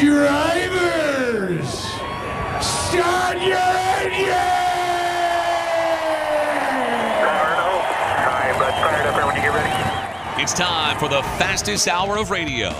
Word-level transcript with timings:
Drivers, 0.00 1.68
start 2.60 3.42
your 3.42 3.58
engine! 3.58 4.28
It's 10.40 10.54
time 10.54 10.98
for 10.98 11.08
the 11.08 11.22
fastest 11.36 11.88
hour 11.88 12.16
of 12.16 12.30
radio, 12.30 12.72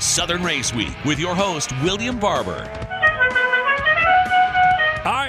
Southern 0.00 0.42
Race 0.42 0.74
Week, 0.74 0.96
with 1.04 1.20
your 1.20 1.36
host, 1.36 1.70
William 1.84 2.18
Barber. 2.18 2.68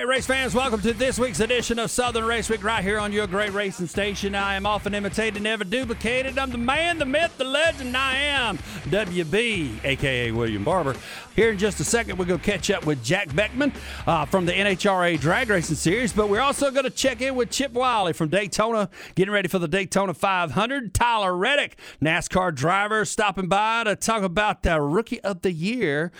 Right, 0.05 0.17
race 0.17 0.27
fans, 0.27 0.53
welcome 0.53 0.81
to 0.81 0.93
this 0.93 1.17
week's 1.17 1.39
edition 1.39 1.79
of 1.79 1.89
Southern 1.89 2.25
Race 2.25 2.47
Week 2.47 2.63
right 2.63 2.83
here 2.83 2.99
on 2.99 3.11
your 3.11 3.25
great 3.25 3.53
racing 3.53 3.87
station. 3.87 4.35
I 4.35 4.53
am 4.53 4.67
often 4.67 4.93
imitated, 4.93 5.41
never 5.41 5.63
duplicated. 5.63 6.37
I'm 6.37 6.51
the 6.51 6.59
man, 6.59 6.99
the 6.99 7.07
myth, 7.07 7.35
the 7.39 7.43
legend. 7.43 7.97
I 7.97 8.15
am 8.17 8.59
WB, 8.89 9.83
aka 9.83 10.31
William 10.31 10.63
Barber. 10.63 10.95
Here 11.35 11.49
in 11.49 11.57
just 11.57 11.79
a 11.79 11.83
second, 11.83 12.19
we're 12.19 12.25
going 12.25 12.39
to 12.39 12.45
catch 12.45 12.69
up 12.69 12.85
with 12.85 13.03
Jack 13.03 13.33
Beckman 13.35 13.73
uh, 14.05 14.25
from 14.25 14.45
the 14.45 14.51
NHRA 14.51 15.19
Drag 15.19 15.49
Racing 15.49 15.75
Series, 15.75 16.13
but 16.13 16.29
we're 16.29 16.39
also 16.39 16.69
going 16.69 16.83
to 16.83 16.91
check 16.91 17.21
in 17.21 17.33
with 17.33 17.49
Chip 17.49 17.71
Wiley 17.71 18.13
from 18.13 18.29
Daytona, 18.29 18.91
getting 19.15 19.33
ready 19.33 19.47
for 19.47 19.57
the 19.57 19.67
Daytona 19.67 20.13
500. 20.13 20.93
Tyler 20.93 21.35
Reddick, 21.35 21.79
NASCAR 21.99 22.53
driver, 22.53 23.05
stopping 23.05 23.47
by 23.47 23.83
to 23.85 23.95
talk 23.95 24.21
about 24.21 24.61
the 24.61 24.79
Rookie 24.79 25.21
of 25.21 25.41
the 25.41 25.51
Year. 25.51 26.11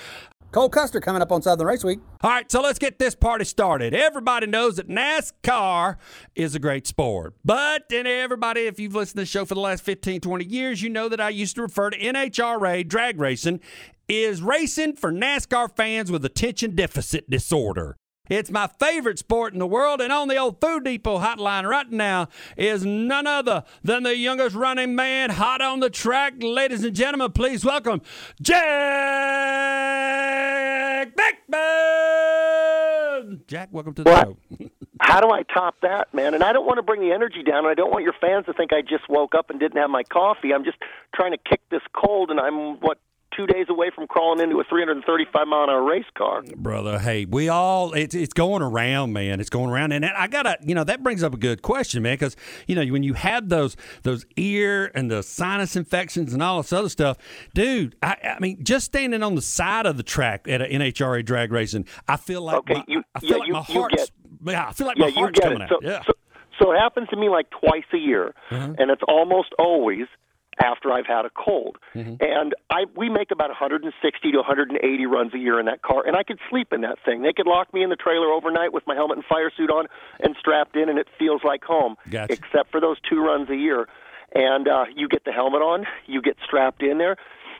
Cole 0.55 0.69
Custer 0.69 1.01
coming 1.01 1.21
up 1.21 1.33
on 1.33 1.41
Southern 1.41 1.67
Race 1.67 1.83
Week. 1.83 1.99
All 2.21 2.29
right, 2.29 2.49
so 2.49 2.61
let's 2.61 2.79
get 2.79 2.97
this 2.97 3.13
party 3.13 3.43
started. 3.43 3.93
Everybody 3.93 4.47
knows 4.47 4.77
that 4.77 4.87
NASCAR 4.87 5.97
is 6.33 6.55
a 6.55 6.59
great 6.59 6.87
sport. 6.87 7.33
But, 7.43 7.83
and 7.91 8.07
everybody, 8.07 8.61
if 8.61 8.79
you've 8.79 8.95
listened 8.95 9.17
to 9.17 9.23
the 9.23 9.25
show 9.25 9.43
for 9.43 9.53
the 9.53 9.59
last 9.59 9.83
15, 9.83 10.21
20 10.21 10.45
years, 10.45 10.81
you 10.81 10.89
know 10.89 11.09
that 11.09 11.19
I 11.19 11.27
used 11.27 11.57
to 11.57 11.61
refer 11.61 11.89
to 11.89 11.99
NHRA 11.99 12.87
drag 12.87 13.19
racing 13.19 13.59
is 14.07 14.41
racing 14.41 14.95
for 14.95 15.11
NASCAR 15.11 15.75
fans 15.75 16.09
with 16.09 16.23
attention 16.23 16.73
deficit 16.73 17.29
disorder. 17.29 17.97
It's 18.29 18.49
my 18.49 18.69
favorite 18.79 19.19
sport 19.19 19.53
in 19.53 19.59
the 19.59 19.67
world, 19.67 20.01
and 20.01 20.11
on 20.11 20.29
the 20.29 20.37
old 20.37 20.59
Food 20.61 20.85
Depot 20.85 21.19
hotline 21.19 21.69
right 21.69 21.91
now 21.91 22.29
is 22.57 22.83
none 22.85 23.27
other 23.27 23.65
than 23.83 24.03
the 24.03 24.15
youngest 24.15 24.55
running 24.55 24.95
man 24.95 25.31
hot 25.31 25.61
on 25.61 25.79
the 25.81 25.89
track. 25.91 26.41
Ladies 26.41 26.83
and 26.83 26.95
gentlemen, 26.95 27.33
please 27.33 27.63
welcome 27.65 28.01
Jack 28.41 29.75
Beckman. 31.15 31.65
Jack, 33.47 33.69
welcome 33.71 33.93
to 33.95 34.03
the 34.03 34.11
What? 34.11 34.27
show. 34.27 34.37
How 35.01 35.19
do 35.21 35.29
I 35.31 35.43
top 35.43 35.75
that, 35.81 36.13
man? 36.13 36.33
And 36.33 36.43
I 36.43 36.51
don't 36.53 36.65
want 36.65 36.77
to 36.77 36.81
bring 36.81 37.01
the 37.01 37.11
energy 37.13 37.43
down, 37.43 37.59
and 37.59 37.67
I 37.67 37.73
don't 37.73 37.91
want 37.91 38.03
your 38.03 38.13
fans 38.19 38.45
to 38.47 38.53
think 38.53 38.73
I 38.73 38.81
just 38.81 39.07
woke 39.09 39.35
up 39.35 39.49
and 39.49 39.59
didn't 39.59 39.77
have 39.77 39.89
my 39.89 40.03
coffee. 40.03 40.53
I'm 40.53 40.63
just 40.63 40.77
trying 41.13 41.31
to 41.31 41.37
kick 41.37 41.61
this 41.69 41.81
cold, 41.93 42.31
and 42.31 42.39
I'm 42.39 42.79
what 42.79 42.97
two 43.35 43.45
days 43.47 43.65
away 43.69 43.89
from 43.93 44.07
crawling 44.07 44.39
into 44.41 44.59
a 44.59 44.63
335 44.63 45.47
mile 45.47 45.63
an 45.63 45.69
hour 45.69 45.83
race 45.83 46.05
car. 46.17 46.41
brother. 46.55 46.99
Hey, 46.99 47.25
we 47.25 47.49
all 47.49 47.93
it's 47.93 48.15
it's 48.15 48.33
going 48.33 48.61
around, 48.61 49.13
man. 49.13 49.39
It's 49.39 49.49
going 49.49 49.69
around, 49.69 49.91
and 49.91 50.05
I 50.05 50.27
gotta, 50.27 50.57
you 50.63 50.73
know, 50.75 50.83
that 50.83 51.03
brings 51.03 51.23
up 51.23 51.33
a 51.33 51.37
good 51.37 51.61
question, 51.61 52.03
man, 52.03 52.13
because 52.13 52.35
you 52.67 52.75
know 52.75 52.85
when 52.91 53.03
you 53.03 53.13
have 53.13 53.49
those 53.49 53.75
those 54.03 54.25
ear 54.37 54.91
and 54.95 55.09
the 55.11 55.23
sinus 55.23 55.75
infections 55.75 56.33
and 56.33 56.41
all 56.43 56.61
this 56.61 56.71
other 56.73 56.89
stuff, 56.89 57.17
dude. 57.53 57.95
I, 58.01 58.35
I 58.35 58.39
mean, 58.39 58.63
just 58.63 58.85
standing 58.85 59.23
on 59.23 59.35
the 59.35 59.41
side 59.41 59.85
of 59.85 59.97
the 59.97 60.03
track 60.03 60.47
at 60.47 60.61
an 60.61 60.69
NHRA 60.81 61.23
drag 61.25 61.51
racing, 61.51 61.85
I 62.07 62.17
feel 62.17 62.41
like 62.41 62.57
Okay, 62.57 62.73
my, 62.75 62.83
you- 62.87 63.03
I 63.15 63.19
feel 63.19 63.29
yeah, 63.31 63.35
like 63.37 63.47
you- 63.47 63.53
my 63.53 63.61
heart's. 63.61 63.95
get- 63.95 64.09
yeah, 64.45 64.67
I 64.67 64.73
feel 64.73 64.87
like 64.87 64.97
yeah, 64.97 65.05
my 65.05 65.11
heart's 65.11 65.39
coming 65.39 65.61
it. 65.61 65.69
So, 65.69 65.75
out. 65.77 65.83
Yeah. 65.83 66.01
so, 66.05 66.13
so 66.61 66.71
it 66.71 66.77
happens 66.77 67.07
to 67.09 67.15
me 67.17 67.29
like 67.29 67.47
twice 67.49 67.83
a 67.93 67.97
year, 67.97 68.33
uh-huh. 68.51 68.73
and 68.77 68.91
it's 68.91 69.01
almost 69.07 69.49
always 69.57 70.05
after 70.63 70.91
I've 70.91 71.05
had 71.05 71.25
a 71.25 71.29
cold. 71.29 71.77
And 72.21 72.53
I 72.69 72.85
we 72.95 73.09
make 73.09 73.31
about 73.31 73.49
160 73.49 74.31
to 74.31 74.37
180 74.37 75.05
runs 75.05 75.33
a 75.33 75.37
year 75.37 75.59
in 75.59 75.65
that 75.65 75.81
car, 75.81 76.05
and 76.05 76.15
I 76.15 76.23
could 76.23 76.39
sleep 76.49 76.71
in 76.71 76.81
that 76.81 76.97
thing. 77.05 77.21
They 77.23 77.33
could 77.33 77.47
lock 77.47 77.73
me 77.73 77.83
in 77.83 77.89
the 77.89 77.95
trailer 77.95 78.27
overnight 78.31 78.73
with 78.73 78.85
my 78.87 78.95
helmet 78.95 79.17
and 79.17 79.25
fire 79.25 79.51
suit 79.55 79.69
on 79.69 79.87
and 80.19 80.35
strapped 80.39 80.75
in, 80.75 80.89
and 80.89 80.97
it 80.99 81.07
feels 81.17 81.41
like 81.43 81.63
home. 81.63 81.95
Gotcha. 82.09 82.33
Except 82.33 82.71
for 82.71 82.79
those 82.79 82.97
two 83.09 83.19
runs 83.19 83.49
a 83.49 83.55
year, 83.55 83.87
and 84.33 84.67
uh, 84.67 84.85
you 84.95 85.07
get 85.07 85.25
the 85.25 85.31
helmet 85.31 85.61
on, 85.61 85.85
you 86.05 86.21
get 86.21 86.37
strapped 86.43 86.83
in 86.83 86.97
there. 86.97 87.17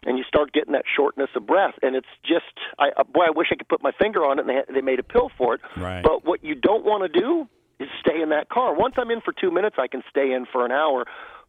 And 0.08 0.20
you 0.20 0.24
start 0.26 0.54
getting 0.54 0.74
that 0.74 0.84
shortness 0.96 1.30
of 1.36 1.48
breath, 1.48 1.74
and 1.82 1.96
it's 1.96 2.06
just, 2.24 2.54
I, 2.78 2.90
uh, 2.96 3.04
boy, 3.06 3.24
I 3.26 3.32
wish 3.32 3.48
I 3.52 3.56
could 3.56 3.68
put 3.68 3.82
my 3.82 3.92
finger 4.00 4.24
on 4.24 4.38
it, 4.38 4.46
and 4.46 4.50
they, 4.50 4.74
they 4.76 4.82
made 4.82 5.00
a 5.00 5.04
pill 5.04 5.32
for 5.36 5.56
it. 5.56 5.62
Right. 5.76 6.04
But 6.04 6.24
what 6.24 6.44
you 6.44 6.54
don't 6.54 6.86
want 6.86 7.12
to 7.12 7.20
do 7.20 7.48
is 7.80 7.90
stay 8.00 8.22
in 8.22 8.30
that 8.30 8.50
car. 8.50 8.76
Once 8.76 8.96
I'm 8.98 9.10
in 9.10 9.22
for 9.22 9.34
two 9.34 9.52
minutes, 9.52 9.78
I 9.80 9.88
can 9.88 10.04
stay 10.10 10.32
in 10.32 10.46
for 10.46 10.66
an 10.66 10.72
hour. 10.72 11.06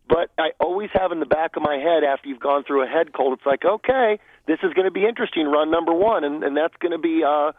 But 0.08 0.30
I 0.38 0.50
always 0.60 0.90
have 0.92 1.10
in 1.12 1.20
the 1.20 1.26
back 1.26 1.56
of 1.56 1.62
my 1.62 1.76
head 1.76 2.04
after 2.04 2.28
you've 2.28 2.40
gone 2.40 2.64
through 2.64 2.84
a 2.84 2.86
head 2.86 3.12
cold, 3.12 3.32
it's 3.32 3.46
like, 3.46 3.64
okay, 3.64 4.18
this 4.46 4.58
is 4.62 4.72
going 4.72 4.84
to 4.84 4.90
be 4.90 5.04
interesting. 5.04 5.46
Run 5.46 5.70
number 5.70 5.92
one, 5.92 6.22
and 6.24 6.44
and 6.44 6.56
that's 6.56 6.76
going 6.80 6.92
to 6.92 6.98
be, 6.98 7.24
uh, 7.24 7.52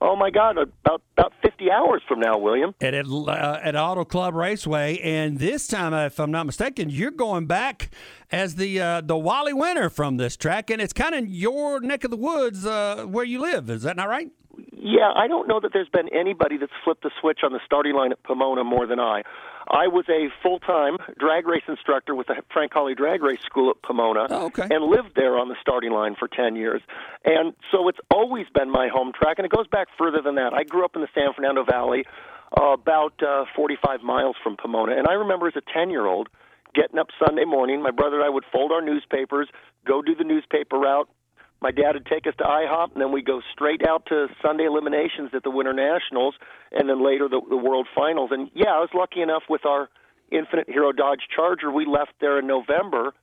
oh 0.00 0.16
my 0.16 0.30
God, 0.30 0.58
about 0.58 1.02
about 1.16 1.32
50 1.42 1.70
hours 1.70 2.02
from 2.08 2.18
now, 2.18 2.38
William. 2.38 2.74
at 2.80 2.94
at, 2.94 3.06
uh, 3.06 3.60
at 3.62 3.76
Auto 3.76 4.04
Club 4.04 4.34
Raceway, 4.34 4.98
and 4.98 5.38
this 5.38 5.68
time, 5.68 5.94
if 5.94 6.18
I'm 6.18 6.32
not 6.32 6.46
mistaken, 6.46 6.90
you're 6.90 7.12
going 7.12 7.46
back 7.46 7.90
as 8.32 8.56
the 8.56 8.80
uh, 8.80 9.00
the 9.00 9.16
Wally 9.16 9.52
winner 9.52 9.88
from 9.88 10.16
this 10.16 10.36
track, 10.36 10.70
and 10.70 10.82
it's 10.82 10.92
kind 10.92 11.14
of 11.14 11.28
your 11.28 11.80
neck 11.80 12.02
of 12.02 12.10
the 12.10 12.16
woods 12.16 12.66
uh, 12.66 13.04
where 13.08 13.24
you 13.24 13.40
live. 13.40 13.70
Is 13.70 13.82
that 13.82 13.96
not 13.96 14.08
right? 14.08 14.30
Yeah, 14.72 15.12
I 15.14 15.28
don't 15.28 15.46
know 15.46 15.60
that 15.60 15.70
there's 15.72 15.88
been 15.88 16.08
anybody 16.12 16.56
that's 16.56 16.72
flipped 16.84 17.04
the 17.04 17.10
switch 17.20 17.40
on 17.44 17.52
the 17.52 17.60
starting 17.64 17.94
line 17.94 18.12
at 18.12 18.22
Pomona 18.24 18.64
more 18.64 18.86
than 18.86 18.98
I. 18.98 19.22
I 19.70 19.86
was 19.88 20.04
a 20.08 20.28
full-time 20.42 20.96
drag 21.18 21.46
race 21.46 21.62
instructor 21.68 22.14
with 22.14 22.26
the 22.26 22.36
Frank 22.52 22.72
Hawley 22.74 22.94
Drag 22.94 23.22
Race 23.22 23.40
School 23.46 23.70
at 23.70 23.82
Pomona, 23.82 24.26
Oh, 24.30 24.46
okay. 24.46 24.66
and 24.70 24.84
lived 24.84 25.12
there 25.14 25.38
on 25.38 25.48
the 25.48 25.56
starting 25.60 25.92
line 25.92 26.14
for 26.18 26.28
10 26.28 26.56
years. 26.56 26.82
And 27.24 27.54
so 27.70 27.88
it's 27.88 27.98
always 28.10 28.46
been 28.54 28.70
my 28.70 28.88
home 28.88 29.12
track, 29.14 29.38
and 29.38 29.46
it 29.46 29.52
goes 29.52 29.66
back 29.68 29.88
further 29.98 30.20
than 30.22 30.34
that. 30.36 30.52
I 30.52 30.64
grew 30.64 30.84
up 30.84 30.96
in 30.96 31.02
the 31.02 31.08
San 31.14 31.32
Fernando 31.34 31.64
Valley, 31.64 32.04
uh, 32.60 32.72
about 32.72 33.14
uh, 33.22 33.44
45 33.56 34.02
miles 34.02 34.36
from 34.42 34.56
Pomona, 34.56 34.96
and 34.96 35.06
I 35.08 35.14
remember 35.14 35.46
as 35.48 35.54
a 35.56 35.62
10-year-old 35.78 36.28
getting 36.74 36.98
up 36.98 37.08
Sunday 37.24 37.44
morning. 37.44 37.82
My 37.82 37.90
brother 37.90 38.16
and 38.16 38.24
I 38.24 38.28
would 38.30 38.44
fold 38.52 38.72
our 38.72 38.80
newspapers, 38.82 39.48
go 39.86 40.02
do 40.02 40.14
the 40.14 40.24
newspaper 40.24 40.78
route, 40.78 41.08
my 41.62 41.70
dad 41.70 41.94
would 41.94 42.06
take 42.06 42.26
us 42.26 42.34
to 42.38 42.44
IHOP, 42.44 42.92
and 42.92 43.00
then 43.00 43.12
we'd 43.12 43.24
go 43.24 43.40
straight 43.52 43.82
out 43.86 44.04
to 44.06 44.26
Sunday 44.42 44.64
eliminations 44.64 45.30
at 45.32 45.44
the 45.44 45.50
Winter 45.50 45.72
Nationals, 45.72 46.34
and 46.72 46.88
then 46.88 47.04
later 47.04 47.28
the, 47.28 47.40
the 47.48 47.56
World 47.56 47.86
Finals. 47.94 48.30
And 48.32 48.50
yeah, 48.52 48.70
I 48.70 48.80
was 48.80 48.90
lucky 48.92 49.22
enough 49.22 49.44
with 49.48 49.64
our 49.64 49.88
Infinite 50.32 50.68
Hero 50.68 50.90
Dodge 50.90 51.20
Charger. 51.34 51.70
We 51.70 51.86
left 51.86 52.12
there 52.20 52.40
in 52.40 52.48
November 52.48 53.14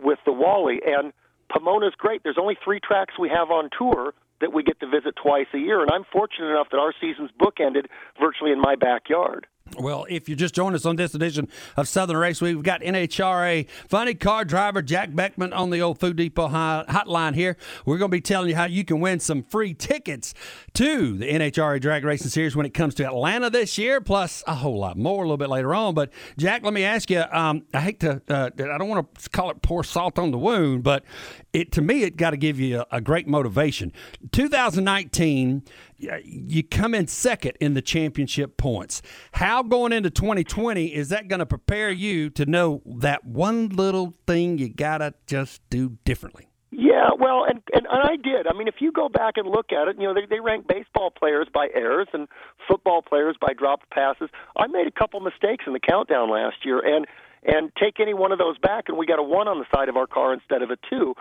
with 0.00 0.18
the 0.26 0.32
Wally, 0.32 0.80
and 0.84 1.14
Pomona's 1.50 1.94
great. 1.96 2.22
There's 2.22 2.38
only 2.38 2.58
three 2.62 2.80
tracks 2.80 3.14
we 3.18 3.30
have 3.30 3.50
on 3.50 3.70
tour 3.76 4.12
that 4.42 4.52
we 4.52 4.62
get 4.62 4.78
to 4.80 4.86
visit 4.86 5.14
twice 5.16 5.46
a 5.54 5.58
year, 5.58 5.80
and 5.80 5.90
I'm 5.90 6.04
fortunate 6.12 6.50
enough 6.50 6.68
that 6.72 6.78
our 6.78 6.92
season's 7.00 7.30
bookended 7.40 7.86
virtually 8.20 8.52
in 8.52 8.60
my 8.60 8.76
backyard. 8.76 9.46
Well, 9.78 10.06
if 10.08 10.28
you're 10.28 10.36
just 10.36 10.54
joining 10.54 10.76
us 10.76 10.86
on 10.86 10.96
this 10.96 11.14
edition 11.14 11.48
of 11.76 11.88
Southern 11.88 12.16
Race 12.16 12.40
we've 12.40 12.62
got 12.62 12.80
NHRA 12.82 13.68
funny 13.88 14.14
car 14.14 14.44
driver 14.44 14.80
Jack 14.80 15.14
Beckman 15.14 15.52
on 15.52 15.70
the 15.70 15.82
old 15.82 15.98
Food 15.98 16.16
Depot 16.16 16.48
hotline 16.48 17.34
here. 17.34 17.56
We're 17.84 17.98
going 17.98 18.10
to 18.10 18.16
be 18.16 18.20
telling 18.20 18.48
you 18.48 18.54
how 18.56 18.66
you 18.66 18.84
can 18.84 19.00
win 19.00 19.18
some 19.20 19.42
free 19.42 19.74
tickets 19.74 20.34
to 20.74 21.18
the 21.18 21.26
NHRA 21.26 21.80
Drag 21.80 22.04
Racing 22.04 22.30
Series 22.30 22.54
when 22.54 22.64
it 22.64 22.74
comes 22.74 22.94
to 22.94 23.04
Atlanta 23.04 23.50
this 23.50 23.76
year, 23.76 24.00
plus 24.00 24.44
a 24.46 24.54
whole 24.54 24.78
lot 24.78 24.96
more 24.96 25.24
a 25.24 25.26
little 25.26 25.36
bit 25.36 25.50
later 25.50 25.74
on. 25.74 25.94
But 25.94 26.10
Jack, 26.38 26.62
let 26.62 26.72
me 26.72 26.84
ask 26.84 27.10
you. 27.10 27.24
Um, 27.32 27.64
I 27.74 27.80
hate 27.80 28.00
to, 28.00 28.22
uh, 28.28 28.50
I 28.56 28.78
don't 28.78 28.88
want 28.88 29.14
to 29.14 29.30
call 29.30 29.50
it 29.50 29.62
pour 29.62 29.82
salt 29.84 30.18
on 30.18 30.30
the 30.30 30.38
wound, 30.38 30.84
but 30.84 31.04
it 31.52 31.72
to 31.72 31.82
me 31.82 32.04
it 32.04 32.16
got 32.16 32.30
to 32.30 32.36
give 32.36 32.60
you 32.60 32.80
a, 32.80 32.86
a 32.92 33.00
great 33.00 33.26
motivation. 33.26 33.92
2019, 34.32 35.62
y- 35.66 35.95
you 35.98 36.62
come 36.62 36.94
in 36.94 37.06
second 37.06 37.52
in 37.60 37.74
the 37.74 37.82
championship 37.82 38.56
points. 38.56 39.02
How 39.32 39.62
going 39.62 39.92
into 39.92 40.10
2020 40.10 40.94
is 40.94 41.08
that 41.08 41.28
going 41.28 41.40
to 41.40 41.46
prepare 41.46 41.90
you 41.90 42.30
to 42.30 42.46
know 42.46 42.82
that 42.84 43.24
one 43.24 43.68
little 43.68 44.14
thing 44.26 44.58
you 44.58 44.68
gotta 44.68 45.14
just 45.26 45.68
do 45.70 45.98
differently? 46.04 46.48
Yeah, 46.70 47.10
well, 47.18 47.44
and, 47.48 47.62
and 47.72 47.86
and 47.90 48.02
I 48.02 48.16
did. 48.16 48.46
I 48.46 48.52
mean, 48.52 48.68
if 48.68 48.76
you 48.80 48.92
go 48.92 49.08
back 49.08 49.34
and 49.36 49.48
look 49.48 49.72
at 49.72 49.88
it, 49.88 49.96
you 49.98 50.02
know, 50.02 50.14
they 50.14 50.26
they 50.28 50.40
rank 50.40 50.66
baseball 50.66 51.10
players 51.10 51.46
by 51.52 51.68
errors 51.74 52.08
and 52.12 52.28
football 52.68 53.02
players 53.02 53.36
by 53.40 53.52
dropped 53.56 53.88
passes. 53.90 54.28
I 54.56 54.66
made 54.66 54.86
a 54.86 54.90
couple 54.90 55.20
mistakes 55.20 55.64
in 55.66 55.72
the 55.72 55.80
countdown 55.80 56.30
last 56.30 56.56
year, 56.64 56.80
and 56.80 57.06
and 57.44 57.70
take 57.80 58.00
any 58.00 58.12
one 58.12 58.32
of 58.32 58.38
those 58.38 58.58
back, 58.58 58.84
and 58.88 58.98
we 58.98 59.06
got 59.06 59.18
a 59.18 59.22
one 59.22 59.48
on 59.48 59.58
the 59.58 59.66
side 59.74 59.88
of 59.88 59.96
our 59.96 60.06
car 60.06 60.34
instead 60.34 60.62
of 60.62 60.70
a 60.70 60.76
two. 60.90 61.14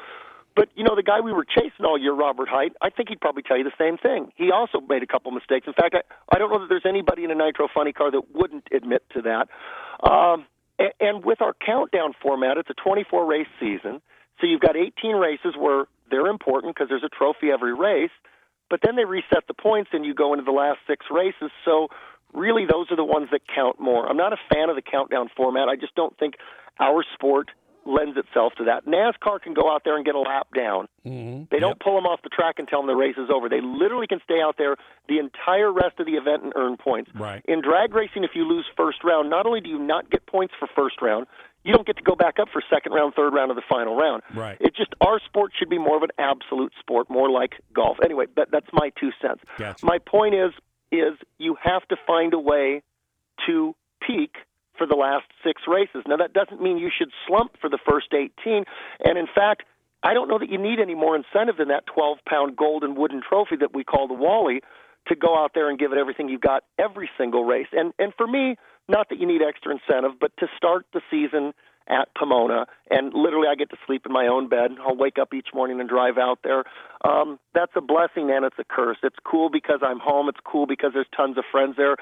But 0.56 0.70
you 0.76 0.84
know, 0.84 0.96
the 0.96 1.04
guy 1.04 1.20
we 1.20 1.34
were 1.34 1.46
chasing 1.46 1.86
all 1.86 1.98
year, 1.98 2.14
Robert 2.14 2.48
Hight, 2.48 2.74
I 2.82 2.90
think 2.90 3.10
he'd 3.10 3.20
probably 3.20 3.44
tell 3.44 3.58
you 3.58 3.64
the 3.64 3.78
same 3.78 3.98
thing. 3.98 4.32
He 4.36 4.52
also 4.52 4.80
made 4.80 5.04
a 5.04 5.08
couple 5.08 5.32
mistakes. 5.32 5.68
In 5.68 5.74
fact, 5.74 5.96
I 5.96 6.02
I 6.34 6.40
don't 6.40 6.52
know 6.52 6.60
that 6.60 6.70
there's 6.70 6.88
anybody 6.88 7.24
in 7.24 7.32
a 7.32 7.36
nitro 7.36 7.68
funny 7.74 7.92
car 7.92 8.10
that 8.12 8.34
wouldn't 8.34 8.68
admit 8.72 9.04
to 9.14 9.22
that. 9.24 9.50
Um, 10.10 10.46
and, 10.80 10.92
and 11.00 11.26
with 11.26 11.42
our 11.42 11.54
countdown 11.54 12.14
format, 12.22 12.58
it's 12.58 12.70
a 12.70 12.74
24 12.74 13.26
race 13.26 13.48
season. 13.60 14.02
So 14.40 14.48
you've 14.48 14.62
got 14.62 14.76
18 14.76 15.16
races 15.16 15.56
where 15.58 15.86
they're 16.10 16.28
important 16.28 16.76
because 16.76 16.90
there's 16.90 17.04
a 17.04 17.10
trophy 17.10 17.52
every 17.52 17.74
race, 17.74 18.12
but 18.70 18.80
then 18.84 18.96
they 18.96 19.06
reset 19.06 19.48
the 19.48 19.54
points 19.54 19.92
and 19.94 20.06
you 20.06 20.14
go 20.14 20.34
into 20.34 20.44
the 20.44 20.52
last 20.52 20.80
six 20.88 21.06
races. 21.10 21.52
So 21.64 21.88
really, 22.34 22.66
those 22.66 22.88
are 22.92 22.98
the 22.98 23.06
ones 23.06 23.30
that 23.32 23.42
count 23.54 23.80
more. 23.80 24.08
I'm 24.08 24.18
not 24.18 24.34
a 24.34 24.38
fan 24.54 24.70
of 24.70 24.76
the 24.76 24.82
countdown 24.82 25.30
format. 25.36 25.70
I 25.70 25.76
just 25.76 25.96
don't 25.96 26.18
think 26.18 26.36
our 26.80 27.04
sport 27.14 27.50
lends 27.86 28.18
itself 28.18 28.54
to 28.58 28.66
that. 28.66 28.86
NASCAR 28.86 29.42
can 29.42 29.54
go 29.54 29.72
out 29.72 29.84
there 29.84 29.96
and 29.96 30.06
get 30.06 30.16
a 30.16 30.20
lap 30.20 30.48
down. 30.56 30.88
Mm-hmm. 31.06 31.44
They 31.52 31.60
don't 31.60 31.80
pull 31.80 31.96
them 31.96 32.06
off 32.06 32.22
the 32.24 32.30
track 32.30 32.56
and 32.58 32.68
tell 32.68 32.80
them 32.80 32.88
the 32.88 32.96
race 32.96 33.16
is 33.18 33.30
over. 33.34 33.48
They 33.48 33.62
literally 33.62 34.08
can 34.08 34.20
stay 34.24 34.42
out 34.42 34.56
there 34.58 34.76
the 35.08 35.20
entire 35.20 35.72
rest 35.72 36.00
of 36.00 36.06
the 36.06 36.14
event 36.14 36.44
and 36.44 36.54
earn 36.56 36.78
points. 36.78 37.12
Right. 37.14 37.44
In 37.48 37.62
drag 37.62 37.94
racing, 37.94 38.24
if 38.24 38.32
you 38.34 38.48
lose 38.48 38.66
first 38.76 39.04
round, 39.04 39.30
not 39.30 39.46
only 39.46 39.62
do 39.62 39.70
you 39.70 39.80
not 39.80 40.10
get 40.10 40.26
points 40.26 40.54
for 40.60 40.68
first 40.76 41.02
round, 41.02 41.28
you 41.64 41.74
don't 41.74 41.86
get 41.86 41.98
to 41.98 42.04
go 42.04 42.16
back 42.16 42.38
up 42.40 42.48
for 42.54 42.62
second 42.70 42.94
round, 42.94 43.14
third 43.16 43.34
round, 43.34 43.52
or 43.52 43.56
the 43.56 43.64
final 43.68 43.96
round. 43.96 44.22
Right. 44.34 44.58
It 44.60 44.76
just 44.76 44.94
our 45.02 45.20
sport 45.26 45.52
should 45.58 45.70
be 45.70 45.80
more 45.80 45.98
of 45.98 46.04
an 46.04 46.12
absolute 46.20 46.72
sport, 46.80 47.10
more 47.10 47.30
like 47.30 47.54
golf. 47.74 47.98
Anyway, 48.04 48.26
that, 48.36 48.50
that's 48.52 48.68
my 48.72 48.92
two 49.00 49.10
cents. 49.22 49.42
Gotcha. 49.58 49.84
My 49.86 49.98
point 49.98 50.36
is, 50.36 50.52
is 50.92 51.18
you 51.40 51.58
have 51.62 51.88
to 51.88 51.98
find 52.06 52.34
a 52.34 52.40
way 52.40 52.84
to 53.48 53.76
peak 54.06 54.36
for 54.78 54.88
the 54.88 54.96
last 54.96 55.26
six 55.44 55.64
races. 55.68 56.04
Now 56.08 56.18
that 56.18 56.34
doesn't 56.34 56.62
mean 56.62 56.78
you 56.78 56.92
should 56.96 57.12
slump 57.28 57.54
for 57.60 57.70
the 57.70 57.80
first 57.90 58.14
18. 58.14 58.66
And 59.04 59.18
in 59.18 59.28
fact, 59.34 59.64
I 60.04 60.14
don't 60.14 60.28
know 60.28 60.38
that 60.38 60.50
you 60.50 60.58
need 60.58 60.80
any 60.80 60.96
more 60.96 61.16
incentive 61.16 61.58
than 61.58 61.70
that 61.70 61.86
12 61.88 62.20
pound 62.28 62.56
golden 62.56 62.96
wooden 62.96 63.22
trophy 63.28 63.56
that 63.58 63.74
we 63.74 63.84
call 63.84 64.08
the 64.08 64.14
Wally 64.14 64.62
to 65.08 65.16
go 65.16 65.38
out 65.38 65.52
there 65.54 65.70
and 65.70 65.80
give 65.80 65.92
it 65.92 65.98
everything 65.98 66.30
you've 66.30 66.42
got 66.42 66.64
every 66.78 67.10
single 67.18 67.44
race. 67.44 67.68
And 67.72 67.94
and 68.00 68.14
for 68.16 68.28
me, 68.28 68.56
not 68.88 69.10
that 69.10 69.20
you 69.20 69.28
need 69.28 69.42
extra 69.42 69.72
incentive, 69.74 70.20
but 70.20 70.32
to 70.38 70.48
start 70.58 70.86
the 70.94 71.02
season 71.10 71.54
at 71.88 72.08
Pomona, 72.16 72.66
and 72.90 73.14
literally 73.14 73.48
I 73.48 73.56
get 73.56 73.70
to 73.70 73.78
sleep 73.86 74.06
in 74.06 74.12
my 74.12 74.28
own 74.28 74.50
bed. 74.50 74.72
I'll 74.86 74.98
wake 74.98 75.20
up 75.20 75.34
each 75.34 75.50
morning 75.54 75.80
and 75.80 75.88
drive 75.88 76.18
out 76.18 76.40
there. 76.44 76.64
Um, 77.04 77.40
that's 77.54 77.72
a 77.76 77.82
blessing 77.82 78.32
and 78.32 78.44
it's 78.44 78.58
a 78.58 78.64
curse. 78.64 78.98
It's 79.04 79.18
cool 79.24 79.50
because 79.50 79.80
I'm 79.84 80.00
home. 80.00 80.28
It's 80.30 80.40
cool 80.44 80.66
because 80.66 80.92
there's 80.94 81.08
tons 81.16 81.38
of 81.38 81.44
friends 81.52 81.76
there. 81.78 81.98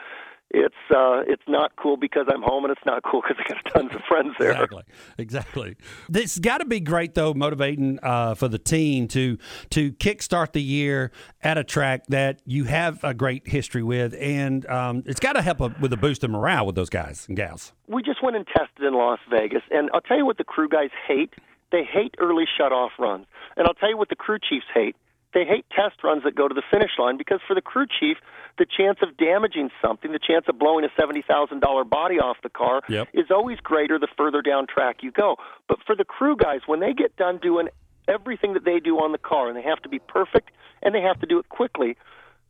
It's 0.56 0.76
uh, 0.92 1.24
it's 1.26 1.42
not 1.48 1.76
cool 1.78 1.98
because 1.98 2.28
I'm 2.32 2.44
home, 2.44 2.64
and 2.64 2.72
it's 2.72 2.86
not 2.86 3.02
cool 3.04 3.24
because 3.28 3.44
I 3.44 3.54
got 3.54 3.74
tons 3.74 3.92
of 3.96 4.02
friends 4.08 4.36
there. 4.40 4.52
Exactly, 4.52 4.84
exactly. 5.18 5.76
This 6.08 6.38
got 6.38 6.60
to 6.60 6.66
be 6.66 6.80
great 6.80 7.16
though, 7.16 7.34
motivating 7.34 7.98
uh, 8.04 8.36
for 8.36 8.48
the 8.48 8.60
team 8.60 9.08
to 9.10 9.40
to 9.72 9.94
kickstart 9.94 10.54
the 10.54 10.62
year 10.62 11.12
at 11.42 11.58
a 11.58 11.64
track 11.64 12.06
that 12.10 12.40
you 12.46 12.66
have 12.66 13.04
a 13.04 13.16
great 13.16 13.48
history 13.48 13.82
with, 13.82 14.14
and 14.20 14.68
um, 14.68 15.02
it's 15.08 15.20
got 15.20 15.34
to 15.34 15.42
help 15.42 15.60
a, 15.60 15.76
with 15.82 15.92
a 15.92 15.98
boost 15.98 16.24
of 16.24 16.30
morale 16.30 16.68
with 16.68 16.76
those 16.76 16.90
guys 16.90 17.26
and 17.28 17.36
gals. 17.36 17.74
We 17.88 18.04
just 18.04 18.22
went 18.22 18.36
and 18.36 18.46
tested 18.46 18.86
in 18.86 18.94
Las 18.94 19.20
Vegas, 19.32 19.64
and 19.72 19.90
I'll 19.92 20.02
tell 20.02 20.18
you 20.18 20.26
what 20.26 20.38
the 20.38 20.44
crew 20.44 20.70
guys 20.70 20.92
hate. 21.08 21.34
They 21.72 21.84
hate 21.84 22.14
early 22.20 22.46
shut-off 22.56 22.92
runs, 23.00 23.26
and 23.58 23.66
I'll 23.66 23.74
tell 23.74 23.90
you 23.90 23.98
what 23.98 24.10
the 24.10 24.16
crew 24.16 24.38
chiefs 24.38 24.68
hate. 24.72 24.96
They 25.34 25.46
hate 25.46 25.66
test 25.76 26.04
runs 26.04 26.24
that 26.24 26.36
go 26.36 26.48
to 26.48 26.54
the 26.54 26.62
finish 26.72 26.92
line 27.00 27.18
because 27.18 27.40
for 27.48 27.56
the 27.56 27.62
crew 27.62 27.86
chief, 28.00 28.18
the 28.58 28.66
chance 28.66 29.00
of 29.02 29.18
damaging 29.18 29.70
something, 29.82 30.12
the 30.12 30.20
chance 30.20 30.46
of 30.48 30.60
blowing 30.60 30.86
a 30.86 30.90
seventy 31.00 31.24
thousand 31.28 31.60
dollar 31.62 31.84
body 31.84 32.20
off 32.20 32.38
the 32.44 32.50
car, 32.50 32.82
Yep. 32.88 33.10
is 33.14 33.32
always 33.32 33.60
greater 33.60 33.98
the 33.98 34.08
further 34.18 34.42
down 34.42 34.68
track 34.68 34.98
you 35.02 35.12
go. 35.12 35.38
But 35.68 35.80
for 35.88 35.96
the 35.96 36.06
crew 36.06 36.36
guys, 36.36 36.62
when 36.68 36.80
they 36.80 36.94
get 36.94 37.16
done 37.16 37.40
doing 37.42 37.70
everything 38.08 38.54
that 38.54 38.66
they 38.66 38.80
do 38.80 38.98
on 38.98 39.12
the 39.12 39.18
car, 39.18 39.48
and 39.48 39.58
they 39.58 39.64
have 39.64 39.82
to 39.84 39.90
be 39.90 40.00
perfect 40.00 40.52
and 40.82 40.94
they 40.94 41.02
have 41.02 41.20
to 41.22 41.26
do 41.26 41.40
it 41.40 41.50
quickly, 41.50 41.98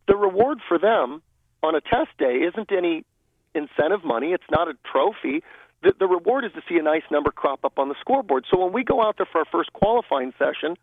the 0.06 0.16
reward 0.16 0.58
for 0.68 0.78
them 0.78 1.22
on 1.62 1.74
a 1.74 1.80
test 1.80 2.10
day 2.18 2.34
isn't 2.48 2.70
any 2.70 3.04
incentive 3.54 4.04
money. 4.04 4.32
It's 4.32 4.50
not 4.50 4.68
a 4.68 4.74
trophy. 4.84 5.42
The, 5.82 5.94
the 5.98 6.06
reward 6.06 6.44
is 6.44 6.52
to 6.52 6.60
see 6.68 6.76
a 6.76 6.82
nice 6.82 7.04
number 7.10 7.30
crop 7.30 7.64
up 7.64 7.78
on 7.78 7.88
the 7.88 7.94
scoreboard. 8.00 8.44
So 8.50 8.58
when 8.62 8.72
we 8.72 8.84
go 8.84 9.02
out 9.02 9.16
there 9.16 9.26
for 9.30 9.38
our 9.38 9.44
first 9.50 9.72
qualifying 9.72 10.32
session, 10.38 10.76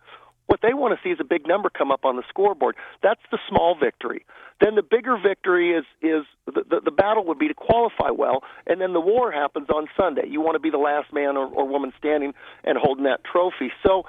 what 0.51 0.59
they 0.61 0.73
want 0.73 0.93
to 0.93 0.99
see 1.01 1.13
is 1.13 1.17
a 1.21 1.23
big 1.23 1.47
number 1.47 1.69
come 1.69 1.93
up 1.93 2.03
on 2.03 2.17
the 2.17 2.23
scoreboard. 2.27 2.75
That's 3.01 3.21
the 3.31 3.39
small 3.47 3.73
victory. 3.79 4.25
Then 4.59 4.75
the 4.75 4.83
bigger 4.83 5.15
victory 5.15 5.71
is 5.71 5.85
is 6.01 6.25
the, 6.45 6.63
the, 6.69 6.81
the 6.83 6.91
battle 6.91 7.23
would 7.27 7.39
be 7.39 7.47
to 7.47 7.53
qualify 7.53 8.11
well, 8.11 8.43
and 8.67 8.81
then 8.81 8.91
the 8.91 8.99
war 8.99 9.31
happens 9.31 9.69
on 9.69 9.87
Sunday. 9.95 10.27
You 10.27 10.41
want 10.41 10.55
to 10.55 10.59
be 10.59 10.69
the 10.69 10.77
last 10.77 11.13
man 11.13 11.37
or, 11.37 11.47
or 11.47 11.65
woman 11.65 11.93
standing 11.97 12.33
and 12.65 12.77
holding 12.77 13.05
that 13.05 13.23
trophy. 13.23 13.71
So 13.81 14.03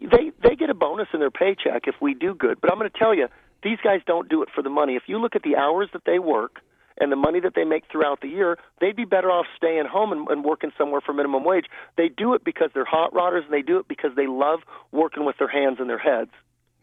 they 0.00 0.30
they 0.40 0.54
get 0.54 0.70
a 0.70 0.74
bonus 0.74 1.08
in 1.12 1.18
their 1.18 1.32
paycheck 1.32 1.88
if 1.88 1.96
we 2.00 2.14
do 2.14 2.32
good. 2.32 2.60
But 2.60 2.70
I'm 2.70 2.78
going 2.78 2.88
to 2.88 2.96
tell 2.96 3.12
you, 3.12 3.26
these 3.64 3.78
guys 3.82 3.98
don't 4.06 4.28
do 4.28 4.44
it 4.44 4.50
for 4.54 4.62
the 4.62 4.70
money. 4.70 4.94
If 4.94 5.02
you 5.08 5.18
look 5.18 5.34
at 5.34 5.42
the 5.42 5.56
hours 5.56 5.88
that 5.94 6.02
they 6.06 6.20
work 6.20 6.60
and 7.00 7.12
the 7.12 7.16
money 7.16 7.40
that 7.40 7.54
they 7.54 7.64
make 7.64 7.84
throughout 7.90 8.20
the 8.20 8.28
year, 8.28 8.58
they'd 8.80 8.96
be 8.96 9.04
better 9.04 9.30
off 9.30 9.46
staying 9.56 9.86
home 9.86 10.12
and, 10.12 10.28
and 10.28 10.44
working 10.44 10.72
somewhere 10.76 11.00
for 11.00 11.12
minimum 11.12 11.44
wage. 11.44 11.66
They 11.96 12.08
do 12.08 12.34
it 12.34 12.44
because 12.44 12.70
they're 12.74 12.84
hot 12.84 13.12
rodders, 13.12 13.44
and 13.44 13.52
they 13.52 13.62
do 13.62 13.78
it 13.78 13.88
because 13.88 14.10
they 14.16 14.26
love 14.26 14.60
working 14.92 15.24
with 15.24 15.36
their 15.38 15.48
hands 15.48 15.78
and 15.80 15.88
their 15.88 15.98
heads. 15.98 16.30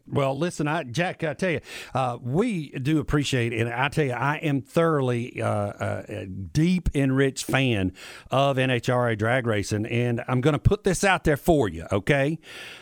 Well, 0.08 0.38
listen, 0.38 0.68
I, 0.68 0.84
Jack, 0.84 1.24
I 1.24 1.34
tell 1.34 1.50
you, 1.50 1.62
uh, 1.96 2.20
we 2.22 2.70
do 2.70 3.00
appreciate, 3.00 3.54
and 3.54 3.74
I 3.74 3.90
tell 3.90 4.06
you, 4.06 4.12
I 4.12 4.36
am 4.38 4.62
thoroughly 4.62 5.42
uh, 5.42 5.48
uh, 5.48 6.04
a 6.08 6.26
deep, 6.28 6.90
enriched 6.94 7.46
fan 7.46 7.92
of 8.30 8.58
NHRA 8.58 9.18
drag 9.18 9.48
racing, 9.48 9.88
and 9.88 10.24
I'm 10.28 10.42
going 10.42 10.54
to 10.54 10.60
put 10.60 10.84
this 10.84 11.04
out 11.04 11.24
there 11.24 11.38
for 11.38 11.68
you, 11.68 11.88
okay? 11.92 12.38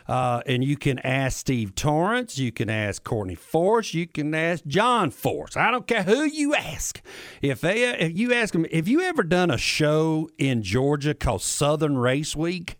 Uh, 0.05 0.41
and 0.45 0.65
you 0.65 0.75
can 0.75 0.99
ask 0.99 1.37
Steve 1.37 1.75
Torrence, 1.75 2.37
you 2.37 2.51
can 2.51 2.69
ask 2.69 3.03
Courtney 3.05 3.35
Force, 3.35 3.93
you 3.93 4.05
can 4.05 4.35
ask 4.35 4.65
John 4.65 5.09
Force. 5.09 5.55
I 5.55 5.71
don't 5.71 5.87
care 5.87 6.03
who 6.03 6.23
you 6.23 6.53
ask. 6.53 7.01
If 7.41 7.61
they, 7.61 7.89
if 7.89 8.17
you 8.17 8.33
ask 8.33 8.51
them, 8.51 8.65
have 8.65 8.89
you 8.89 8.99
ever 8.99 9.23
done 9.23 9.49
a 9.49 9.57
show 9.57 10.29
in 10.37 10.61
Georgia 10.61 11.13
called 11.13 11.41
Southern 11.41 11.97
Race 11.97 12.35
Week? 12.35 12.77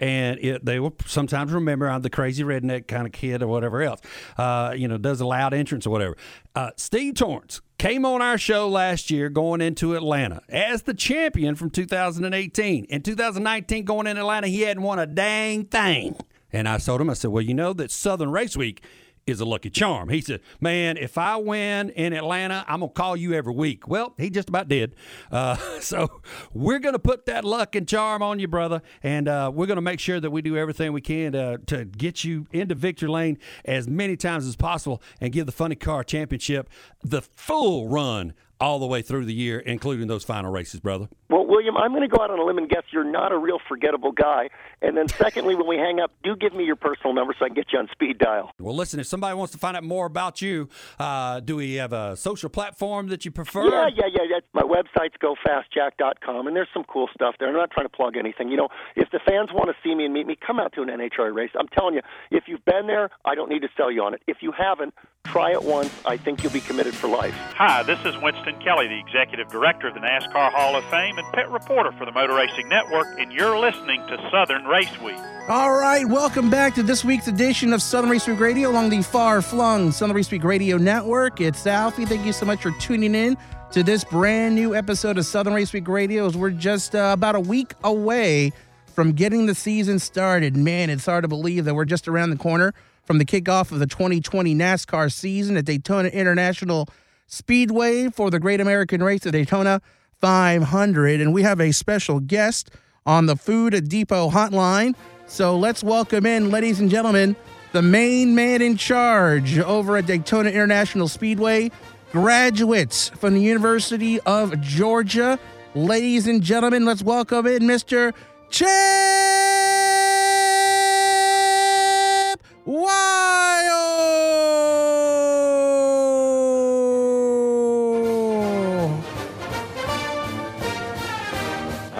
And 0.00 0.40
it, 0.40 0.64
they 0.64 0.80
will 0.80 0.96
sometimes 1.06 1.52
remember 1.52 1.88
I'm 1.88 2.02
the 2.02 2.10
crazy 2.10 2.42
redneck 2.42 2.88
kind 2.88 3.06
of 3.06 3.12
kid 3.12 3.42
or 3.42 3.46
whatever 3.46 3.82
else. 3.82 4.00
Uh, 4.36 4.74
you 4.76 4.88
know, 4.88 4.98
does 4.98 5.20
a 5.20 5.26
loud 5.26 5.54
entrance 5.54 5.86
or 5.86 5.90
whatever. 5.90 6.16
Uh, 6.54 6.70
Steve 6.76 7.14
Torrence 7.14 7.60
came 7.78 8.04
on 8.04 8.20
our 8.22 8.38
show 8.38 8.68
last 8.68 9.10
year 9.10 9.28
going 9.28 9.60
into 9.60 9.94
Atlanta 9.94 10.40
as 10.48 10.82
the 10.82 10.94
champion 10.94 11.54
from 11.54 11.70
2018. 11.70 12.84
In 12.86 13.02
2019, 13.02 13.84
going 13.84 14.06
in 14.06 14.16
Atlanta, 14.16 14.48
he 14.48 14.62
hadn't 14.62 14.82
won 14.82 14.98
a 14.98 15.06
dang 15.06 15.64
thing. 15.66 16.16
And 16.52 16.68
I 16.68 16.78
told 16.78 17.00
him, 17.00 17.10
I 17.10 17.14
said, 17.14 17.30
well, 17.30 17.42
you 17.42 17.54
know 17.54 17.72
that 17.74 17.90
Southern 17.90 18.30
Race 18.30 18.56
Week 18.56 18.82
is 19.26 19.40
a 19.40 19.44
lucky 19.44 19.70
charm. 19.70 20.08
He 20.08 20.20
said, 20.20 20.40
Man, 20.60 20.96
if 20.96 21.18
I 21.18 21.36
win 21.36 21.90
in 21.90 22.12
Atlanta, 22.12 22.64
I'm 22.68 22.80
going 22.80 22.90
to 22.90 22.94
call 22.94 23.16
you 23.16 23.32
every 23.34 23.54
week. 23.54 23.88
Well, 23.88 24.14
he 24.18 24.30
just 24.30 24.48
about 24.48 24.68
did. 24.68 24.94
Uh, 25.30 25.56
so 25.80 26.20
we're 26.52 26.78
going 26.78 26.94
to 26.94 27.00
put 27.00 27.26
that 27.26 27.44
luck 27.44 27.74
and 27.74 27.86
charm 27.86 28.22
on 28.22 28.38
you, 28.38 28.48
brother. 28.48 28.82
And 29.02 29.28
uh, 29.28 29.50
we're 29.54 29.66
going 29.66 29.76
to 29.76 29.82
make 29.82 30.00
sure 30.00 30.20
that 30.20 30.30
we 30.30 30.42
do 30.42 30.56
everything 30.56 30.92
we 30.92 31.00
can 31.00 31.32
to, 31.32 31.58
to 31.66 31.84
get 31.84 32.24
you 32.24 32.46
into 32.52 32.74
victory 32.74 33.08
lane 33.08 33.38
as 33.64 33.88
many 33.88 34.16
times 34.16 34.46
as 34.46 34.56
possible 34.56 35.02
and 35.20 35.32
give 35.32 35.46
the 35.46 35.52
Funny 35.52 35.76
Car 35.76 36.04
Championship 36.04 36.68
the 37.02 37.22
full 37.22 37.88
run 37.88 38.34
all 38.60 38.78
the 38.78 38.86
way 38.86 39.02
through 39.02 39.24
the 39.24 39.34
year, 39.34 39.58
including 39.60 40.06
those 40.06 40.24
final 40.24 40.50
races, 40.50 40.80
brother. 40.80 41.08
Well, 41.28 41.46
William, 41.46 41.76
I'm 41.76 41.92
going 41.92 42.02
to 42.02 42.08
go 42.08 42.22
out 42.22 42.30
on 42.30 42.38
a 42.38 42.44
limb 42.44 42.58
and 42.58 42.68
guess 42.68 42.82
you're 42.92 43.04
not 43.04 43.32
a 43.32 43.38
real 43.38 43.58
forgettable 43.68 44.12
guy. 44.12 44.50
And 44.82 44.96
then, 44.96 45.08
secondly, 45.08 45.54
when 45.54 45.66
we 45.66 45.76
hang 45.76 46.00
up, 46.00 46.12
do 46.22 46.36
give 46.36 46.54
me 46.54 46.64
your 46.64 46.76
personal 46.76 47.14
number 47.14 47.34
so 47.38 47.44
I 47.44 47.48
can 47.48 47.54
get 47.54 47.66
you 47.72 47.78
on 47.78 47.88
speed 47.92 48.18
dial. 48.18 48.52
Well, 48.58 48.74
listen, 48.74 49.00
if 49.00 49.06
somebody 49.06 49.34
wants 49.34 49.52
to 49.52 49.58
find 49.58 49.76
out 49.76 49.84
more 49.84 50.06
about 50.06 50.42
you, 50.42 50.68
uh, 50.98 51.40
do 51.40 51.56
we 51.56 51.74
have 51.74 51.92
a 51.92 52.16
social 52.16 52.50
platform 52.50 53.08
that 53.08 53.24
you 53.24 53.30
prefer? 53.30 53.64
Yeah, 53.68 53.88
yeah, 53.94 54.06
yeah. 54.12 54.22
yeah. 54.28 54.40
My 54.52 54.62
website's 54.62 55.14
gofastjack.com, 55.22 56.46
and 56.46 56.56
there's 56.56 56.68
some 56.74 56.84
cool 56.84 57.08
stuff 57.14 57.36
there. 57.38 57.48
I'm 57.48 57.54
not 57.54 57.70
trying 57.70 57.86
to 57.86 57.96
plug 57.96 58.16
anything. 58.16 58.48
You 58.48 58.56
know, 58.56 58.68
if 58.96 59.10
the 59.10 59.20
fans 59.26 59.50
want 59.52 59.68
to 59.68 59.74
see 59.82 59.94
me 59.94 60.04
and 60.04 60.14
meet 60.14 60.26
me, 60.26 60.36
come 60.36 60.58
out 60.58 60.72
to 60.74 60.82
an 60.82 60.88
NHRA 60.88 61.34
race. 61.34 61.50
I'm 61.58 61.68
telling 61.68 61.94
you, 61.94 62.02
if 62.30 62.44
you've 62.46 62.64
been 62.64 62.86
there, 62.86 63.10
I 63.24 63.34
don't 63.34 63.48
need 63.48 63.62
to 63.62 63.68
sell 63.76 63.90
you 63.90 64.02
on 64.02 64.14
it. 64.14 64.22
If 64.26 64.38
you 64.40 64.52
haven't, 64.52 64.94
try 65.30 65.52
it 65.52 65.62
once. 65.62 65.92
I 66.04 66.16
think 66.16 66.42
you'll 66.42 66.52
be 66.52 66.60
committed 66.60 66.92
for 66.92 67.08
life. 67.08 67.34
Hi, 67.54 67.84
this 67.84 68.00
is 68.04 68.20
Winston 68.20 68.60
Kelly, 68.60 68.88
the 68.88 68.98
Executive 68.98 69.48
Director 69.48 69.86
of 69.86 69.94
the 69.94 70.00
NASCAR 70.00 70.50
Hall 70.50 70.74
of 70.74 70.84
Fame 70.86 71.18
and 71.18 71.32
pit 71.32 71.48
reporter 71.48 71.92
for 71.92 72.04
the 72.04 72.10
Motor 72.10 72.34
Racing 72.34 72.68
Network, 72.68 73.06
and 73.18 73.32
you're 73.32 73.56
listening 73.56 74.04
to 74.08 74.28
Southern 74.32 74.64
Race 74.64 74.98
Week. 75.00 75.16
All 75.48 75.72
right, 75.72 76.04
welcome 76.04 76.50
back 76.50 76.74
to 76.74 76.82
this 76.82 77.04
week's 77.04 77.28
edition 77.28 77.72
of 77.72 77.80
Southern 77.80 78.10
Race 78.10 78.26
Week 78.26 78.40
Radio 78.40 78.70
along 78.70 78.90
the 78.90 79.02
far 79.02 79.40
flung 79.40 79.92
Southern 79.92 80.16
Race 80.16 80.30
Week 80.32 80.42
Radio 80.42 80.76
Network. 80.78 81.40
It's 81.40 81.64
Alfie. 81.64 82.06
Thank 82.06 82.26
you 82.26 82.32
so 82.32 82.44
much 82.44 82.62
for 82.62 82.72
tuning 82.80 83.14
in 83.14 83.36
to 83.70 83.84
this 83.84 84.02
brand 84.02 84.56
new 84.56 84.74
episode 84.74 85.16
of 85.16 85.26
Southern 85.26 85.54
Race 85.54 85.72
Week 85.72 85.86
Radio. 85.86 86.26
As 86.26 86.36
we're 86.36 86.50
just 86.50 86.96
uh, 86.96 87.10
about 87.12 87.36
a 87.36 87.40
week 87.40 87.74
away 87.84 88.52
from 88.94 89.12
getting 89.12 89.46
the 89.46 89.54
season 89.54 90.00
started. 90.00 90.56
Man, 90.56 90.90
it's 90.90 91.06
hard 91.06 91.22
to 91.22 91.28
believe 91.28 91.66
that 91.66 91.74
we're 91.74 91.84
just 91.84 92.08
around 92.08 92.30
the 92.30 92.36
corner 92.36 92.74
from 93.10 93.18
the 93.18 93.24
kickoff 93.24 93.72
of 93.72 93.80
the 93.80 93.88
2020 93.88 94.54
NASCAR 94.54 95.10
season 95.10 95.56
at 95.56 95.64
Daytona 95.64 96.10
International 96.10 96.88
Speedway 97.26 98.08
for 98.08 98.30
the 98.30 98.38
Great 98.38 98.60
American 98.60 99.02
Race, 99.02 99.22
the 99.22 99.32
Daytona 99.32 99.82
500. 100.20 101.20
And 101.20 101.34
we 101.34 101.42
have 101.42 101.60
a 101.60 101.72
special 101.72 102.20
guest 102.20 102.70
on 103.04 103.26
the 103.26 103.34
Food 103.34 103.88
Depot 103.88 104.30
hotline. 104.30 104.94
So 105.26 105.58
let's 105.58 105.82
welcome 105.82 106.24
in, 106.24 106.52
ladies 106.52 106.78
and 106.78 106.88
gentlemen, 106.88 107.34
the 107.72 107.82
main 107.82 108.36
man 108.36 108.62
in 108.62 108.76
charge 108.76 109.58
over 109.58 109.96
at 109.96 110.06
Daytona 110.06 110.50
International 110.50 111.08
Speedway, 111.08 111.72
graduates 112.12 113.08
from 113.08 113.34
the 113.34 113.40
University 113.40 114.20
of 114.20 114.60
Georgia. 114.60 115.36
Ladies 115.74 116.28
and 116.28 116.44
gentlemen, 116.44 116.84
let's 116.84 117.02
welcome 117.02 117.48
in 117.48 117.62
Mr. 117.62 118.12
Chip. 118.50 119.00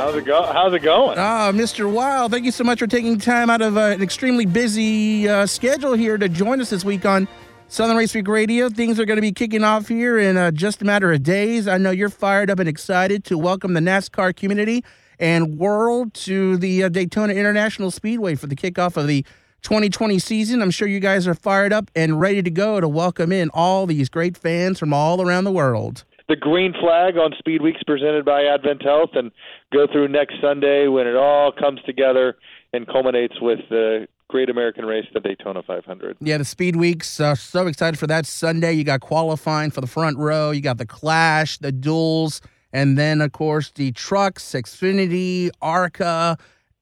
How's 0.01 0.15
it 0.15 0.25
go? 0.25 0.43
How's 0.51 0.73
it 0.73 0.79
going? 0.79 1.19
Ah, 1.19 1.53
Mr. 1.53 1.93
Wile, 1.93 2.31
thank 2.31 2.47
you 2.47 2.53
so 2.53 2.65
much 2.65 2.79
for 2.79 2.87
taking 2.87 3.19
time 3.19 3.51
out 3.51 3.61
of 3.61 3.77
uh, 3.77 3.81
an 3.81 4.03
extremely 4.03 4.47
busy 4.47 5.29
uh, 5.29 5.45
schedule 5.45 5.93
here 5.93 6.17
to 6.17 6.27
join 6.27 6.59
us 6.63 6.71
this 6.71 6.87
week 6.87 7.05
on 7.05 7.29
Southern 7.69 7.99
Race 7.99 8.15
Week 8.15 8.27
Radio. 8.27 8.71
Things 8.71 8.99
are 8.99 9.05
going 9.05 9.19
to 9.19 9.21
be 9.21 9.31
kicking 9.31 9.63
off 9.63 9.89
here 9.89 10.19
in 10.19 10.39
uh, 10.39 10.53
just 10.53 10.81
a 10.81 10.87
matter 10.87 11.13
of 11.13 11.23
days. 11.23 11.69
I 11.69 11.77
know 11.77 11.91
you're 11.91 12.09
fired 12.09 12.49
up 12.49 12.59
and 12.61 12.67
excited 12.67 13.25
to 13.25 13.37
welcome 13.37 13.75
the 13.75 13.81
NASCAR 13.81 14.35
community 14.35 14.83
and 15.19 15.59
world 15.59 16.15
to 16.15 16.57
the 16.57 16.85
uh, 16.85 16.89
Daytona 16.89 17.35
International 17.35 17.91
Speedway 17.91 18.37
for 18.37 18.47
the 18.47 18.57
kickoff 18.57 18.97
of 18.97 19.07
the 19.07 19.23
2020 19.61 20.19
season. 20.19 20.63
I'm 20.63 20.71
sure 20.71 20.89
you 20.89 21.01
guys 21.01 21.29
are 21.29 21.35
fired 21.35 21.75
up 21.75 21.91
and 21.95 22.19
ready 22.19 22.43
to 22.43 22.51
go 22.51 22.81
to 22.81 22.89
welcome 22.89 23.33
in 23.33 23.51
all 23.53 23.85
these 23.85 24.09
great 24.09 24.39
fans 24.39 24.79
from 24.79 24.95
all 24.95 25.21
around 25.21 25.45
the 25.45 25.53
world 25.53 26.05
the 26.31 26.37
green 26.37 26.73
flag 26.81 27.19
on 27.19 27.35
Speed 27.37 27.61
Weeks 27.61 27.83
presented 27.85 28.25
by 28.25 28.45
Advent 28.45 28.83
Health 28.83 29.11
and 29.15 29.33
go 29.73 29.87
through 29.91 30.09
next 30.09 30.35
Sunday 30.41 30.89
when 30.89 31.07
it 31.07 31.17
all 31.17 31.53
comes 31.53 31.81
together 31.87 32.37
and 32.73 32.87
culminates 32.87 33.41
with 33.41 33.61
the 33.69 34.07
great 34.29 34.49
American 34.49 34.85
race, 34.85 35.07
the 35.13 35.21
Daytona 35.21 35.63
500. 35.63 36.17
Yeah, 36.21 36.39
the 36.39 36.45
Speed 36.45 36.77
Weeks. 36.77 37.21
Uh, 37.21 37.35
so 37.35 37.67
excited 37.67 37.99
for 37.99 38.07
that 38.07 38.27
Sunday. 38.27 38.73
You 38.73 38.85
got 38.85 39.01
qualifying 39.01 39.71
for 39.71 39.81
the 39.81 39.87
front 39.87 40.19
row. 40.19 40.51
You 40.51 40.61
got 40.61 40.79
the 40.79 40.87
Clash, 40.87 41.59
the 41.59 41.73
duels, 41.73 42.41
and 42.73 42.97
then 42.97 43.21
of 43.21 43.33
course 43.33 43.71
the 43.71 43.93
trucks, 43.93 44.45
Xfinity, 44.45 45.51
ARCA, 45.61 46.39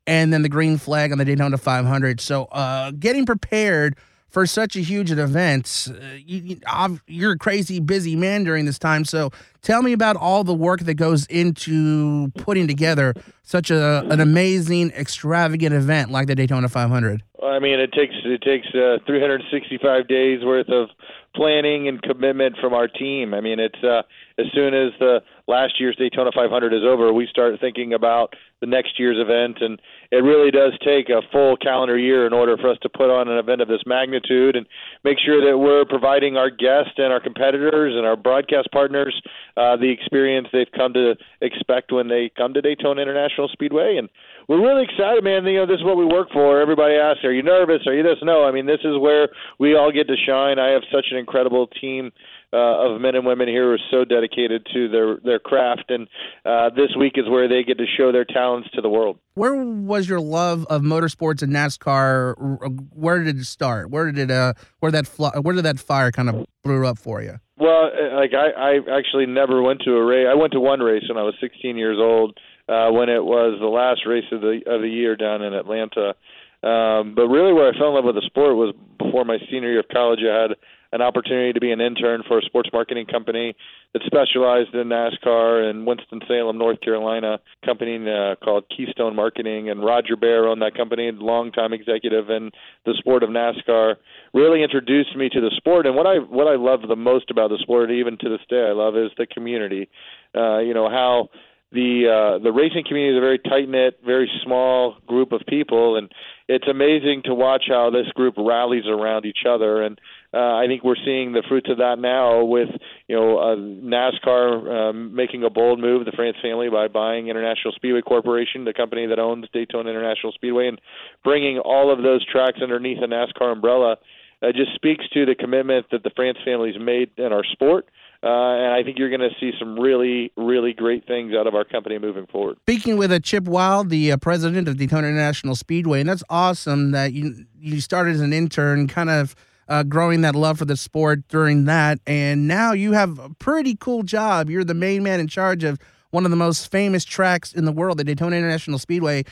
and 0.07 0.33
then 0.33 0.43
the 0.43 0.49
green 0.49 0.77
flag 0.79 1.13
on 1.13 1.19
the 1.19 1.25
Daytona 1.25 1.59
500. 1.59 2.21
So, 2.21 2.45
uh, 2.47 2.93
getting 2.93 3.27
prepared 3.27 3.97
for 4.29 4.47
such 4.47 4.77
a 4.77 4.81
huge 4.81 5.11
event. 5.11 5.89
Uh, 5.91 6.05
you, 6.25 6.61
you're 7.07 7.33
a 7.33 7.39
crazy 7.39 7.81
busy 7.81 8.15
man 8.15 8.45
during 8.45 8.65
this 8.67 8.79
time. 8.79 9.05
So 9.05 9.31
tell 9.63 9.83
me 9.83 9.93
about 9.93 10.17
all 10.17 10.45
the 10.45 10.55
work 10.55 10.81
that 10.81 10.95
goes 10.95 11.27
into 11.27 12.31
putting 12.37 12.69
together 12.69 13.15
such 13.43 13.71
a, 13.71 14.07
an 14.11 14.21
amazing, 14.21 14.91
extravagant 14.91 15.75
event 15.75 16.11
like 16.11 16.27
the 16.27 16.35
Daytona 16.35 16.69
500. 16.69 17.23
I 17.43 17.61
mean, 17.61 17.81
it 17.81 17.93
takes 17.93 18.15
it 18.25 18.43
takes 18.43 18.67
uh, 18.69 18.99
365 19.07 20.07
days 20.07 20.45
worth 20.45 20.69
of 20.69 20.89
planning 21.35 21.89
and 21.89 22.01
commitment 22.03 22.57
from 22.61 22.75
our 22.75 22.89
team. 22.89 23.33
I 23.33 23.41
mean, 23.41 23.59
it's 23.59 23.83
uh, 23.83 24.03
as 24.39 24.47
soon 24.55 24.75
as 24.75 24.93
the 24.99 25.21
last 25.49 25.81
year's 25.81 25.97
Daytona 25.97 26.31
500 26.35 26.73
is 26.73 26.83
over, 26.87 27.13
we 27.13 27.27
start 27.27 27.55
thinking 27.61 27.95
about 27.95 28.35
the 28.61 28.67
next 28.67 28.99
year's 28.99 29.17
event, 29.19 29.59
and 29.61 29.81
it 30.11 30.23
really 30.23 30.51
does 30.51 30.73
take 30.85 31.09
a 31.09 31.23
full 31.33 31.57
calendar 31.57 31.99
year 31.99 32.27
in 32.27 32.33
order 32.33 32.57
for 32.57 32.71
us 32.71 32.77
to 32.83 32.89
put 32.89 33.09
on 33.09 33.29
an 33.29 33.39
event 33.39 33.63
of 33.63 33.69
this 33.69 33.81
magnitude 33.87 34.57
and 34.57 34.67
make 35.05 35.17
sure 35.25 35.41
that 35.41 35.57
we're 35.57 35.85
providing 35.85 36.37
our 36.37 36.51
guests 36.51 36.93
and 36.99 37.13
our 37.13 37.21
competitors 37.21 37.95
and 37.97 38.05
our 38.05 38.17
broadcast 38.17 38.69
partners 38.73 39.15
uh, 39.57 39.77
the 39.77 39.91
experience 39.91 40.49
they've 40.53 40.71
come 40.77 40.93
to 40.93 41.15
expect 41.41 41.93
when 41.93 42.09
they 42.09 42.31
come 42.37 42.53
to 42.53 42.61
Daytona 42.61 43.01
International 43.01 43.49
Speedway. 43.49 43.97
And 43.97 44.09
we're 44.49 44.61
really 44.61 44.85
excited, 44.85 45.25
man. 45.25 45.47
You 45.47 45.61
know, 45.61 45.67
this 45.67 45.79
is 45.79 45.85
what 45.85 45.97
we 45.97 46.05
work 46.05 46.29
for. 46.33 46.61
Everybody 46.61 46.95
asks, 46.95 47.25
"Are 47.25 47.33
you 47.33 47.43
nervous? 47.43 47.87
Are 47.87 47.95
you 47.95 48.03
this?" 48.03 48.19
No, 48.23 48.45
I 48.45 48.51
mean, 48.51 48.67
this 48.67 48.81
is 48.85 48.99
where 48.99 49.29
we 49.59 49.75
all 49.75 49.93
get 49.93 50.09
to 50.09 50.17
shine. 50.17 50.59
I 50.59 50.71
have 50.71 50.83
such 50.93 51.07
an 51.11 51.17
incredible 51.17 51.67
team 51.67 52.13
uh, 52.53 52.93
of 52.95 53.01
men 53.01 53.15
and 53.15 53.27
women 53.27 53.49
here 53.49 53.65
who 53.65 53.73
are 53.73 53.79
so 53.91 54.05
dedicated 54.05 54.67
to 54.73 54.89
their 54.89 55.17
their 55.23 55.39
craft, 55.39 55.91
and 55.91 56.09
uh, 56.45 56.71
this 56.71 56.91
week 56.99 57.15
is 57.17 57.29
where 57.29 57.49
they 57.49 57.63
get 57.63 57.79
to 57.79 57.85
show 57.97 58.11
their 58.13 58.25
talents 58.25 58.69
to 58.75 58.81
the 58.81 58.89
world. 58.89 59.19
Where 59.35 59.55
was 59.55 60.09
your 60.09 60.21
love 60.21 60.67
of 60.71 60.83
motorsports 60.83 61.43
and 61.43 61.53
NASCAR? 61.53 62.89
Where 62.95 63.23
did 63.23 63.39
it 63.39 63.45
start? 63.45 63.91
Where 63.91 64.11
did 64.11 64.31
it? 64.31 64.31
Uh, 64.31 64.55
where 64.81 64.93
that 64.93 65.07
fl- 65.07 65.39
where 65.43 65.55
did 65.55 65.65
that 65.65 65.79
fire 65.79 66.11
kind 66.11 66.29
of 66.29 66.47
blew 66.65 66.87
up 66.87 66.99
for 66.99 67.23
you? 67.23 67.39
Well, 67.59 67.91
uh, 67.93 68.17
like 68.17 68.33
I, 68.35 68.77
I 68.77 68.99
actually 68.99 69.27
never 69.27 69.63
went 69.63 69.83
to 69.83 69.93
a 69.93 70.05
race. 70.05 70.27
I 70.31 70.35
went 70.35 70.53
to 70.53 70.61
one 70.61 70.81
race 70.81 71.05
when 71.09 71.19
I 71.19 71.23
was 71.23 71.35
16 71.41 71.77
years 71.77 71.99
old, 72.01 72.39
uh, 72.69 72.91
when 72.91 73.09
it 73.09 73.25
was 73.25 73.59
the 73.61 73.67
last 73.67 74.07
race 74.07 74.25
of 74.33 74.41
the 74.41 74.61
of 74.67 74.81
the 74.81 74.89
year 74.89 75.17
down 75.17 75.43
in 75.43 75.53
Atlanta. 75.53 76.15
Um, 76.63 77.15
but 77.15 77.29
really, 77.29 77.53
where 77.53 77.69
I 77.69 77.79
fell 77.79 77.89
in 77.89 77.95
love 77.95 78.05
with 78.05 78.17
the 78.17 78.27
sport 78.27 78.57
was 78.57 78.75
before 78.99 79.25
my 79.25 79.39
senior 79.51 79.71
year 79.71 79.81
of 79.81 79.89
college. 79.93 80.21
I 80.21 80.43
had 80.43 80.51
an 80.93 81.03
opportunity 81.03 81.53
to 81.53 81.61
be 81.61 81.71
an 81.71 81.81
intern 81.81 82.23
for 82.27 82.39
a 82.39 82.43
sports 82.43 82.71
marketing 82.73 83.07
company 83.07 83.55
that 83.93 84.03
specialized 84.07 84.75
in 84.75 84.89
NASCAR 84.89 85.71
in 85.71 85.85
Winston-Salem, 85.85 86.57
North 86.57 86.81
Carolina, 86.81 87.39
company 87.65 87.97
uh, 88.09 88.37
called 88.43 88.65
Keystone 88.75 89.15
Marketing. 89.15 89.69
And 89.69 89.85
Roger 89.85 90.17
Bear 90.17 90.49
owned 90.49 90.63
that 90.63 90.75
company, 90.75 91.11
longtime 91.13 91.73
executive 91.73 92.31
in 92.31 92.51
the 92.87 92.95
sport 92.99 93.23
of 93.23 93.31
NASCAR. 93.31 93.97
Really 94.33 94.63
introduced 94.63 95.15
me 95.17 95.29
to 95.29 95.41
the 95.41 95.51
sport. 95.57 95.87
And 95.87 95.95
what 95.95 96.07
I 96.07 96.17
what 96.19 96.47
I 96.47 96.57
love 96.57 96.81
the 96.89 96.97
most 96.97 97.31
about 97.31 97.51
the 97.51 97.59
sport, 97.61 97.91
even 97.91 98.17
to 98.19 98.29
this 98.29 98.41
day, 98.49 98.67
I 98.69 98.73
love 98.73 98.97
is 98.97 99.11
the 99.19 99.27
community. 99.27 99.89
Uh, 100.35 100.59
you 100.59 100.75
know 100.75 100.89
how 100.89 101.29
the 101.71 102.09
uh, 102.09 102.43
the 102.43 102.51
racing 102.51 102.85
community 102.87 103.15
is 103.15 103.19
a 103.19 103.21
very 103.21 103.39
tight 103.39 103.69
knit, 103.69 104.01
very 104.05 104.31
small 104.43 104.97
group 105.07 105.33
of 105.33 105.43
people, 105.47 105.97
and 105.97 106.11
it's 106.49 106.67
amazing 106.67 107.23
to 107.27 107.35
watch 107.35 107.65
how 107.69 107.91
this 107.91 108.07
group 108.15 108.35
rallies 108.39 108.87
around 108.87 109.27
each 109.27 109.45
other. 109.47 109.83
And 109.83 110.01
uh, 110.35 110.57
I 110.57 110.67
think 110.67 110.85
we're 110.85 110.97
seeing 111.05 111.33
the 111.33 111.43
fruits 111.49 111.71
of 111.71 111.79
that 111.79 111.99
now 111.99 112.45
with 112.45 112.69
you 113.09 113.17
know 113.17 113.39
uh, 113.39 113.57
NASCAR 113.57 114.91
um, 114.91 115.15
making 115.15 115.45
a 115.45 115.51
bold 115.51 115.81
move, 115.81 116.05
the 116.05 116.13
France 116.13 116.37
family 116.43 116.69
by 116.69 116.89
buying 116.89 117.29
International 117.29 117.73
Speedway 117.73 118.03
Corporation, 118.03 118.65
the 118.65 118.75
company 118.75 119.07
that 119.07 119.19
owns 119.19 119.47
Daytona 119.53 119.89
International 119.89 120.33
Speedway, 120.33 120.69
and 120.69 120.81
bringing 121.25 121.59
all 121.59 121.93
of 121.93 122.03
those 122.03 122.25
tracks 122.27 122.59
underneath 122.63 123.01
the 123.01 123.07
NASCAR 123.07 123.53
umbrella. 123.53 123.97
Uh, 124.41 124.53
just 124.53 124.73
speaks 124.77 125.05
to 125.13 125.27
the 125.27 125.35
commitment 125.35 125.85
that 125.91 126.05
the 126.05 126.11
France 126.15 126.39
family's 126.45 126.79
made 126.79 127.11
in 127.17 127.33
our 127.33 127.43
sport 127.43 127.89
uh, 128.21 128.27
and 128.27 128.73
I 128.73 128.83
think 128.83 128.99
you're 128.99 129.11
going 129.11 129.21
to 129.21 129.35
see 129.39 129.53
some 129.61 129.79
really, 129.79 130.33
really 130.37 130.73
great 130.73 131.07
things 131.07 131.35
out 131.39 131.47
of 131.47 131.55
our 131.55 131.65
company 131.65 131.99
moving 131.99 132.27
forward. 132.27 132.57
Speaking 132.63 132.97
with 132.97 133.13
a 133.13 133.21
Chip 133.21 133.45
Wile, 133.45 133.85
the 133.85 134.11
uh, 134.11 134.17
president 134.17 134.67
of 134.67 134.77
Daytona 134.77 135.07
International 135.07 135.55
Speedway, 135.55 136.01
and 136.01 136.09
that's 136.09 136.25
awesome 136.29 136.91
that 136.91 137.13
you 137.13 137.47
you 137.61 137.81
started 137.81 138.17
as 138.17 138.21
an 138.21 138.33
intern, 138.33 138.89
kind 138.89 139.09
of 139.09 139.37
uh, 139.69 139.83
growing 139.83 140.23
that 140.23 140.35
love 140.35 140.59
for 140.59 140.65
the 140.65 140.77
sport 140.77 141.27
during 141.29 141.67
that, 141.67 141.99
and 142.07 142.49
now 142.49 142.73
you 142.73 142.93
have 142.93 143.19
a 143.19 143.31
pretty 143.39 143.77
cool 143.77 144.03
job. 144.03 144.49
You're 144.51 144.65
the 144.65 144.75
main 144.75 145.03
man 145.03 145.21
in 145.21 145.29
charge 145.29 145.65
of 145.65 145.79
one 146.11 146.25
of 146.25 146.31
the 146.31 146.37
most 146.37 146.71
famous 146.71 147.05
tracks 147.05 147.53
in 147.53 147.65
the 147.65 147.73
world, 147.73 147.99
the 147.99 148.05
Daytona 148.05 148.37
International 148.37 148.79
Speedway. 148.79 149.25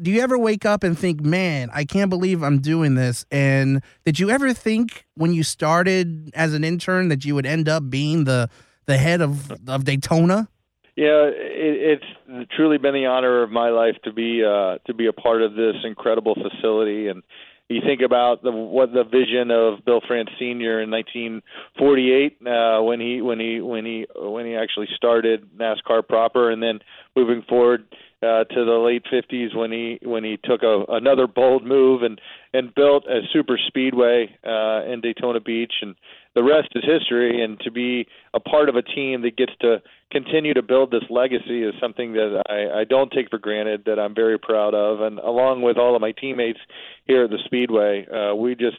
Do 0.00 0.10
you 0.10 0.20
ever 0.20 0.38
wake 0.38 0.64
up 0.64 0.82
and 0.82 0.98
think, 0.98 1.20
man, 1.20 1.68
I 1.74 1.84
can't 1.84 2.08
believe 2.08 2.42
I'm 2.42 2.60
doing 2.60 2.94
this? 2.94 3.26
And 3.30 3.82
did 4.04 4.18
you 4.18 4.30
ever 4.30 4.52
think 4.54 5.04
when 5.14 5.34
you 5.34 5.42
started 5.42 6.30
as 6.34 6.54
an 6.54 6.64
intern 6.64 7.08
that 7.08 7.24
you 7.24 7.34
would 7.34 7.46
end 7.46 7.68
up 7.68 7.90
being 7.90 8.24
the 8.24 8.48
the 8.86 8.96
head 8.96 9.20
of 9.20 9.52
of 9.68 9.84
Daytona? 9.84 10.48
Yeah, 10.96 11.24
it, 11.26 12.00
it's 12.26 12.50
truly 12.56 12.78
been 12.78 12.94
the 12.94 13.06
honor 13.06 13.42
of 13.42 13.50
my 13.50 13.68
life 13.68 13.96
to 14.04 14.12
be 14.12 14.42
uh, 14.42 14.78
to 14.86 14.94
be 14.94 15.06
a 15.06 15.12
part 15.12 15.42
of 15.42 15.54
this 15.54 15.76
incredible 15.84 16.34
facility 16.34 17.08
and 17.08 17.22
you 17.68 17.80
think 17.84 18.00
about 18.00 18.42
the 18.42 18.52
what 18.52 18.92
the 18.92 19.02
vision 19.02 19.50
of 19.50 19.84
Bill 19.84 20.00
France 20.06 20.30
Sr. 20.38 20.80
in 20.80 20.90
1948 20.90 22.38
uh, 22.46 22.82
when 22.82 23.00
he 23.00 23.20
when 23.20 23.40
he 23.40 23.60
when 23.60 23.84
he 23.84 24.06
when 24.14 24.46
he 24.46 24.54
actually 24.54 24.88
started 24.94 25.48
NASCAR 25.56 26.06
proper, 26.06 26.50
and 26.50 26.62
then 26.62 26.78
moving 27.16 27.42
forward 27.48 27.86
uh, 28.22 28.44
to 28.44 28.64
the 28.64 28.78
late 28.84 29.02
50s 29.12 29.54
when 29.54 29.72
he 29.72 29.98
when 30.02 30.22
he 30.22 30.38
took 30.44 30.62
a, 30.62 30.84
another 30.88 31.26
bold 31.26 31.64
move 31.64 32.02
and 32.02 32.20
and 32.54 32.74
built 32.74 33.04
a 33.06 33.20
super 33.32 33.58
speedway 33.66 34.34
uh, 34.46 34.84
in 34.90 35.00
Daytona 35.00 35.40
Beach, 35.40 35.74
and 35.82 35.96
the 36.34 36.44
rest 36.44 36.68
is 36.76 36.84
history. 36.84 37.42
And 37.42 37.58
to 37.60 37.72
be 37.72 38.06
a 38.32 38.38
part 38.38 38.68
of 38.68 38.76
a 38.76 38.82
team 38.82 39.22
that 39.22 39.36
gets 39.36 39.52
to 39.60 39.82
continue 40.10 40.54
to 40.54 40.62
build 40.62 40.90
this 40.90 41.04
legacy 41.10 41.62
is 41.62 41.74
something 41.80 42.12
that 42.12 42.42
I, 42.48 42.80
I 42.80 42.84
don't 42.84 43.10
take 43.10 43.30
for 43.30 43.38
granted. 43.38 43.84
That 43.86 43.98
I'm 43.98 44.14
very 44.14 44.38
proud 44.38 44.74
of, 44.74 45.00
and 45.00 45.18
along 45.18 45.62
with 45.62 45.76
all 45.76 45.94
of 45.94 46.00
my 46.00 46.12
teammates 46.12 46.60
here 47.04 47.24
at 47.24 47.30
the 47.30 47.38
Speedway, 47.44 48.06
uh, 48.06 48.34
we 48.34 48.54
just 48.54 48.78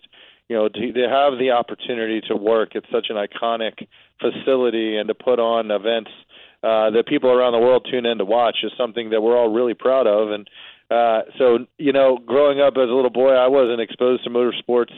you 0.50 0.56
know 0.56 0.70
to, 0.70 0.94
to 0.94 1.10
have 1.10 1.38
the 1.40 1.52
opportunity 1.52 2.22
to 2.28 2.36
work 2.36 2.76
at 2.76 2.84
such 2.92 3.08
an 3.10 3.18
iconic 3.18 3.88
facility 4.20 4.98
and 4.98 5.08
to 5.08 5.16
put 5.16 5.40
on 5.40 5.72
events 5.72 6.12
uh, 6.64 6.90
that 6.90 7.06
people 7.08 7.30
around 7.30 7.54
the 7.54 7.60
world 7.60 7.88
tune 7.90 8.06
in 8.06 8.18
to 8.18 8.26
watch 8.26 8.58
is 8.64 8.72
something 8.78 9.12
that 9.12 9.22
we're 9.22 9.38
all 9.38 9.50
really 9.50 9.76
proud 9.76 10.08
of. 10.08 10.32
And 10.32 10.50
uh, 10.90 11.22
so, 11.38 11.60
you 11.78 11.94
know, 11.94 12.18
growing 12.18 12.60
up 12.60 12.74
as 12.78 12.90
a 12.90 12.94
little 12.94 13.12
boy, 13.12 13.32
I 13.32 13.48
wasn't 13.48 13.82
exposed 13.82 14.24
to 14.24 14.30
motorsports, 14.30 14.94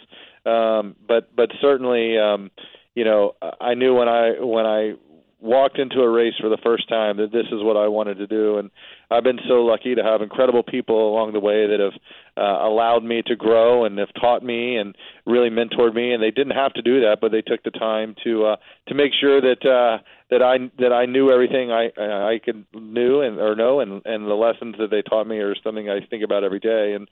um, 0.45 0.95
but 1.07 1.35
but 1.35 1.49
certainly, 1.61 2.17
um, 2.17 2.49
you 2.95 3.03
know, 3.03 3.35
I 3.59 3.73
knew 3.73 3.95
when 3.95 4.07
I 4.07 4.39
when 4.39 4.65
I 4.65 4.93
walked 5.41 5.79
into 5.79 6.01
a 6.01 6.09
race 6.09 6.33
for 6.39 6.49
the 6.49 6.57
first 6.63 6.89
time 6.89 7.17
that 7.17 7.31
this 7.31 7.45
is 7.47 7.63
what 7.63 7.77
I 7.77 7.87
wanted 7.87 8.17
to 8.17 8.27
do. 8.27 8.57
And 8.57 8.69
I've 9.09 9.23
been 9.23 9.39
so 9.47 9.63
lucky 9.63 9.95
to 9.95 10.03
have 10.03 10.21
incredible 10.21 10.63
people 10.63 11.09
along 11.09 11.33
the 11.33 11.39
way 11.39 11.67
that 11.67 11.79
have 11.79 11.93
uh, 12.35 12.67
allowed 12.67 13.03
me 13.03 13.21
to 13.27 13.35
grow 13.35 13.85
and 13.85 13.97
have 13.97 14.13
taught 14.19 14.43
me 14.43 14.75
and 14.77 14.95
really 15.25 15.49
mentored 15.49 15.93
me. 15.93 16.13
And 16.13 16.21
they 16.21 16.31
didn't 16.31 16.55
have 16.55 16.73
to 16.73 16.81
do 16.81 17.01
that 17.01 17.19
but 17.21 17.31
they 17.31 17.41
took 17.41 17.63
the 17.63 17.71
time 17.71 18.15
to 18.23 18.45
uh 18.45 18.55
to 18.87 18.93
make 18.93 19.11
sure 19.19 19.41
that 19.41 19.65
uh 19.65 20.01
that 20.29 20.41
I 20.41 20.57
that 20.81 20.93
I 20.93 21.05
knew 21.05 21.31
everything 21.31 21.71
I 21.71 21.89
I 21.97 22.39
could 22.43 22.65
knew 22.73 23.21
and 23.21 23.39
or 23.39 23.55
know. 23.55 23.79
And 23.79 24.01
and 24.05 24.25
the 24.25 24.35
lessons 24.35 24.75
that 24.79 24.91
they 24.91 25.01
taught 25.01 25.27
me 25.27 25.37
are 25.37 25.55
something 25.63 25.89
I 25.89 26.05
think 26.05 26.23
about 26.23 26.43
every 26.43 26.59
day. 26.59 26.93
And 26.93 27.09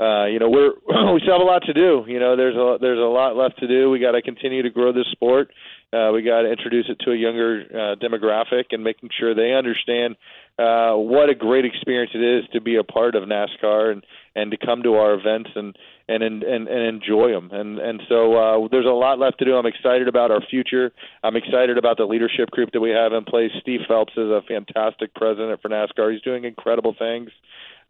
uh, 0.00 0.24
you 0.24 0.38
know, 0.38 0.48
we're 0.48 0.72
we 1.12 1.20
still 1.20 1.34
have 1.34 1.42
a 1.42 1.44
lot 1.44 1.62
to 1.66 1.74
do. 1.74 2.04
You 2.08 2.18
know, 2.18 2.34
there's 2.34 2.56
a 2.56 2.78
there's 2.80 2.98
a 2.98 3.02
lot 3.02 3.36
left 3.36 3.58
to 3.58 3.68
do. 3.68 3.90
We 3.90 3.98
got 3.98 4.12
to 4.12 4.22
continue 4.22 4.62
to 4.62 4.70
grow 4.70 4.92
this 4.92 5.06
sport. 5.12 5.50
Uh, 5.92 6.10
we 6.14 6.22
got 6.22 6.42
to 6.42 6.50
introduce 6.50 6.86
it 6.88 6.98
to 7.04 7.10
a 7.10 7.16
younger 7.16 7.64
uh, 7.68 7.96
demographic 8.00 8.66
and 8.70 8.82
making 8.82 9.10
sure 9.18 9.34
they 9.34 9.52
understand 9.52 10.16
uh, 10.56 10.94
what 10.94 11.28
a 11.28 11.34
great 11.34 11.64
experience 11.64 12.12
it 12.14 12.22
is 12.22 12.48
to 12.52 12.60
be 12.60 12.76
a 12.76 12.84
part 12.84 13.14
of 13.14 13.24
NASCAR 13.24 13.92
and 13.92 14.06
and 14.34 14.52
to 14.52 14.56
come 14.56 14.82
to 14.84 14.94
our 14.94 15.12
events 15.12 15.50
and 15.54 15.76
and 16.08 16.22
and 16.22 16.44
and, 16.44 16.66
and 16.66 16.82
enjoy 16.86 17.32
them. 17.32 17.50
And 17.52 17.78
and 17.78 18.00
so 18.08 18.36
uh, 18.36 18.68
there's 18.70 18.86
a 18.86 18.96
lot 18.96 19.18
left 19.18 19.40
to 19.40 19.44
do. 19.44 19.54
I'm 19.56 19.66
excited 19.66 20.08
about 20.08 20.30
our 20.30 20.40
future. 20.48 20.92
I'm 21.22 21.36
excited 21.36 21.76
about 21.76 21.98
the 21.98 22.04
leadership 22.04 22.50
group 22.50 22.70
that 22.72 22.80
we 22.80 22.90
have 22.90 23.12
in 23.12 23.24
place. 23.24 23.50
Steve 23.60 23.80
Phelps 23.86 24.14
is 24.16 24.30
a 24.30 24.40
fantastic 24.48 25.14
president 25.14 25.60
for 25.60 25.68
NASCAR. 25.68 26.10
He's 26.10 26.22
doing 26.22 26.44
incredible 26.44 26.94
things 26.98 27.28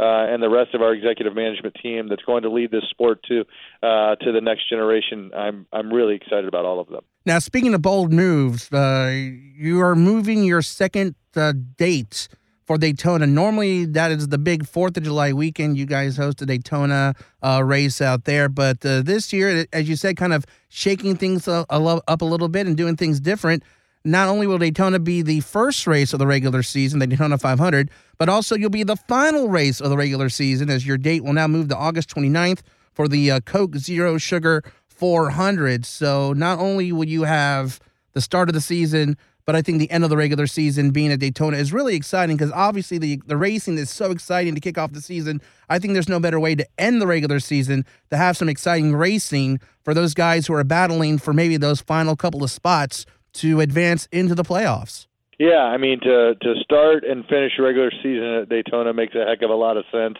uh, 0.00 0.32
and 0.32 0.42
the 0.42 0.48
rest 0.48 0.74
of 0.74 0.80
our 0.80 0.94
executive 0.94 1.34
management 1.34 1.76
team 1.82 2.08
that's 2.08 2.22
going 2.22 2.42
to 2.42 2.50
lead 2.50 2.70
this 2.70 2.84
sport 2.88 3.22
to 3.28 3.44
uh, 3.82 4.16
to 4.16 4.32
the 4.32 4.40
next 4.40 4.68
generation. 4.68 5.30
I'm 5.36 5.66
I'm 5.72 5.92
really 5.92 6.14
excited 6.14 6.46
about 6.48 6.64
all 6.64 6.80
of 6.80 6.88
them. 6.88 7.02
Now, 7.26 7.38
speaking 7.38 7.74
of 7.74 7.82
bold 7.82 8.12
moves, 8.12 8.72
uh, 8.72 9.10
you 9.12 9.80
are 9.80 9.94
moving 9.94 10.42
your 10.44 10.62
second 10.62 11.16
uh, 11.36 11.52
date 11.76 12.28
for 12.64 12.78
Daytona. 12.78 13.26
Normally, 13.26 13.84
that 13.84 14.10
is 14.10 14.28
the 14.28 14.38
big 14.38 14.66
Fourth 14.66 14.96
of 14.96 15.02
July 15.02 15.34
weekend. 15.34 15.76
You 15.76 15.84
guys 15.84 16.16
host 16.16 16.40
a 16.40 16.46
Daytona 16.46 17.14
uh, 17.42 17.62
race 17.62 18.00
out 18.00 18.24
there, 18.24 18.48
but 18.48 18.84
uh, 18.86 19.02
this 19.02 19.32
year, 19.34 19.66
as 19.72 19.88
you 19.88 19.96
said, 19.96 20.16
kind 20.16 20.32
of 20.32 20.46
shaking 20.70 21.16
things 21.16 21.46
up 21.46 21.66
a 21.68 22.24
little 22.24 22.48
bit 22.48 22.66
and 22.66 22.76
doing 22.76 22.96
things 22.96 23.20
different. 23.20 23.64
Not 24.04 24.28
only 24.28 24.46
will 24.46 24.58
Daytona 24.58 24.98
be 24.98 25.20
the 25.20 25.40
first 25.40 25.86
race 25.86 26.14
of 26.14 26.18
the 26.18 26.26
regular 26.26 26.62
season, 26.62 27.00
the 27.00 27.06
Daytona 27.06 27.36
500, 27.36 27.90
but 28.16 28.30
also 28.30 28.56
you'll 28.56 28.70
be 28.70 28.82
the 28.82 28.96
final 28.96 29.48
race 29.48 29.80
of 29.80 29.90
the 29.90 29.96
regular 29.96 30.30
season 30.30 30.70
as 30.70 30.86
your 30.86 30.96
date 30.96 31.22
will 31.22 31.34
now 31.34 31.46
move 31.46 31.68
to 31.68 31.76
August 31.76 32.08
29th 32.14 32.60
for 32.92 33.08
the 33.08 33.30
uh, 33.30 33.40
Coke 33.40 33.76
Zero 33.76 34.16
Sugar 34.16 34.64
400. 34.86 35.84
So 35.84 36.32
not 36.32 36.58
only 36.58 36.92
will 36.92 37.08
you 37.08 37.24
have 37.24 37.78
the 38.14 38.22
start 38.22 38.48
of 38.48 38.54
the 38.54 38.60
season, 38.62 39.18
but 39.44 39.54
I 39.54 39.62
think 39.62 39.80
the 39.80 39.90
end 39.90 40.04
of 40.04 40.10
the 40.10 40.16
regular 40.16 40.46
season 40.46 40.92
being 40.92 41.12
at 41.12 41.18
Daytona 41.18 41.58
is 41.58 41.72
really 41.72 41.94
exciting 41.94 42.36
because 42.36 42.52
obviously 42.52 42.98
the, 42.98 43.20
the 43.26 43.36
racing 43.36 43.76
is 43.76 43.90
so 43.90 44.12
exciting 44.12 44.54
to 44.54 44.60
kick 44.60 44.78
off 44.78 44.92
the 44.92 45.00
season. 45.02 45.42
I 45.68 45.78
think 45.78 45.92
there's 45.92 46.08
no 46.08 46.20
better 46.20 46.40
way 46.40 46.54
to 46.54 46.66
end 46.78 47.02
the 47.02 47.06
regular 47.06 47.40
season 47.40 47.84
to 48.10 48.16
have 48.16 48.36
some 48.36 48.48
exciting 48.48 48.94
racing 48.94 49.60
for 49.82 49.92
those 49.92 50.14
guys 50.14 50.46
who 50.46 50.54
are 50.54 50.64
battling 50.64 51.18
for 51.18 51.32
maybe 51.32 51.56
those 51.56 51.80
final 51.80 52.16
couple 52.16 52.42
of 52.44 52.50
spots 52.50 53.04
to 53.34 53.60
advance 53.60 54.08
into 54.12 54.34
the 54.34 54.44
playoffs. 54.44 55.06
Yeah, 55.38 55.62
I 55.62 55.78
mean 55.78 56.00
to 56.00 56.34
to 56.34 56.54
start 56.62 57.04
and 57.04 57.24
finish 57.24 57.52
regular 57.58 57.90
season 58.02 58.42
at 58.42 58.48
Daytona 58.48 58.92
makes 58.92 59.14
a 59.14 59.24
heck 59.24 59.42
of 59.42 59.50
a 59.50 59.54
lot 59.54 59.76
of 59.76 59.84
sense. 59.90 60.18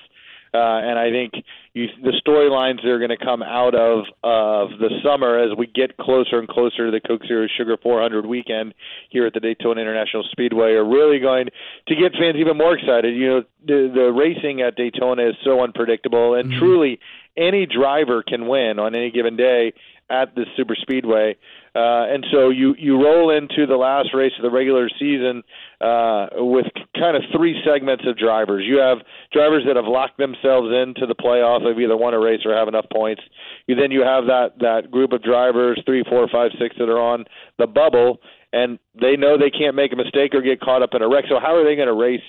Uh, 0.52 0.82
and 0.82 0.98
I 0.98 1.10
think 1.10 1.44
you, 1.74 1.86
the 2.02 2.12
storylines 2.26 2.82
that 2.82 2.88
are 2.88 2.98
going 2.98 3.16
to 3.16 3.24
come 3.24 3.40
out 3.40 3.74
of 3.74 4.06
of 4.24 4.78
the 4.80 4.90
summer 5.04 5.38
as 5.38 5.56
we 5.56 5.68
get 5.68 5.96
closer 5.96 6.40
and 6.40 6.48
closer 6.48 6.86
to 6.86 6.90
the 6.90 7.00
Coke 7.00 7.22
Zero 7.28 7.46
Sugar 7.56 7.76
400 7.80 8.26
weekend 8.26 8.74
here 9.10 9.26
at 9.26 9.34
the 9.34 9.38
Daytona 9.38 9.80
International 9.80 10.24
Speedway 10.32 10.72
are 10.72 10.84
really 10.84 11.20
going 11.20 11.46
to 11.86 11.94
get 11.94 12.12
fans 12.18 12.36
even 12.36 12.56
more 12.56 12.76
excited. 12.76 13.14
You 13.14 13.28
know, 13.28 13.42
the, 13.64 13.92
the 13.94 14.10
racing 14.10 14.60
at 14.60 14.74
Daytona 14.74 15.28
is 15.28 15.36
so 15.44 15.62
unpredictable, 15.62 16.34
and 16.34 16.50
mm-hmm. 16.50 16.58
truly 16.58 16.98
any 17.36 17.66
driver 17.66 18.24
can 18.26 18.48
win 18.48 18.80
on 18.80 18.96
any 18.96 19.12
given 19.12 19.36
day 19.36 19.72
at 20.10 20.34
the 20.34 20.44
super 20.56 20.74
speedway. 20.74 21.36
Uh, 21.74 22.10
and 22.10 22.26
so 22.32 22.50
you 22.50 22.74
you 22.76 23.00
roll 23.00 23.30
into 23.30 23.64
the 23.64 23.76
last 23.76 24.08
race 24.12 24.32
of 24.36 24.42
the 24.42 24.50
regular 24.50 24.88
season 24.98 25.42
uh, 25.80 26.26
with 26.34 26.66
kind 26.98 27.16
of 27.16 27.22
three 27.34 27.62
segments 27.64 28.04
of 28.06 28.18
drivers. 28.18 28.64
You 28.66 28.78
have 28.78 28.98
drivers 29.32 29.62
that 29.66 29.76
have 29.76 29.86
locked 29.86 30.18
themselves 30.18 30.68
into 30.74 31.06
the 31.06 31.14
playoff. 31.14 31.62
They've 31.62 31.78
either 31.78 31.96
won 31.96 32.12
a 32.12 32.18
race 32.18 32.40
or 32.44 32.54
have 32.54 32.66
enough 32.66 32.86
points. 32.92 33.22
You 33.68 33.76
then 33.76 33.92
you 33.92 34.02
have 34.02 34.26
that 34.26 34.58
that 34.58 34.90
group 34.90 35.12
of 35.12 35.22
drivers, 35.22 35.80
three, 35.86 36.02
four, 36.08 36.26
five, 36.28 36.50
six, 36.58 36.74
that 36.78 36.88
are 36.88 37.00
on 37.00 37.24
the 37.58 37.68
bubble, 37.68 38.18
and 38.52 38.80
they 39.00 39.16
know 39.16 39.38
they 39.38 39.50
can't 39.50 39.76
make 39.76 39.92
a 39.92 39.96
mistake 39.96 40.34
or 40.34 40.42
get 40.42 40.60
caught 40.60 40.82
up 40.82 40.90
in 40.94 41.02
a 41.02 41.08
wreck. 41.08 41.24
So 41.28 41.38
how 41.38 41.54
are 41.54 41.64
they 41.64 41.76
going 41.76 41.88
to 41.88 41.94
race? 41.94 42.20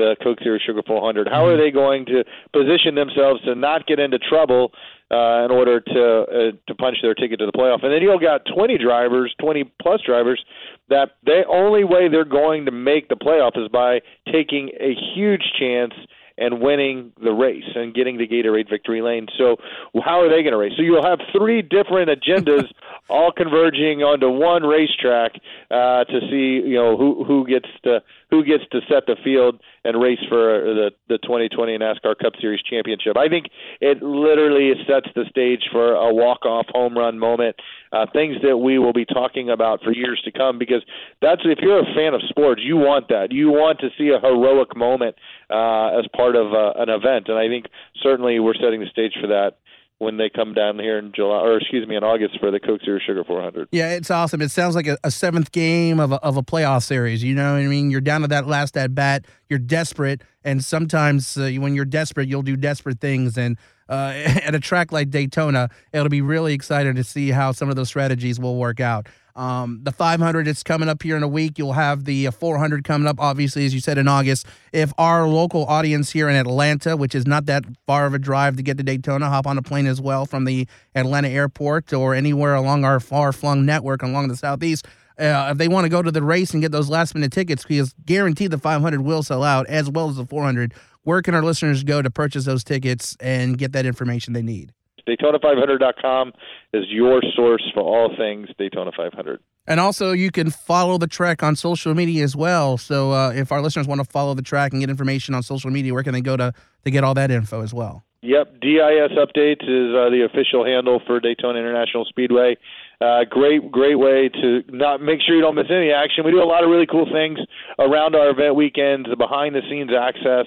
The 0.00 0.16
Coke 0.22 0.38
Zero 0.42 0.58
Sugar 0.64 0.82
400. 0.86 1.28
How 1.28 1.46
are 1.46 1.56
they 1.56 1.70
going 1.70 2.06
to 2.06 2.24
position 2.52 2.94
themselves 2.94 3.42
to 3.44 3.54
not 3.54 3.86
get 3.86 4.00
into 4.00 4.18
trouble 4.18 4.72
uh, 5.10 5.44
in 5.44 5.50
order 5.50 5.80
to 5.80 6.02
uh, 6.24 6.50
to 6.66 6.74
punch 6.74 6.96
their 7.02 7.14
ticket 7.14 7.38
to 7.40 7.46
the 7.46 7.52
playoff? 7.52 7.84
And 7.84 7.92
then 7.92 8.00
you've 8.00 8.20
got 8.20 8.42
20 8.52 8.78
drivers, 8.78 9.34
20 9.40 9.70
plus 9.80 10.00
drivers, 10.00 10.42
that 10.88 11.10
the 11.24 11.42
only 11.48 11.84
way 11.84 12.08
they're 12.08 12.24
going 12.24 12.64
to 12.64 12.72
make 12.72 13.08
the 13.08 13.16
playoff 13.16 13.60
is 13.60 13.68
by 13.68 14.00
taking 14.32 14.70
a 14.80 14.96
huge 15.14 15.44
chance 15.58 15.92
and 16.40 16.60
winning 16.60 17.12
the 17.22 17.32
race 17.32 17.68
and 17.74 17.94
getting 17.94 18.16
the 18.16 18.26
Gatorade 18.26 18.68
victory 18.68 19.02
lane. 19.02 19.26
So 19.38 19.56
how 20.02 20.20
are 20.22 20.28
they 20.28 20.42
going 20.42 20.52
to 20.52 20.56
race? 20.56 20.72
So 20.76 20.82
you'll 20.82 21.04
have 21.04 21.20
three 21.36 21.60
different 21.60 22.08
agendas 22.08 22.64
all 23.10 23.30
converging 23.30 24.02
onto 24.02 24.30
one 24.30 24.62
racetrack 24.62 25.32
uh, 25.70 26.04
to 26.04 26.20
see 26.30 26.66
you 26.66 26.76
know 26.76 26.96
who 26.96 27.24
who 27.24 27.46
gets 27.46 27.68
to 27.84 28.02
who 28.30 28.44
gets 28.44 28.64
to 28.72 28.80
set 28.88 29.06
the 29.06 29.16
field 29.22 29.60
and 29.84 30.00
race 30.00 30.20
for 30.28 30.62
the 30.74 30.90
the 31.08 31.18
2020 31.18 31.78
NASCAR 31.78 32.18
Cup 32.18 32.34
Series 32.40 32.60
championship. 32.62 33.16
I 33.16 33.28
think 33.28 33.46
it 33.80 34.02
literally 34.02 34.72
sets 34.86 35.08
the 35.14 35.24
stage 35.28 35.64
for 35.72 35.94
a 35.94 36.12
walk 36.12 36.44
off 36.44 36.66
home 36.68 36.96
run 36.96 37.18
moment. 37.18 37.56
Uh, 37.92 38.06
things 38.12 38.36
that 38.42 38.56
we 38.58 38.78
will 38.78 38.92
be 38.92 39.04
talking 39.04 39.50
about 39.50 39.82
for 39.82 39.92
years 39.92 40.20
to 40.24 40.30
come 40.30 40.58
because 40.58 40.82
that's 41.20 41.42
if 41.44 41.58
you're 41.60 41.80
a 41.80 41.94
fan 41.94 42.14
of 42.14 42.20
sports, 42.28 42.62
you 42.64 42.76
want 42.76 43.08
that. 43.08 43.32
You 43.32 43.50
want 43.50 43.80
to 43.80 43.88
see 43.98 44.08
a 44.08 44.20
heroic 44.20 44.76
moment 44.76 45.16
uh, 45.50 45.98
as 45.98 46.06
part 46.14 46.36
of 46.36 46.52
uh, 46.52 46.74
an 46.76 46.88
event, 46.88 47.28
and 47.28 47.38
I 47.38 47.48
think 47.48 47.66
certainly 48.02 48.38
we're 48.38 48.54
setting 48.54 48.80
the 48.80 48.86
stage 48.86 49.14
for 49.20 49.26
that 49.26 49.58
when 50.00 50.16
they 50.16 50.30
come 50.30 50.54
down 50.54 50.78
here 50.78 50.98
in 50.98 51.12
July, 51.12 51.40
or 51.40 51.58
excuse 51.58 51.86
me, 51.86 51.94
in 51.94 52.02
August 52.02 52.40
for 52.40 52.50
the 52.50 52.58
Coke 52.58 52.80
Zero 52.82 52.98
Sugar 53.06 53.22
400. 53.22 53.68
Yeah, 53.70 53.92
it's 53.92 54.10
awesome. 54.10 54.40
It 54.40 54.50
sounds 54.50 54.74
like 54.74 54.86
a, 54.86 54.96
a, 55.04 55.10
seventh 55.10 55.52
game 55.52 56.00
of 56.00 56.10
a, 56.10 56.16
of 56.24 56.38
a 56.38 56.42
playoff 56.42 56.84
series. 56.84 57.22
You 57.22 57.34
know 57.34 57.52
what 57.52 57.60
I 57.60 57.66
mean? 57.66 57.90
You're 57.90 58.00
down 58.00 58.22
to 58.22 58.28
that 58.28 58.46
last 58.46 58.78
at 58.78 58.94
bat. 58.94 59.26
You're 59.50 59.58
desperate, 59.58 60.22
and 60.42 60.64
sometimes 60.64 61.36
uh, 61.36 61.50
when 61.58 61.74
you're 61.74 61.84
desperate, 61.84 62.30
you'll 62.30 62.40
do 62.40 62.56
desperate 62.56 62.98
things. 62.98 63.36
And 63.36 63.58
uh, 63.90 64.12
at 64.44 64.54
a 64.54 64.60
track 64.60 64.92
like 64.92 65.10
Daytona, 65.10 65.68
it'll 65.92 66.08
be 66.08 66.22
really 66.22 66.54
exciting 66.54 66.94
to 66.94 67.04
see 67.04 67.30
how 67.30 67.52
some 67.52 67.68
of 67.68 67.76
those 67.76 67.88
strategies 67.88 68.40
will 68.40 68.56
work 68.56 68.80
out. 68.80 69.08
Um, 69.36 69.80
the 69.82 69.92
500 69.92 70.48
is 70.48 70.62
coming 70.62 70.88
up 70.88 71.02
here 71.02 71.16
in 71.16 71.22
a 71.22 71.28
week. 71.28 71.58
You'll 71.58 71.72
have 71.72 72.04
the 72.04 72.26
uh, 72.26 72.30
400 72.30 72.84
coming 72.84 73.06
up, 73.06 73.16
obviously, 73.18 73.64
as 73.64 73.72
you 73.72 73.80
said 73.80 73.96
in 73.96 74.08
August. 74.08 74.46
If 74.72 74.92
our 74.98 75.26
local 75.26 75.64
audience 75.66 76.10
here 76.10 76.28
in 76.28 76.36
Atlanta, 76.36 76.96
which 76.96 77.14
is 77.14 77.26
not 77.26 77.46
that 77.46 77.64
far 77.86 78.06
of 78.06 78.14
a 78.14 78.18
drive 78.18 78.56
to 78.56 78.62
get 78.62 78.76
to 78.78 78.82
Daytona, 78.82 79.28
hop 79.28 79.46
on 79.46 79.56
a 79.56 79.62
plane 79.62 79.86
as 79.86 80.00
well 80.00 80.26
from 80.26 80.44
the 80.44 80.66
Atlanta 80.94 81.28
airport 81.28 81.92
or 81.92 82.14
anywhere 82.14 82.54
along 82.54 82.84
our 82.84 83.00
far 83.00 83.32
flung 83.32 83.64
network 83.64 84.02
along 84.02 84.28
the 84.28 84.36
southeast. 84.36 84.86
Uh, 85.18 85.50
if 85.52 85.58
they 85.58 85.68
want 85.68 85.84
to 85.84 85.90
go 85.90 86.00
to 86.00 86.10
the 86.10 86.22
race 86.22 86.52
and 86.52 86.62
get 86.62 86.72
those 86.72 86.88
last 86.88 87.14
minute 87.14 87.30
tickets, 87.30 87.62
because 87.62 87.94
guaranteed 88.06 88.50
the 88.50 88.58
500 88.58 89.02
will 89.02 89.22
sell 89.22 89.44
out 89.44 89.66
as 89.66 89.90
well 89.90 90.08
as 90.08 90.16
the 90.16 90.24
400, 90.24 90.72
where 91.10 91.22
can 91.22 91.34
our 91.34 91.42
listeners 91.42 91.82
go 91.82 92.00
to 92.00 92.08
purchase 92.08 92.44
those 92.44 92.62
tickets 92.62 93.16
and 93.18 93.58
get 93.58 93.72
that 93.72 93.84
information 93.84 94.32
they 94.32 94.42
need? 94.42 94.72
Daytona500.com 95.08 96.32
is 96.72 96.84
your 96.88 97.20
source 97.34 97.68
for 97.74 97.82
all 97.82 98.14
things 98.16 98.48
Daytona 98.56 98.92
500. 98.96 99.40
And 99.66 99.80
also, 99.80 100.12
you 100.12 100.30
can 100.30 100.50
follow 100.50 100.98
the 100.98 101.08
track 101.08 101.42
on 101.42 101.56
social 101.56 101.94
media 101.94 102.22
as 102.22 102.36
well. 102.36 102.78
So, 102.78 103.10
uh, 103.10 103.32
if 103.32 103.50
our 103.50 103.60
listeners 103.60 103.88
want 103.88 104.00
to 104.00 104.04
follow 104.04 104.34
the 104.34 104.42
track 104.42 104.70
and 104.72 104.80
get 104.80 104.88
information 104.88 105.34
on 105.34 105.42
social 105.42 105.72
media, 105.72 105.92
where 105.92 106.04
can 106.04 106.12
they 106.12 106.20
go 106.20 106.36
to 106.36 106.52
to 106.84 106.90
get 106.92 107.02
all 107.02 107.14
that 107.14 107.32
info 107.32 107.60
as 107.60 107.74
well? 107.74 108.04
Yep, 108.22 108.60
DIS 108.60 109.16
Updates 109.16 109.64
is 109.64 109.96
uh, 109.96 110.10
the 110.10 110.28
official 110.30 110.62
handle 110.62 111.00
for 111.06 111.20
Daytona 111.20 111.58
International 111.58 112.04
Speedway. 112.04 112.58
Uh, 113.00 113.24
great, 113.24 113.72
great 113.72 113.98
way 113.98 114.28
to 114.28 114.62
not 114.68 115.00
make 115.00 115.20
sure 115.26 115.34
you 115.34 115.40
don't 115.40 115.54
miss 115.54 115.70
any 115.70 115.90
action. 115.90 116.22
We 116.22 116.30
do 116.30 116.42
a 116.42 116.44
lot 116.44 116.62
of 116.62 116.68
really 116.68 116.84
cool 116.84 117.08
things 117.10 117.38
around 117.78 118.14
our 118.14 118.28
event 118.28 118.56
weekends, 118.56 119.08
the 119.08 119.16
behind 119.16 119.54
the 119.54 119.62
scenes 119.70 119.90
access. 119.98 120.44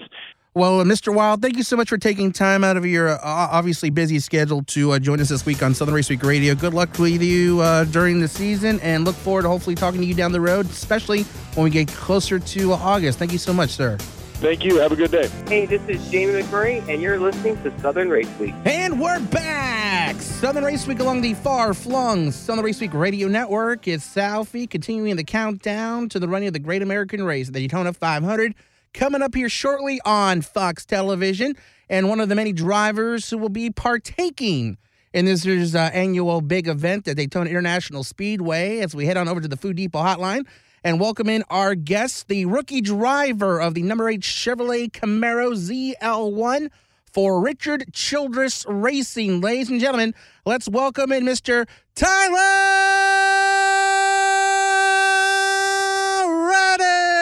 Well, 0.56 0.82
uh, 0.82 0.84
Mr. 0.84 1.12
Wile, 1.12 1.38
thank 1.38 1.58
you 1.58 1.64
so 1.64 1.76
much 1.76 1.90
for 1.90 1.98
taking 1.98 2.32
time 2.32 2.64
out 2.64 2.78
of 2.78 2.86
your 2.86 3.10
uh, 3.10 3.20
obviously 3.24 3.90
busy 3.90 4.20
schedule 4.20 4.62
to 4.66 4.92
uh, 4.92 5.00
join 5.00 5.20
us 5.20 5.30
this 5.30 5.48
week 5.48 5.64
on 5.64 5.74
Southern 5.74 5.96
Race 5.96 6.12
Week 6.12 6.22
Radio. 6.22 6.54
Good 6.54 6.76
luck 6.76 7.00
with 7.00 7.24
you 7.24 7.60
uh, 7.62 7.86
during 7.86 8.20
the 8.20 8.28
season 8.28 8.80
and 8.82 9.04
look 9.04 9.16
forward 9.16 9.44
to 9.44 9.48
hopefully 9.48 9.76
talking 9.76 10.00
to 10.02 10.06
you 10.06 10.14
down 10.14 10.32
the 10.32 10.40
road, 10.40 10.68
especially 10.68 11.24
when 11.56 11.64
we 11.64 11.72
get 11.72 11.88
closer 11.88 12.38
to 12.38 12.74
August. 12.74 13.18
Thank 13.18 13.32
you 13.32 13.40
so 13.40 13.52
much, 13.52 13.72
sir. 13.72 13.98
Thank 13.98 14.64
you. 14.64 14.78
Have 14.78 14.92
a 14.92 14.96
good 14.96 15.10
day. 15.10 15.28
Hey, 15.48 15.66
this 15.66 15.82
is 15.88 16.08
Jamie 16.12 16.34
McMurray, 16.34 16.88
and 16.88 17.02
you're 17.02 17.20
listening 17.20 17.60
to 17.64 17.80
Southern 17.80 18.10
Race 18.10 18.30
Week. 18.40 18.54
And 18.66 19.02
we're 19.02 19.22
back! 19.22 20.22
Southern 20.22 20.66
Race 20.66 20.86
Week 20.86 21.00
along 21.00 21.22
the 21.22 21.34
far 21.34 21.74
flung 21.74 22.30
Southern 22.30 22.64
Race 22.64 22.80
Week 22.80 22.94
Radio 22.94 23.28
Network. 23.28 23.88
It's 23.88 24.08
Southie 24.08 24.70
continuing 24.70 25.16
the 25.16 25.24
countdown 25.24 26.10
to 26.10 26.20
the 26.20 26.28
running 26.28 26.50
of 26.50 26.54
the 26.54 26.60
Great 26.60 26.84
American 26.84 27.24
Race, 27.24 27.48
the 27.48 27.54
Daytona 27.54 27.92
500 27.92 28.54
coming 28.94 29.22
up 29.22 29.36
here 29.36 29.50
shortly 29.50 30.00
on 30.06 30.42
Fox 30.42 30.86
Television, 30.86 31.56
and 31.90 32.10
one 32.10 32.20
of 32.20 32.30
the 32.30 32.36
many 32.36 32.54
drivers 32.54 33.30
who 33.30 33.38
will 33.38 33.50
be 33.50 33.70
partaking 33.70 34.78
in 35.14 35.26
this 35.26 35.46
year's 35.46 35.76
uh, 35.76 35.90
annual 35.94 36.42
big 36.42 36.68
event 36.68 37.08
at 37.08 37.18
Daytona 37.18 37.50
International 37.50 38.04
Speedway 38.04 38.80
as 38.80 38.96
we 38.96 39.06
head 39.06 39.18
on 39.18 39.28
over 39.28 39.42
to 39.42 39.48
the 39.48 39.58
Food 39.58 39.78
Depot 39.78 40.02
hotline 40.02 40.46
and 40.84 41.00
welcome 41.00 41.30
in 41.30 41.44
our 41.50 41.76
guest, 41.76 42.28
the 42.28 42.46
rookie 42.46 42.82
driver 42.82 43.60
of 43.62 43.74
the 43.74 43.84
number 43.84 44.10
eight 44.10 44.22
Chevrolet 44.22 44.92
Camaro 44.92 45.54
ZL1 45.54 46.70
for 47.06 47.42
Richard 47.42 47.86
Childress 47.94 48.66
Racing. 48.68 49.40
Ladies 49.40 49.70
and 49.70 49.80
gentlemen, 49.80 50.14
let's 50.46 50.68
welcome 50.68 51.12
in 51.12 51.24
Mr. 51.24 51.68
Tyler 51.96 52.40
Reddick. 56.50 57.14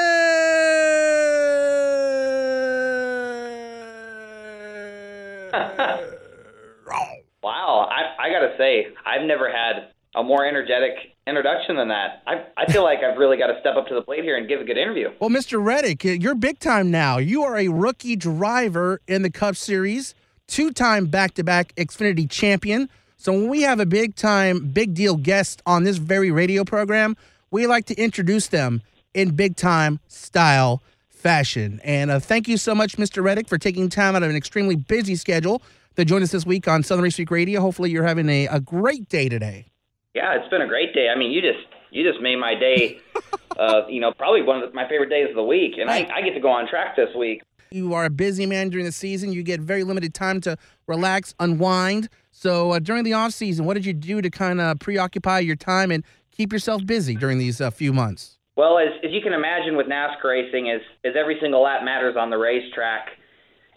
Wow, 7.43 7.89
I, 7.89 8.27
I 8.27 8.29
got 8.29 8.39
to 8.41 8.50
say, 8.61 8.87
I've 9.05 9.25
never 9.25 9.51
had 9.51 9.91
a 10.15 10.23
more 10.23 10.45
energetic 10.45 11.15
introduction 11.25 11.77
than 11.77 11.87
that. 11.87 12.21
I, 12.27 12.45
I 12.57 12.71
feel 12.71 12.83
like 12.83 12.99
I've 12.99 13.17
really 13.17 13.37
got 13.37 13.47
to 13.47 13.59
step 13.59 13.75
up 13.75 13.87
to 13.87 13.95
the 13.95 14.01
plate 14.01 14.23
here 14.23 14.37
and 14.37 14.47
give 14.47 14.59
a 14.61 14.63
good 14.63 14.77
interview. 14.77 15.09
Well, 15.19 15.29
Mr. 15.29 15.63
Reddick, 15.63 16.03
you're 16.03 16.35
big 16.35 16.59
time 16.59 16.91
now. 16.91 17.17
You 17.17 17.43
are 17.43 17.57
a 17.57 17.69
rookie 17.69 18.15
driver 18.15 19.01
in 19.07 19.21
the 19.21 19.29
Cup 19.29 19.55
Series, 19.55 20.13
two 20.47 20.71
time 20.71 21.05
back 21.05 21.33
to 21.35 21.43
back 21.43 21.73
Xfinity 21.75 22.29
champion. 22.29 22.89
So 23.17 23.31
when 23.31 23.49
we 23.49 23.61
have 23.61 23.79
a 23.79 23.85
big 23.85 24.15
time, 24.15 24.67
big 24.67 24.93
deal 24.93 25.15
guest 25.15 25.61
on 25.65 25.83
this 25.83 25.97
very 25.97 26.31
radio 26.31 26.63
program, 26.63 27.15
we 27.51 27.67
like 27.67 27.85
to 27.85 27.95
introduce 27.95 28.47
them 28.47 28.81
in 29.13 29.35
big 29.35 29.55
time 29.55 29.99
style 30.07 30.81
fashion. 31.09 31.79
And 31.83 32.09
uh, 32.09 32.19
thank 32.19 32.47
you 32.47 32.57
so 32.57 32.73
much, 32.73 32.97
Mr. 32.97 33.23
Reddick, 33.23 33.47
for 33.47 33.57
taking 33.57 33.89
time 33.89 34.15
out 34.15 34.23
of 34.23 34.29
an 34.29 34.35
extremely 34.35 34.75
busy 34.75 35.15
schedule 35.15 35.61
to 35.95 36.05
join 36.05 36.23
us 36.23 36.31
this 36.31 36.45
week 36.45 36.67
on 36.67 36.83
Southern 36.83 37.03
Race 37.03 37.17
Week 37.17 37.31
Radio. 37.31 37.61
Hopefully, 37.61 37.91
you're 37.91 38.05
having 38.05 38.29
a, 38.29 38.47
a 38.47 38.59
great 38.59 39.09
day 39.09 39.29
today. 39.29 39.67
Yeah, 40.13 40.35
it's 40.35 40.49
been 40.49 40.61
a 40.61 40.67
great 40.67 40.93
day. 40.93 41.09
I 41.09 41.17
mean, 41.17 41.31
you 41.31 41.41
just 41.41 41.65
you 41.91 42.09
just 42.09 42.21
made 42.21 42.37
my 42.37 42.55
day. 42.55 42.99
uh, 43.57 43.81
you 43.87 43.99
know, 43.99 44.11
probably 44.11 44.41
one 44.41 44.63
of 44.63 44.73
my 44.73 44.87
favorite 44.87 45.09
days 45.09 45.29
of 45.29 45.35
the 45.35 45.43
week, 45.43 45.73
and 45.77 45.89
I, 45.89 46.07
I 46.13 46.21
get 46.21 46.33
to 46.33 46.39
go 46.39 46.49
on 46.49 46.67
track 46.67 46.95
this 46.95 47.13
week. 47.17 47.41
You 47.71 47.93
are 47.93 48.03
a 48.03 48.09
busy 48.09 48.45
man 48.45 48.69
during 48.69 48.85
the 48.85 48.91
season. 48.91 49.31
You 49.31 49.43
get 49.43 49.61
very 49.61 49.85
limited 49.85 50.13
time 50.13 50.41
to 50.41 50.57
relax, 50.87 51.33
unwind. 51.39 52.09
So 52.31 52.71
uh, 52.71 52.79
during 52.79 53.05
the 53.05 53.13
off 53.13 53.31
season, 53.31 53.65
what 53.65 53.75
did 53.75 53.85
you 53.85 53.93
do 53.93 54.21
to 54.21 54.29
kind 54.29 54.59
of 54.59 54.79
preoccupy 54.79 55.39
your 55.39 55.55
time 55.55 55.89
and 55.89 56.03
keep 56.31 56.51
yourself 56.51 56.85
busy 56.85 57.15
during 57.15 57.37
these 57.37 57.61
uh, 57.61 57.71
few 57.71 57.93
months? 57.93 58.37
Well, 58.57 58.77
as, 58.77 58.89
as 59.05 59.11
you 59.11 59.21
can 59.21 59.31
imagine 59.31 59.77
with 59.77 59.87
NASCAR 59.87 60.23
racing, 60.25 60.67
is 60.67 60.81
is 61.03 61.15
every 61.17 61.37
single 61.41 61.61
lap 61.61 61.83
matters 61.83 62.15
on 62.19 62.29
the 62.29 62.37
racetrack 62.37 63.09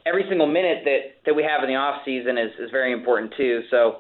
every 0.07 0.25
single 0.29 0.47
minute 0.47 0.83
that 0.85 1.01
that 1.27 1.35
we 1.35 1.43
have 1.43 1.63
in 1.63 1.69
the 1.69 1.77
off 1.77 2.03
season 2.05 2.39
is 2.39 2.51
is 2.59 2.71
very 2.71 2.93
important 2.93 3.35
too. 3.37 3.63
So, 3.71 3.99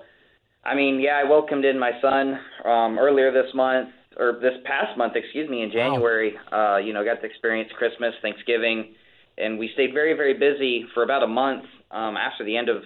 I 0.64 0.74
mean, 0.74 1.00
yeah, 1.00 1.20
I 1.24 1.28
welcomed 1.28 1.64
in 1.64 1.78
my 1.78 1.92
son 2.00 2.38
um, 2.64 2.98
earlier 2.98 3.32
this 3.32 3.52
month 3.54 3.90
or 4.16 4.38
this 4.40 4.54
past 4.64 4.96
month, 4.96 5.14
excuse 5.16 5.48
me, 5.48 5.62
in 5.62 5.70
January. 5.70 6.34
Wow. 6.52 6.74
Uh, 6.74 6.78
you 6.78 6.92
know, 6.92 7.04
got 7.04 7.20
to 7.20 7.26
experience 7.26 7.70
Christmas, 7.76 8.14
Thanksgiving, 8.22 8.94
and 9.38 9.58
we 9.58 9.70
stayed 9.74 9.92
very 9.92 10.14
very 10.14 10.34
busy 10.34 10.86
for 10.94 11.02
about 11.02 11.22
a 11.22 11.28
month 11.28 11.64
um, 11.90 12.16
after 12.16 12.44
the 12.44 12.56
end 12.56 12.68
of 12.68 12.82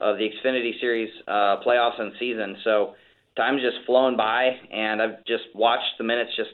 of 0.00 0.18
the 0.18 0.28
Xfinity 0.28 0.80
Series 0.80 1.10
uh, 1.28 1.56
playoffs 1.66 2.00
and 2.00 2.12
season. 2.18 2.56
So. 2.64 2.94
Time's 3.34 3.62
just 3.62 3.86
flown 3.86 4.14
by, 4.14 4.50
and 4.70 5.00
I've 5.00 5.24
just 5.24 5.44
watched 5.54 5.96
the 5.96 6.04
minutes 6.04 6.32
just 6.36 6.50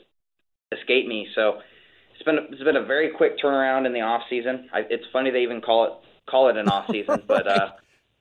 escape 0.70 1.08
me. 1.08 1.26
So 1.34 1.54
it's 2.14 2.22
been 2.22 2.38
it's 2.50 2.62
been 2.62 2.76
a 2.76 2.84
very 2.84 3.10
quick 3.16 3.32
turnaround 3.42 3.86
in 3.86 3.92
the 3.92 4.00
off 4.00 4.22
season. 4.30 4.68
I, 4.72 4.82
it's 4.88 5.02
funny 5.12 5.32
they 5.32 5.42
even 5.42 5.60
call 5.60 5.86
it 5.86 5.92
call 6.28 6.48
it 6.48 6.56
an 6.56 6.68
off 6.68 6.86
season, 6.90 7.22
but 7.26 7.46
uh, 7.46 7.72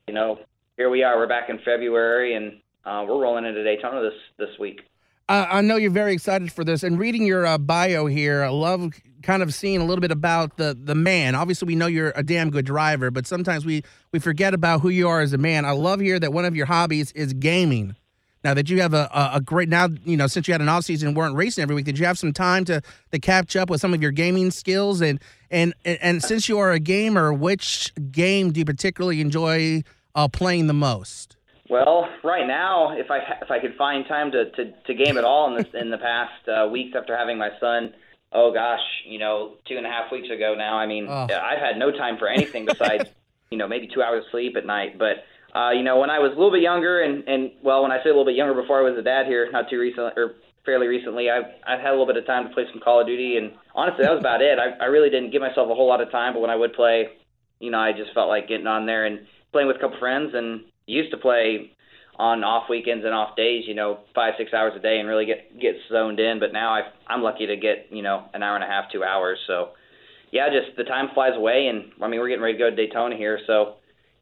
you 0.07 0.13
know, 0.13 0.39
here 0.77 0.89
we 0.89 1.03
are. 1.03 1.17
We're 1.17 1.27
back 1.27 1.49
in 1.49 1.59
February, 1.59 2.35
and 2.35 2.59
uh, 2.85 3.05
we're 3.07 3.19
rolling 3.19 3.45
into 3.45 3.63
Daytona 3.63 4.01
this 4.01 4.19
this 4.37 4.59
week. 4.59 4.81
I 5.29 5.59
know 5.59 5.75
you're 5.75 5.91
very 5.91 6.13
excited 6.13 6.53
for 6.53 6.63
this, 6.63 6.83
and 6.83 6.97
reading 6.97 7.25
your 7.25 7.45
uh, 7.45 7.57
bio 7.57 8.05
here, 8.05 8.43
I 8.43 8.47
love 8.47 8.93
kind 9.23 9.43
of 9.43 9.53
seeing 9.53 9.81
a 9.81 9.85
little 9.85 9.99
bit 9.99 10.11
about 10.11 10.55
the 10.55 10.77
the 10.81 10.95
man. 10.95 11.35
Obviously, 11.35 11.65
we 11.65 11.75
know 11.75 11.87
you're 11.87 12.13
a 12.15 12.23
damn 12.23 12.49
good 12.49 12.65
driver, 12.65 13.11
but 13.11 13.27
sometimes 13.27 13.65
we 13.65 13.83
we 14.13 14.19
forget 14.19 14.53
about 14.53 14.79
who 14.81 14.89
you 14.89 15.09
are 15.09 15.19
as 15.19 15.33
a 15.33 15.37
man. 15.37 15.65
I 15.65 15.71
love 15.71 15.99
here 15.99 16.17
that 16.17 16.31
one 16.31 16.45
of 16.45 16.55
your 16.55 16.65
hobbies 16.65 17.11
is 17.11 17.33
gaming. 17.33 17.97
Now 18.43 18.53
that 18.53 18.69
you 18.69 18.81
have 18.81 18.93
a, 18.93 19.09
a, 19.13 19.31
a 19.35 19.41
great 19.41 19.69
now, 19.69 19.87
you 20.05 20.15
know, 20.15 20.27
since 20.27 20.47
you 20.47 20.53
had 20.53 20.61
an 20.61 20.69
off 20.69 20.85
season 20.85 21.09
and 21.09 21.17
weren't 21.17 21.35
racing 21.35 21.61
every 21.61 21.75
week, 21.75 21.85
did 21.85 21.99
you 21.99 22.05
have 22.05 22.17
some 22.17 22.33
time 22.33 22.65
to 22.65 22.81
to 23.11 23.19
catch 23.19 23.55
up 23.55 23.69
with 23.69 23.81
some 23.81 23.93
of 23.93 24.01
your 24.01 24.11
gaming 24.11 24.51
skills? 24.51 25.01
And 25.01 25.19
and 25.49 25.73
and, 25.85 25.97
and 26.01 26.23
since 26.23 26.47
you 26.47 26.59
are 26.59 26.71
a 26.71 26.79
gamer, 26.79 27.33
which 27.33 27.93
game 28.11 28.51
do 28.51 28.59
you 28.59 28.65
particularly 28.65 29.21
enjoy 29.21 29.83
uh, 30.15 30.27
playing 30.27 30.67
the 30.67 30.73
most? 30.73 31.37
Well, 31.69 32.07
right 32.23 32.47
now, 32.47 32.97
if 32.97 33.11
I 33.11 33.19
if 33.41 33.51
I 33.51 33.59
could 33.59 33.75
find 33.75 34.05
time 34.07 34.31
to 34.31 34.51
to, 34.51 34.71
to 34.71 34.93
game 34.93 35.17
at 35.17 35.23
all 35.23 35.49
in 35.49 35.63
this 35.63 35.73
in 35.73 35.89
the 35.89 35.97
past 35.97 36.47
uh, 36.47 36.67
weeks 36.67 36.95
after 36.95 37.17
having 37.17 37.37
my 37.37 37.49
son, 37.59 37.93
oh 38.31 38.53
gosh, 38.53 38.83
you 39.05 39.19
know, 39.19 39.55
two 39.67 39.77
and 39.77 39.85
a 39.85 39.89
half 39.89 40.11
weeks 40.11 40.29
ago 40.29 40.55
now. 40.57 40.77
I 40.77 40.85
mean, 40.85 41.07
oh. 41.09 41.23
I've 41.23 41.59
had 41.59 41.77
no 41.77 41.91
time 41.91 42.17
for 42.17 42.27
anything 42.27 42.65
besides 42.65 43.09
you 43.49 43.57
know 43.57 43.67
maybe 43.67 43.89
two 43.93 44.01
hours 44.01 44.23
of 44.25 44.31
sleep 44.31 44.55
at 44.57 44.65
night, 44.65 44.97
but 44.97 45.23
uh, 45.57 45.71
you 45.71 45.81
know, 45.81 45.97
when 45.97 46.11
I 46.11 46.19
was 46.19 46.29
a 46.33 46.37
little 46.37 46.51
bit 46.51 46.61
younger, 46.61 47.01
and 47.01 47.27
and 47.27 47.51
well, 47.63 47.81
when 47.81 47.91
I 47.91 47.97
say 48.03 48.09
a 48.09 48.13
little 48.13 48.25
bit 48.25 48.35
younger, 48.35 48.53
before 48.53 48.77
I 48.77 48.85
was 48.85 48.97
a 48.99 49.01
dad 49.01 49.25
here, 49.25 49.49
not 49.51 49.69
too 49.69 49.79
recently 49.79 50.11
or 50.15 50.35
fairly 50.65 50.85
recently, 50.85 51.31
I've 51.31 51.49
I've 51.65 51.79
had 51.79 51.89
a 51.89 51.97
little 51.97 52.05
bit 52.05 52.17
of 52.17 52.27
time 52.27 52.47
to 52.47 52.53
play 52.53 52.65
some 52.71 52.79
Call 52.79 53.01
of 53.01 53.07
Duty, 53.07 53.37
and 53.37 53.53
honestly, 53.73 54.05
that 54.05 54.11
was 54.11 54.19
about 54.19 54.43
it. 54.43 54.59
I 54.59 54.77
I 54.77 54.85
really 54.85 55.09
didn't 55.09 55.31
give 55.31 55.41
myself 55.41 55.65
a 55.71 55.73
whole 55.73 55.87
lot 55.87 56.01
of 56.01 56.11
time, 56.11 56.33
but 56.33 56.41
when 56.41 56.51
I 56.51 56.55
would 56.55 56.73
play, 56.73 57.09
you 57.59 57.71
know, 57.71 57.79
I 57.79 57.91
just 57.91 58.13
felt 58.13 58.29
like 58.29 58.47
getting 58.47 58.67
on 58.67 58.85
there 58.85 59.05
and 59.05 59.25
playing 59.51 59.67
with 59.67 59.77
a 59.77 59.79
couple 59.79 59.97
friends, 59.97 60.35
and 60.35 60.61
used 60.85 61.09
to 61.09 61.17
play 61.17 61.71
on 62.17 62.43
off 62.43 62.69
weekends 62.69 63.05
and 63.05 63.13
off 63.13 63.35
days, 63.35 63.63
you 63.67 63.73
know, 63.73 64.01
five 64.13 64.33
six 64.37 64.53
hours 64.53 64.73
a 64.75 64.79
day, 64.79 64.99
and 64.99 65.09
really 65.09 65.25
get 65.25 65.59
get 65.59 65.73
zoned 65.89 66.19
in. 66.19 66.39
But 66.39 66.53
now 66.53 66.69
I 66.69 66.81
I'm 67.07 67.23
lucky 67.23 67.47
to 67.47 67.57
get 67.57 67.87
you 67.89 68.03
know 68.03 68.25
an 68.35 68.43
hour 68.43 68.53
and 68.53 68.63
a 68.63 68.67
half, 68.67 68.91
two 68.91 69.03
hours. 69.03 69.39
So 69.47 69.69
yeah, 70.31 70.49
just 70.53 70.77
the 70.77 70.83
time 70.83 71.09
flies 71.15 71.33
away, 71.35 71.65
and 71.65 71.93
I 71.99 72.07
mean 72.07 72.19
we're 72.19 72.29
getting 72.29 72.43
ready 72.43 72.59
to 72.59 72.63
go 72.63 72.69
to 72.69 72.75
Daytona 72.75 73.17
here, 73.17 73.39
so 73.47 73.77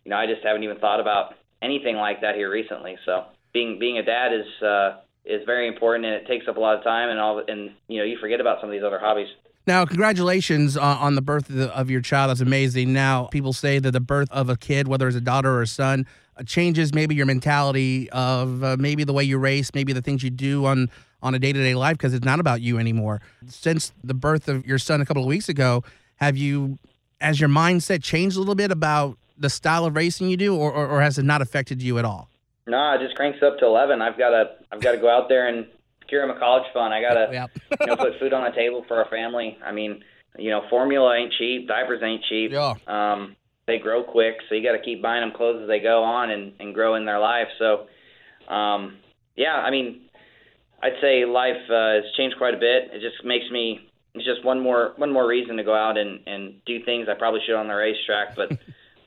you 0.05 0.11
know, 0.11 0.17
I 0.17 0.27
just 0.27 0.43
haven't 0.43 0.63
even 0.63 0.77
thought 0.77 0.99
about 0.99 1.33
anything 1.61 1.95
like 1.95 2.21
that 2.21 2.35
here 2.35 2.49
recently. 2.49 2.97
So 3.05 3.25
being 3.53 3.79
being 3.79 3.97
a 3.97 4.03
dad 4.03 4.31
is 4.33 4.63
uh, 4.63 5.01
is 5.25 5.41
very 5.45 5.67
important, 5.67 6.05
and 6.05 6.13
it 6.13 6.27
takes 6.27 6.47
up 6.47 6.57
a 6.57 6.59
lot 6.59 6.77
of 6.77 6.83
time, 6.83 7.09
and 7.09 7.19
all, 7.19 7.43
and 7.45 7.71
you 7.87 7.97
know, 7.97 8.05
you 8.05 8.17
forget 8.19 8.39
about 8.39 8.61
some 8.61 8.69
of 8.69 8.73
these 8.73 8.83
other 8.83 8.99
hobbies. 8.99 9.27
Now, 9.67 9.83
congratulations 9.83 10.77
on 10.77 11.15
the 11.15 11.23
birth 11.23 11.49
of, 11.49 11.89
your 11.89 11.99
child. 11.99 12.29
That's 12.29 12.39
amazing. 12.39 12.93
Now, 12.93 13.25
people 13.25 13.51
say 13.51 13.79
that 13.79 13.89
the 13.91 13.99
birth 13.99 14.27
of 14.31 14.47
a 14.47 14.55
kid, 14.55 14.87
whether 14.87 15.07
it's 15.07 15.17
a 15.17 15.21
daughter 15.21 15.49
or 15.49 15.63
a 15.63 15.67
son, 15.67 16.05
uh, 16.37 16.43
changes 16.43 16.93
maybe 16.93 17.15
your 17.15 17.25
mentality 17.25 18.07
of 18.11 18.63
uh, 18.63 18.77
maybe 18.77 19.03
the 19.03 19.13
way 19.13 19.23
you 19.23 19.39
race, 19.39 19.71
maybe 19.73 19.91
the 19.91 20.03
things 20.03 20.21
you 20.21 20.29
do 20.29 20.65
on 20.65 20.91
on 21.23 21.33
a 21.33 21.39
day 21.39 21.51
to 21.51 21.63
day 21.63 21.73
life 21.73 21.97
because 21.97 22.13
it's 22.13 22.25
not 22.25 22.39
about 22.39 22.61
you 22.61 22.77
anymore. 22.77 23.21
Since 23.47 23.91
the 24.03 24.13
birth 24.13 24.47
of 24.47 24.67
your 24.67 24.77
son 24.77 25.01
a 25.01 25.05
couple 25.05 25.23
of 25.23 25.27
weeks 25.27 25.49
ago, 25.49 25.83
have 26.17 26.37
you, 26.37 26.77
as 27.19 27.39
your 27.39 27.49
mindset 27.49 28.03
changed 28.03 28.35
a 28.35 28.39
little 28.39 28.53
bit 28.53 28.69
about 28.69 29.17
the 29.37 29.49
style 29.49 29.85
of 29.85 29.95
racing 29.95 30.29
you 30.29 30.37
do, 30.37 30.55
or, 30.55 30.71
or, 30.71 30.87
or 30.87 31.01
has 31.01 31.17
it 31.17 31.23
not 31.23 31.41
affected 31.41 31.81
you 31.81 31.97
at 31.97 32.05
all? 32.05 32.29
No, 32.67 32.93
it 32.93 33.01
just 33.01 33.15
cranks 33.15 33.39
up 33.43 33.59
to 33.59 33.65
eleven. 33.65 34.01
I've 34.01 34.17
got 34.17 34.29
to 34.31 34.51
I've 34.71 34.81
got 34.81 34.93
to 34.93 34.97
go 34.97 35.09
out 35.09 35.29
there 35.29 35.47
and 35.47 35.67
secure 36.01 36.23
him 36.23 36.31
a 36.31 36.39
college 36.39 36.65
fund. 36.73 36.93
I 36.93 37.01
got 37.01 37.13
to 37.13 37.29
yep. 37.31 37.51
you 37.81 37.87
know 37.87 37.95
put 37.95 38.19
food 38.19 38.33
on 38.33 38.43
the 38.43 38.55
table 38.55 38.83
for 38.87 38.97
our 38.97 39.09
family. 39.09 39.57
I 39.63 39.71
mean, 39.71 40.03
you 40.37 40.49
know, 40.49 40.63
formula 40.69 41.15
ain't 41.15 41.33
cheap, 41.37 41.67
diapers 41.67 42.01
ain't 42.03 42.23
cheap. 42.23 42.51
Yeah. 42.51 42.73
Um, 42.87 43.35
they 43.67 43.79
grow 43.79 44.03
quick, 44.03 44.35
so 44.47 44.55
you 44.55 44.63
got 44.63 44.73
to 44.73 44.83
keep 44.83 45.01
buying 45.01 45.21
them 45.21 45.35
clothes 45.35 45.61
as 45.63 45.67
they 45.67 45.79
go 45.79 46.03
on 46.03 46.31
and 46.31 46.53
and 46.59 46.73
grow 46.73 46.95
in 46.95 47.05
their 47.05 47.19
life. 47.19 47.47
So, 47.59 47.87
um, 48.51 48.97
yeah, 49.35 49.55
I 49.55 49.71
mean, 49.71 50.01
I'd 50.81 50.99
say 51.01 51.25
life 51.25 51.69
uh, 51.69 51.95
has 51.95 52.03
changed 52.17 52.37
quite 52.37 52.53
a 52.53 52.59
bit. 52.59 52.89
It 52.93 53.01
just 53.01 53.23
makes 53.25 53.49
me 53.51 53.89
it's 54.15 54.25
just 54.25 54.43
one 54.45 54.59
more 54.59 54.93
one 54.97 55.11
more 55.11 55.27
reason 55.27 55.57
to 55.57 55.63
go 55.63 55.75
out 55.75 55.97
and 55.97 56.19
and 56.25 56.61
do 56.65 56.83
things 56.83 57.07
I 57.09 57.15
probably 57.15 57.41
should 57.45 57.55
on 57.55 57.67
the 57.67 57.75
racetrack, 57.75 58.35
but 58.35 58.51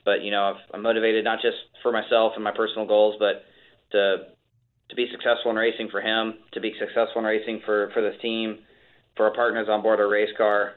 but 0.09 0.23
you 0.23 0.31
know, 0.31 0.55
I'm 0.73 0.81
motivated 0.81 1.23
not 1.23 1.37
just 1.39 1.57
for 1.83 1.91
myself 1.91 2.33
and 2.33 2.43
my 2.43 2.51
personal 2.51 2.87
goals, 2.87 3.15
but 3.19 3.45
to 3.91 4.33
to 4.89 4.95
be 4.95 5.05
successful 5.11 5.51
in 5.51 5.57
racing 5.57 5.89
for 5.91 6.01
him, 6.01 6.33
to 6.53 6.59
be 6.59 6.73
successful 6.79 7.19
in 7.21 7.25
racing 7.25 7.61
for 7.63 7.91
for 7.93 8.01
this 8.01 8.19
team, 8.19 8.57
for 9.15 9.27
our 9.27 9.35
partners 9.35 9.67
on 9.69 9.83
board 9.83 9.99
our 9.99 10.09
race 10.09 10.33
car. 10.35 10.73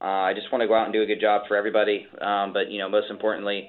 Uh, 0.00 0.30
I 0.30 0.34
just 0.34 0.52
want 0.52 0.62
to 0.62 0.68
go 0.68 0.74
out 0.76 0.84
and 0.84 0.92
do 0.92 1.02
a 1.02 1.06
good 1.06 1.20
job 1.20 1.48
for 1.48 1.56
everybody. 1.56 2.06
Um, 2.20 2.52
but 2.52 2.70
you 2.70 2.78
know, 2.78 2.88
most 2.88 3.10
importantly, 3.10 3.68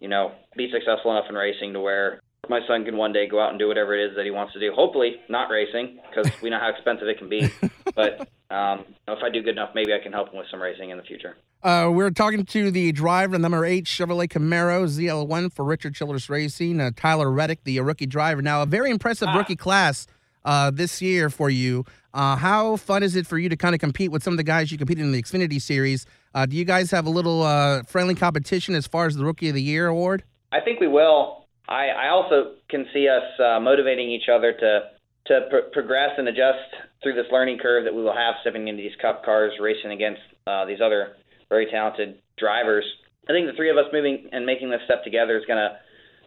you 0.00 0.08
know, 0.08 0.32
be 0.56 0.68
successful 0.72 1.12
enough 1.12 1.26
in 1.28 1.36
racing 1.36 1.72
to 1.74 1.80
where 1.80 2.20
my 2.48 2.60
son 2.66 2.84
can 2.84 2.96
one 2.96 3.12
day 3.12 3.26
go 3.26 3.40
out 3.40 3.50
and 3.50 3.58
do 3.58 3.68
whatever 3.68 3.94
it 3.94 4.10
is 4.10 4.16
that 4.16 4.24
he 4.24 4.30
wants 4.30 4.52
to 4.54 4.60
do. 4.60 4.72
Hopefully, 4.72 5.16
not 5.28 5.50
racing 5.50 5.98
because 6.08 6.30
we 6.42 6.50
know 6.50 6.58
how 6.58 6.68
expensive 6.68 7.08
it 7.08 7.18
can 7.18 7.28
be. 7.28 7.50
but 7.94 8.20
um, 8.50 8.84
if 9.08 9.22
I 9.22 9.30
do 9.30 9.42
good 9.42 9.50
enough, 9.50 9.70
maybe 9.74 9.92
I 9.92 9.98
can 10.02 10.12
help 10.12 10.30
him 10.30 10.38
with 10.38 10.46
some 10.50 10.60
racing 10.60 10.90
in 10.90 10.96
the 10.96 11.02
future. 11.02 11.36
Uh, 11.62 11.90
we're 11.90 12.10
talking 12.10 12.44
to 12.44 12.70
the 12.70 12.92
driver, 12.92 13.38
number 13.38 13.64
eight 13.64 13.84
Chevrolet 13.84 14.28
Camaro 14.28 14.86
ZL1 14.86 15.52
for 15.52 15.64
Richard 15.64 15.94
Childress 15.94 16.30
Racing, 16.30 16.80
uh, 16.80 16.90
Tyler 16.94 17.30
Reddick, 17.30 17.64
the 17.64 17.80
rookie 17.80 18.06
driver. 18.06 18.42
Now, 18.42 18.62
a 18.62 18.66
very 18.66 18.90
impressive 18.90 19.28
ah. 19.28 19.36
rookie 19.36 19.56
class 19.56 20.06
uh, 20.44 20.70
this 20.70 21.02
year 21.02 21.28
for 21.28 21.50
you. 21.50 21.84
Uh, 22.14 22.36
how 22.36 22.76
fun 22.76 23.02
is 23.02 23.16
it 23.16 23.26
for 23.26 23.36
you 23.36 23.48
to 23.48 23.56
kind 23.56 23.74
of 23.74 23.80
compete 23.80 24.10
with 24.10 24.22
some 24.22 24.32
of 24.32 24.38
the 24.38 24.44
guys 24.44 24.72
you 24.72 24.78
competed 24.78 25.04
in 25.04 25.12
the 25.12 25.20
Xfinity 25.20 25.60
Series? 25.60 26.06
Uh, 26.34 26.46
do 26.46 26.56
you 26.56 26.64
guys 26.64 26.90
have 26.90 27.06
a 27.06 27.10
little 27.10 27.42
uh, 27.42 27.82
friendly 27.82 28.14
competition 28.14 28.74
as 28.74 28.86
far 28.86 29.06
as 29.06 29.16
the 29.16 29.24
Rookie 29.24 29.48
of 29.48 29.54
the 29.54 29.62
Year 29.62 29.88
award? 29.88 30.22
I 30.52 30.60
think 30.60 30.80
we 30.80 30.86
will. 30.86 31.35
I, 31.68 31.88
I 31.88 32.08
also 32.10 32.54
can 32.68 32.86
see 32.92 33.08
us 33.08 33.24
motivating 33.62 34.10
each 34.10 34.28
other 34.32 34.52
to 34.52 34.80
to 35.26 35.40
pr- 35.50 35.70
progress 35.72 36.10
and 36.18 36.28
adjust 36.28 36.70
through 37.02 37.14
this 37.14 37.26
learning 37.32 37.58
curve 37.58 37.84
that 37.84 37.94
we 37.94 38.02
will 38.02 38.14
have 38.14 38.36
stepping 38.42 38.68
into 38.68 38.80
these 38.80 38.94
Cup 39.02 39.24
cars, 39.24 39.52
racing 39.60 39.90
against 39.90 40.22
these 40.68 40.80
other 40.80 41.16
very 41.48 41.66
talented 41.70 42.18
drivers. 42.38 42.84
I 43.28 43.32
think 43.32 43.46
the 43.46 43.56
three 43.56 43.70
of 43.70 43.76
us 43.76 43.86
moving 43.92 44.28
and 44.32 44.46
making 44.46 44.70
this 44.70 44.80
step 44.84 45.02
together 45.02 45.36
is 45.36 45.44
going 45.46 45.58
to 45.58 45.76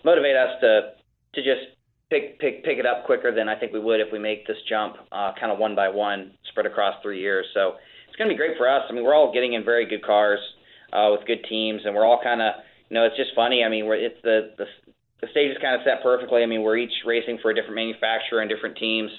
motivate 0.04 0.36
us 0.36 0.60
to 0.62 0.92
to 1.36 1.42
just 1.42 1.76
pick 2.10 2.40
pick 2.40 2.64
pick 2.64 2.78
it 2.78 2.86
up 2.86 3.06
quicker 3.06 3.34
than 3.34 3.48
I 3.48 3.58
think 3.58 3.72
we 3.72 3.80
would 3.80 4.00
if 4.00 4.12
we 4.12 4.20
make 4.20 4.48
this 4.48 4.58
jump 4.68 4.96
uh, 5.12 5.32
kind 5.40 5.52
of 5.52 5.60
one 5.60 5.76
by 5.76 5.90
one 5.90 6.34
spread 6.50 6.66
across 6.66 6.96
three 7.02 7.20
years. 7.20 7.46
So 7.54 7.76
it's 8.08 8.16
going 8.18 8.30
to 8.30 8.34
be 8.34 8.38
great 8.38 8.58
for 8.58 8.68
us. 8.68 8.84
I 8.90 8.94
mean, 8.94 9.04
we're 9.04 9.16
all 9.16 9.34
getting 9.34 9.54
in 9.54 9.64
very 9.64 9.86
good 9.86 10.04
cars 10.04 10.40
uh, 10.92 11.10
with 11.12 11.28
good 11.28 11.46
teams, 11.48 11.82
and 11.86 11.96
we're 11.96 12.06
all 12.06 12.20
kind 12.22 12.42
of 12.42 12.54
you 12.90 12.96
know 12.96 13.06
it's 13.06 13.18
just 13.18 13.32
funny. 13.36 13.64
I 13.64 13.70
mean, 13.70 13.86
we're 13.86 13.96
it's 13.96 14.22
the 14.24 14.52
the 14.58 14.66
the 15.22 15.28
stage 15.32 15.52
is 15.52 15.58
kind 15.62 15.76
of 15.76 15.82
set 15.84 16.02
perfectly. 16.02 16.44
I 16.44 16.46
mean, 16.46 16.64
we're 16.64 16.78
each 16.78 16.94
racing 17.06 17.40
for 17.42 17.52
a 17.52 17.56
different 17.56 17.76
manufacturer 17.76 18.40
and 18.40 18.50
different 18.50 18.78
teams. 18.78 19.12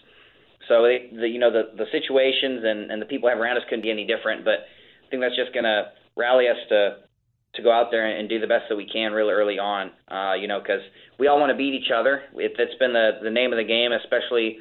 So 0.68 0.84
it, 0.84 1.12
the 1.14 1.28
you 1.28 1.38
know 1.38 1.50
the 1.50 1.76
the 1.76 1.86
situations 1.92 2.62
and 2.64 2.90
and 2.90 3.00
the 3.00 3.06
people 3.06 3.28
around 3.28 3.56
us 3.56 3.64
couldn't 3.68 3.82
be 3.82 3.90
any 3.90 4.06
different. 4.06 4.44
But 4.44 4.64
I 5.04 5.06
think 5.10 5.22
that's 5.22 5.36
just 5.36 5.52
going 5.52 5.64
to 5.64 5.92
rally 6.16 6.48
us 6.48 6.56
to 6.68 6.96
to 7.54 7.62
go 7.62 7.72
out 7.72 7.90
there 7.90 8.06
and 8.06 8.28
do 8.28 8.38
the 8.38 8.46
best 8.46 8.66
that 8.68 8.76
we 8.76 8.86
can 8.86 9.12
really 9.12 9.32
early 9.32 9.58
on. 9.58 9.90
Uh, 10.08 10.34
you 10.34 10.46
know, 10.46 10.60
because 10.60 10.80
we 11.18 11.26
all 11.26 11.40
want 11.40 11.50
to 11.50 11.56
beat 11.56 11.74
each 11.74 11.90
other. 11.90 12.22
It, 12.34 12.52
it's 12.58 12.78
been 12.78 12.92
the 12.92 13.18
the 13.22 13.30
name 13.30 13.52
of 13.52 13.58
the 13.58 13.64
game, 13.64 13.92
especially 13.92 14.58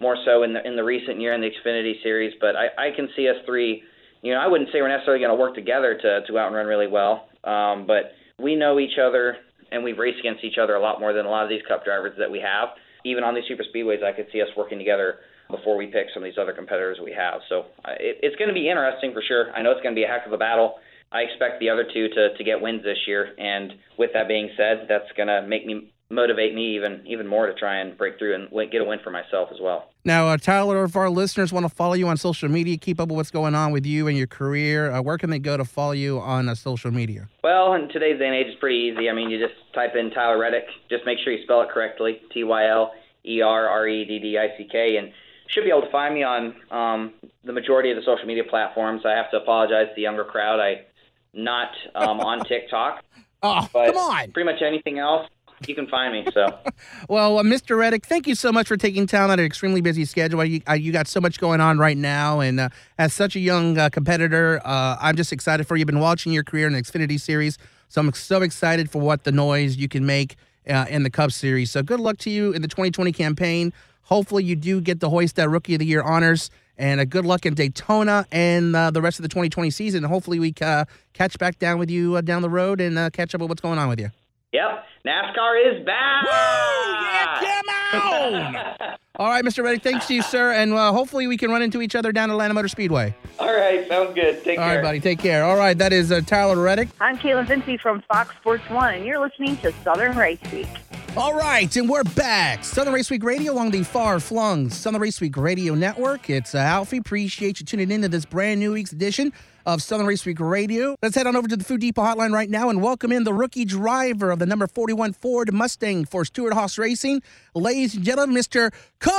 more 0.00 0.16
so 0.24 0.42
in 0.42 0.52
the 0.52 0.66
in 0.66 0.76
the 0.76 0.84
recent 0.84 1.20
year 1.20 1.32
in 1.32 1.40
the 1.40 1.48
Xfinity 1.48 2.02
Series. 2.02 2.34
But 2.40 2.56
I, 2.56 2.90
I 2.90 2.96
can 2.96 3.08
see 3.16 3.28
us 3.28 3.36
three. 3.46 3.82
You 4.22 4.34
know, 4.34 4.40
I 4.40 4.46
wouldn't 4.46 4.70
say 4.72 4.80
we're 4.80 4.88
necessarily 4.88 5.24
going 5.24 5.36
to 5.36 5.40
work 5.40 5.54
together 5.54 5.96
to 5.96 6.26
to 6.26 6.38
out 6.38 6.48
and 6.48 6.56
run 6.56 6.66
really 6.66 6.88
well, 6.88 7.28
um, 7.44 7.86
but 7.86 8.12
we 8.38 8.56
know 8.56 8.78
each 8.80 8.98
other 8.98 9.36
and 9.72 9.82
we've 9.82 9.98
raced 9.98 10.20
against 10.20 10.44
each 10.44 10.58
other 10.62 10.74
a 10.74 10.80
lot 10.80 11.00
more 11.00 11.12
than 11.12 11.26
a 11.26 11.30
lot 11.30 11.44
of 11.44 11.48
these 11.48 11.62
Cup 11.66 11.84
drivers 11.84 12.14
that 12.18 12.30
we 12.30 12.40
have. 12.40 12.70
Even 13.04 13.24
on 13.24 13.34
these 13.34 13.44
super 13.48 13.64
speedways, 13.64 14.02
I 14.04 14.12
could 14.12 14.26
see 14.32 14.40
us 14.40 14.48
working 14.56 14.78
together 14.78 15.16
before 15.50 15.76
we 15.76 15.86
pick 15.86 16.06
some 16.14 16.22
of 16.22 16.28
these 16.28 16.38
other 16.40 16.52
competitors 16.52 16.98
we 17.02 17.12
have. 17.12 17.40
So 17.48 17.66
uh, 17.84 17.98
it, 17.98 18.18
it's 18.22 18.36
going 18.36 18.48
to 18.48 18.54
be 18.54 18.68
interesting 18.68 19.12
for 19.12 19.22
sure. 19.26 19.52
I 19.52 19.62
know 19.62 19.70
it's 19.70 19.82
going 19.82 19.94
to 19.94 19.98
be 19.98 20.04
a 20.04 20.08
heck 20.08 20.26
of 20.26 20.32
a 20.32 20.38
battle. 20.38 20.76
I 21.12 21.20
expect 21.28 21.60
the 21.60 21.68
other 21.68 21.84
two 21.84 22.08
to, 22.08 22.34
to 22.36 22.44
get 22.44 22.60
wins 22.60 22.82
this 22.82 22.98
year. 23.06 23.34
And 23.36 23.72
with 23.98 24.10
that 24.14 24.28
being 24.28 24.48
said, 24.56 24.86
that's 24.88 25.10
going 25.16 25.28
to 25.28 25.42
make 25.46 25.66
me 25.66 25.91
motivate 26.12 26.54
me 26.54 26.76
even 26.76 27.02
even 27.06 27.26
more 27.26 27.46
to 27.46 27.54
try 27.54 27.78
and 27.78 27.96
break 27.96 28.18
through 28.18 28.34
and 28.34 28.70
get 28.70 28.80
a 28.80 28.84
win 28.84 28.98
for 29.02 29.10
myself 29.10 29.48
as 29.52 29.58
well. 29.60 29.90
Now, 30.04 30.28
uh, 30.28 30.36
Tyler, 30.36 30.84
if 30.84 30.94
our 30.96 31.08
listeners 31.08 31.52
want 31.52 31.64
to 31.64 31.74
follow 31.74 31.94
you 31.94 32.08
on 32.08 32.16
social 32.16 32.48
media, 32.48 32.76
keep 32.76 33.00
up 33.00 33.08
with 33.08 33.16
what's 33.16 33.30
going 33.30 33.54
on 33.54 33.72
with 33.72 33.86
you 33.86 34.08
and 34.08 34.18
your 34.18 34.26
career, 34.26 34.90
uh, 34.90 35.00
where 35.00 35.16
can 35.16 35.30
they 35.30 35.38
go 35.38 35.56
to 35.56 35.64
follow 35.64 35.92
you 35.92 36.20
on 36.20 36.48
uh, 36.48 36.54
social 36.54 36.90
media? 36.90 37.28
Well, 37.42 37.74
in 37.74 37.88
today's 37.88 38.18
day 38.18 38.26
and 38.26 38.34
age, 38.34 38.48
it's 38.48 38.60
pretty 38.60 38.92
easy. 38.92 39.08
I 39.08 39.12
mean, 39.12 39.30
you 39.30 39.38
just 39.38 39.58
type 39.74 39.94
in 39.96 40.10
Tyler 40.10 40.38
Reddick. 40.38 40.66
Just 40.90 41.06
make 41.06 41.18
sure 41.18 41.32
you 41.32 41.42
spell 41.44 41.62
it 41.62 41.70
correctly: 41.70 42.20
T 42.32 42.44
Y 42.44 42.68
L 42.68 42.92
E 43.24 43.40
R 43.40 43.68
R 43.68 43.88
E 43.88 44.04
D 44.04 44.18
D 44.18 44.38
I 44.38 44.56
C 44.58 44.68
K, 44.70 44.96
and 44.96 45.12
should 45.48 45.64
be 45.64 45.70
able 45.70 45.82
to 45.82 45.90
find 45.90 46.14
me 46.14 46.22
on 46.22 46.54
um, 46.70 47.12
the 47.44 47.52
majority 47.52 47.90
of 47.90 47.96
the 47.96 48.02
social 48.02 48.26
media 48.26 48.44
platforms. 48.44 49.02
I 49.04 49.12
have 49.12 49.30
to 49.30 49.38
apologize 49.38 49.88
to 49.88 49.94
the 49.94 50.02
younger 50.02 50.24
crowd. 50.24 50.60
I 50.60 50.84
not 51.32 51.70
um, 51.94 52.20
on 52.20 52.44
TikTok. 52.48 53.04
Oh, 53.44 53.68
come 53.72 53.96
on! 53.96 54.30
Pretty 54.32 54.50
much 54.50 54.62
anything 54.62 54.98
else 54.98 55.26
you 55.68 55.74
can 55.74 55.86
find 55.86 56.12
me. 56.12 56.26
So, 56.32 56.58
well, 57.08 57.38
uh, 57.38 57.42
Mr. 57.42 57.76
Reddick, 57.76 58.06
thank 58.06 58.26
you 58.26 58.34
so 58.34 58.52
much 58.52 58.68
for 58.68 58.76
taking 58.76 59.06
time 59.06 59.30
out 59.30 59.34
of 59.34 59.40
an 59.40 59.44
extremely 59.44 59.80
busy 59.80 60.04
schedule. 60.04 60.44
You, 60.44 60.60
uh, 60.68 60.74
you 60.74 60.92
got 60.92 61.06
so 61.06 61.20
much 61.20 61.38
going 61.38 61.60
on 61.60 61.78
right 61.78 61.96
now, 61.96 62.40
and 62.40 62.60
uh, 62.60 62.68
as 62.98 63.12
such 63.12 63.36
a 63.36 63.40
young 63.40 63.78
uh, 63.78 63.88
competitor, 63.90 64.60
uh, 64.64 64.96
I'm 65.00 65.16
just 65.16 65.32
excited 65.32 65.66
for 65.66 65.76
you. 65.76 65.82
I've 65.82 65.86
been 65.86 66.00
watching 66.00 66.32
your 66.32 66.44
career 66.44 66.66
in 66.66 66.72
the 66.72 66.82
Xfinity 66.82 67.20
Series, 67.20 67.58
so 67.88 68.00
I'm 68.00 68.12
so 68.12 68.42
excited 68.42 68.90
for 68.90 69.00
what 69.00 69.24
the 69.24 69.32
noise 69.32 69.76
you 69.76 69.88
can 69.88 70.06
make 70.06 70.36
in 70.64 71.02
the 71.02 71.10
Cup 71.10 71.32
Series. 71.32 71.70
So, 71.70 71.82
good 71.82 72.00
luck 72.00 72.18
to 72.18 72.30
you 72.30 72.52
in 72.52 72.62
the 72.62 72.68
2020 72.68 73.12
campaign. 73.12 73.72
Hopefully, 74.02 74.44
you 74.44 74.56
do 74.56 74.80
get 74.80 75.00
the 75.00 75.10
hoist 75.10 75.36
that 75.36 75.48
Rookie 75.48 75.74
of 75.74 75.80
the 75.80 75.86
Year 75.86 76.02
honors. 76.02 76.50
And 76.78 77.00
uh, 77.00 77.04
good 77.04 77.26
luck 77.26 77.44
in 77.44 77.54
Daytona 77.54 78.26
and 78.32 78.74
the 78.74 79.00
rest 79.02 79.18
of 79.18 79.22
the 79.22 79.28
2020 79.28 79.70
season. 79.70 80.04
Hopefully, 80.04 80.40
we 80.40 80.52
catch 80.52 81.38
back 81.38 81.58
down 81.58 81.78
with 81.78 81.90
you 81.90 82.20
down 82.22 82.42
the 82.42 82.50
road 82.50 82.80
and 82.80 83.12
catch 83.12 83.34
up 83.34 83.40
with 83.40 83.50
what's 83.50 83.60
going 83.60 83.78
on 83.78 83.88
with 83.88 84.00
you. 84.00 84.10
Yep, 84.52 84.84
NASCAR 85.06 85.78
is 85.78 85.86
back. 85.86 86.24
Woo! 86.24 86.30
Yeah, 86.30 87.40
come 87.40 88.02
on! 88.02 88.96
All 89.16 89.28
right, 89.28 89.42
Mr. 89.42 89.64
Reddick, 89.64 89.82
thanks 89.82 90.06
to 90.08 90.14
you, 90.14 90.20
sir, 90.20 90.52
and 90.52 90.74
uh, 90.74 90.92
hopefully 90.92 91.26
we 91.26 91.38
can 91.38 91.50
run 91.50 91.62
into 91.62 91.80
each 91.80 91.94
other 91.94 92.12
down 92.12 92.28
at 92.28 92.34
Atlanta 92.34 92.52
Motor 92.52 92.68
Speedway. 92.68 93.14
All 93.38 93.54
right, 93.54 93.88
sounds 93.88 94.14
good. 94.14 94.44
Take 94.44 94.58
All 94.58 94.64
care. 94.64 94.70
All 94.70 94.76
right, 94.76 94.82
buddy, 94.82 95.00
take 95.00 95.20
care. 95.20 95.44
All 95.44 95.56
right, 95.56 95.76
that 95.78 95.94
is 95.94 96.12
uh, 96.12 96.20
Tyler 96.20 96.62
Reddick. 96.62 96.90
I'm 97.00 97.16
Kaitlin 97.16 97.46
Vincie 97.46 97.80
from 97.80 98.02
Fox 98.02 98.34
Sports 98.36 98.68
One, 98.68 98.94
and 98.94 99.06
you're 99.06 99.20
listening 99.20 99.56
to 99.58 99.72
Southern 99.84 100.18
Race 100.18 100.40
Week. 100.52 100.68
All 101.16 101.34
right, 101.34 101.74
and 101.74 101.88
we're 101.88 102.04
back. 102.04 102.62
Southern 102.62 102.92
Race 102.92 103.10
Week 103.10 103.24
Radio 103.24 103.54
along 103.54 103.70
the 103.70 103.84
far 103.84 104.20
flung 104.20 104.68
Southern 104.68 105.00
Race 105.00 105.18
Week 105.18 105.36
Radio 105.36 105.74
Network. 105.74 106.28
It's 106.28 106.54
uh, 106.54 106.58
Alfie. 106.58 106.98
Appreciate 106.98 107.60
you 107.60 107.64
tuning 107.64 107.90
in 107.90 108.02
to 108.02 108.08
this 108.08 108.26
brand 108.26 108.60
new 108.60 108.72
week's 108.72 108.92
edition 108.92 109.32
of 109.66 109.82
Southern 109.82 110.06
Race 110.06 110.24
Week 110.26 110.40
Radio. 110.40 110.96
Let's 111.02 111.14
head 111.14 111.26
on 111.26 111.36
over 111.36 111.48
to 111.48 111.56
the 111.56 111.64
Food 111.64 111.80
Depot 111.80 112.02
hotline 112.02 112.32
right 112.32 112.50
now 112.50 112.68
and 112.68 112.82
welcome 112.82 113.12
in 113.12 113.24
the 113.24 113.32
rookie 113.32 113.64
driver 113.64 114.30
of 114.30 114.38
the 114.38 114.46
number 114.46 114.66
41 114.66 115.12
Ford 115.12 115.52
Mustang 115.52 116.04
for 116.04 116.24
Stewart-Haas 116.24 116.78
Racing. 116.78 117.22
Ladies 117.54 117.94
and 117.94 118.04
gentlemen, 118.04 118.36
Mr. 118.36 118.72
Cole 119.00 119.12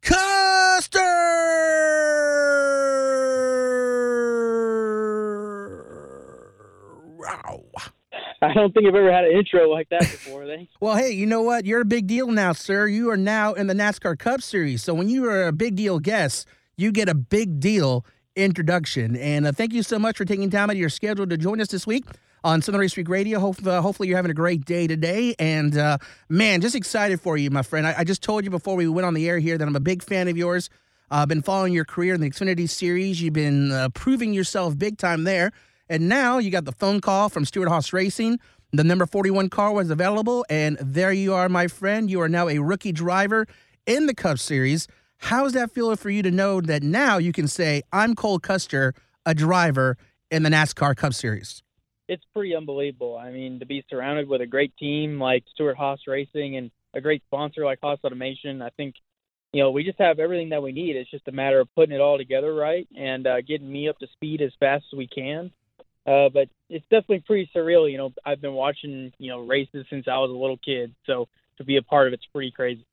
Custer! 0.00 0.98
Wow. 7.18 7.64
I 8.42 8.45
don't 8.60 8.72
think 8.72 8.86
I've 8.86 8.94
ever 8.94 9.12
had 9.12 9.24
an 9.24 9.32
intro 9.32 9.70
like 9.70 9.88
that 9.90 10.00
before. 10.00 10.46
Thanks. 10.46 10.72
well, 10.80 10.96
hey, 10.96 11.10
you 11.10 11.26
know 11.26 11.42
what? 11.42 11.64
You're 11.64 11.80
a 11.80 11.86
big 11.86 12.06
deal 12.06 12.28
now, 12.28 12.52
sir. 12.52 12.86
You 12.86 13.10
are 13.10 13.16
now 13.16 13.52
in 13.52 13.66
the 13.66 13.74
NASCAR 13.74 14.18
Cup 14.18 14.42
Series. 14.42 14.82
So 14.82 14.94
when 14.94 15.08
you 15.08 15.24
are 15.28 15.46
a 15.46 15.52
big 15.52 15.76
deal 15.76 15.98
guest, 15.98 16.46
you 16.76 16.92
get 16.92 17.08
a 17.08 17.14
big 17.14 17.60
deal 17.60 18.04
introduction. 18.36 19.16
And 19.16 19.46
uh, 19.46 19.52
thank 19.52 19.72
you 19.72 19.82
so 19.82 19.98
much 19.98 20.16
for 20.16 20.24
taking 20.24 20.50
time 20.50 20.70
out 20.70 20.76
of 20.76 20.78
your 20.78 20.90
schedule 20.90 21.26
to 21.26 21.36
join 21.36 21.60
us 21.60 21.68
this 21.68 21.86
week 21.86 22.04
on 22.44 22.62
Southern 22.62 22.80
Race 22.80 22.96
Week 22.96 23.08
Radio. 23.08 23.40
Hope, 23.40 23.66
uh, 23.66 23.80
hopefully, 23.80 24.08
you're 24.08 24.18
having 24.18 24.30
a 24.30 24.34
great 24.34 24.64
day 24.64 24.86
today. 24.86 25.34
And 25.38 25.76
uh, 25.76 25.98
man, 26.28 26.60
just 26.60 26.74
excited 26.74 27.20
for 27.20 27.36
you, 27.36 27.50
my 27.50 27.62
friend. 27.62 27.86
I, 27.86 27.94
I, 27.98 28.04
just 28.04 28.22
told 28.22 28.44
you 28.44 28.50
before 28.50 28.76
we 28.76 28.86
went 28.86 29.06
on 29.06 29.14
the 29.14 29.28
air 29.28 29.38
here 29.38 29.58
that 29.58 29.66
I'm 29.66 29.76
a 29.76 29.80
big 29.80 30.02
fan 30.02 30.28
of 30.28 30.36
yours. 30.36 30.70
I've 31.10 31.28
been 31.28 31.42
following 31.42 31.72
your 31.72 31.84
career 31.84 32.14
in 32.14 32.20
the 32.20 32.30
Xfinity 32.30 32.68
Series. 32.68 33.22
You've 33.22 33.32
been 33.32 33.70
uh, 33.70 33.88
proving 33.90 34.34
yourself 34.34 34.76
big 34.76 34.98
time 34.98 35.24
there. 35.24 35.52
And 35.88 36.08
now 36.08 36.38
you 36.38 36.50
got 36.50 36.64
the 36.64 36.72
phone 36.72 37.00
call 37.00 37.28
from 37.28 37.44
Stewart-Haas 37.44 37.92
Racing. 37.92 38.40
The 38.72 38.82
number 38.82 39.06
41 39.06 39.48
car 39.50 39.72
was 39.72 39.88
available, 39.90 40.44
and 40.50 40.76
there 40.80 41.12
you 41.12 41.32
are, 41.32 41.48
my 41.48 41.68
friend. 41.68 42.10
You 42.10 42.20
are 42.20 42.28
now 42.28 42.48
a 42.48 42.58
rookie 42.58 42.90
driver 42.90 43.46
in 43.86 44.06
the 44.06 44.14
Cup 44.14 44.38
Series. 44.38 44.88
How's 45.18 45.52
that 45.52 45.70
feel 45.70 45.94
for 45.94 46.10
you 46.10 46.22
to 46.22 46.30
know 46.32 46.60
that 46.60 46.82
now 46.82 47.18
you 47.18 47.32
can 47.32 47.46
say, 47.46 47.82
I'm 47.92 48.16
Cole 48.16 48.40
Custer, 48.40 48.94
a 49.24 49.34
driver 49.34 49.96
in 50.30 50.42
the 50.42 50.50
NASCAR 50.50 50.96
Cup 50.96 51.14
Series? 51.14 51.62
It's 52.08 52.24
pretty 52.34 52.54
unbelievable. 52.56 53.16
I 53.16 53.30
mean, 53.30 53.60
to 53.60 53.66
be 53.66 53.84
surrounded 53.88 54.28
with 54.28 54.40
a 54.40 54.46
great 54.46 54.76
team 54.76 55.20
like 55.20 55.44
Stewart-Haas 55.54 56.00
Racing 56.08 56.56
and 56.56 56.72
a 56.94 57.00
great 57.00 57.22
sponsor 57.26 57.64
like 57.64 57.78
Haas 57.80 58.00
Automation, 58.02 58.60
I 58.60 58.70
think, 58.70 58.96
you 59.52 59.62
know, 59.62 59.70
we 59.70 59.84
just 59.84 59.98
have 60.00 60.18
everything 60.18 60.48
that 60.48 60.62
we 60.62 60.72
need. 60.72 60.96
It's 60.96 61.10
just 61.10 61.28
a 61.28 61.32
matter 61.32 61.60
of 61.60 61.72
putting 61.76 61.94
it 61.94 62.00
all 62.00 62.18
together 62.18 62.52
right 62.52 62.88
and 62.96 63.26
uh, 63.26 63.40
getting 63.40 63.70
me 63.70 63.88
up 63.88 63.98
to 64.00 64.08
speed 64.08 64.42
as 64.42 64.52
fast 64.58 64.84
as 64.92 64.96
we 64.96 65.06
can 65.06 65.52
uh, 66.06 66.28
but 66.28 66.48
it's 66.68 66.84
definitely 66.84 67.20
pretty 67.26 67.50
surreal. 67.54 67.90
You 67.90 67.98
know, 67.98 68.12
I've 68.24 68.40
been 68.40 68.54
watching 68.54 69.12
you 69.18 69.30
know 69.30 69.40
races 69.40 69.86
since 69.90 70.06
I 70.08 70.18
was 70.18 70.30
a 70.30 70.34
little 70.34 70.58
kid, 70.58 70.94
so 71.06 71.28
to 71.58 71.64
be 71.64 71.76
a 71.76 71.82
part 71.82 72.06
of 72.06 72.12
it's 72.12 72.26
pretty 72.32 72.50
crazy. 72.50 72.86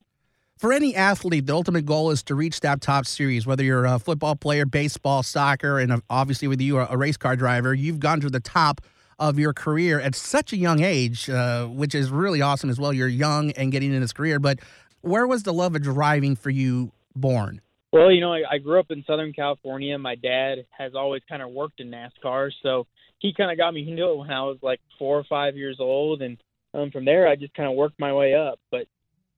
For 0.57 0.71
any 0.71 0.95
athlete, 0.95 1.47
the 1.47 1.53
ultimate 1.53 1.85
goal 1.85 2.11
is 2.11 2.23
to 2.23 2.35
reach 2.35 2.59
that 2.61 2.79
top 2.79 3.05
series. 3.05 3.45
Whether 3.45 3.63
you're 3.63 3.85
a 3.85 3.99
football 3.99 4.35
player, 4.35 4.65
baseball, 4.65 5.23
soccer, 5.23 5.79
and 5.79 6.01
obviously 6.09 6.47
with 6.47 6.61
you, 6.61 6.77
a 6.77 6.95
race 6.95 7.17
car 7.17 7.35
driver, 7.35 7.73
you've 7.73 7.99
gone 7.99 8.21
to 8.21 8.29
the 8.29 8.39
top 8.39 8.81
of 9.19 9.39
your 9.39 9.53
career 9.53 9.99
at 9.99 10.15
such 10.15 10.53
a 10.53 10.57
young 10.57 10.81
age, 10.81 11.29
uh, 11.29 11.65
which 11.65 11.95
is 11.95 12.11
really 12.11 12.41
awesome 12.41 12.69
as 12.69 12.79
well. 12.79 12.93
You're 12.93 13.07
young 13.07 13.51
and 13.51 13.71
getting 13.71 13.93
in 13.93 14.01
this 14.01 14.13
career, 14.13 14.39
but 14.39 14.59
where 15.01 15.27
was 15.27 15.43
the 15.43 15.53
love 15.53 15.75
of 15.75 15.81
driving 15.81 16.35
for 16.35 16.49
you 16.49 16.91
born? 17.15 17.61
Well, 17.93 18.11
you 18.11 18.21
know, 18.21 18.33
I, 18.33 18.41
I 18.53 18.57
grew 18.57 18.79
up 18.79 18.89
in 18.89 19.03
Southern 19.05 19.33
California. 19.33 19.95
My 19.99 20.15
dad 20.15 20.65
has 20.71 20.95
always 20.95 21.21
kind 21.29 21.43
of 21.43 21.51
worked 21.51 21.79
in 21.79 21.91
NASCAR, 21.91 22.49
so 22.63 22.87
he 23.19 23.35
kind 23.35 23.51
of 23.51 23.57
got 23.57 23.71
me 23.71 23.87
into 23.87 24.09
it 24.09 24.17
when 24.17 24.31
I 24.31 24.41
was 24.41 24.57
like 24.63 24.81
four 24.97 25.19
or 25.19 25.23
five 25.25 25.55
years 25.55 25.77
old, 25.79 26.23
and 26.23 26.41
um, 26.73 26.89
from 26.89 27.05
there 27.05 27.27
I 27.27 27.35
just 27.35 27.53
kind 27.53 27.69
of 27.69 27.75
worked 27.75 27.99
my 27.99 28.11
way 28.11 28.33
up. 28.33 28.59
But 28.71 28.87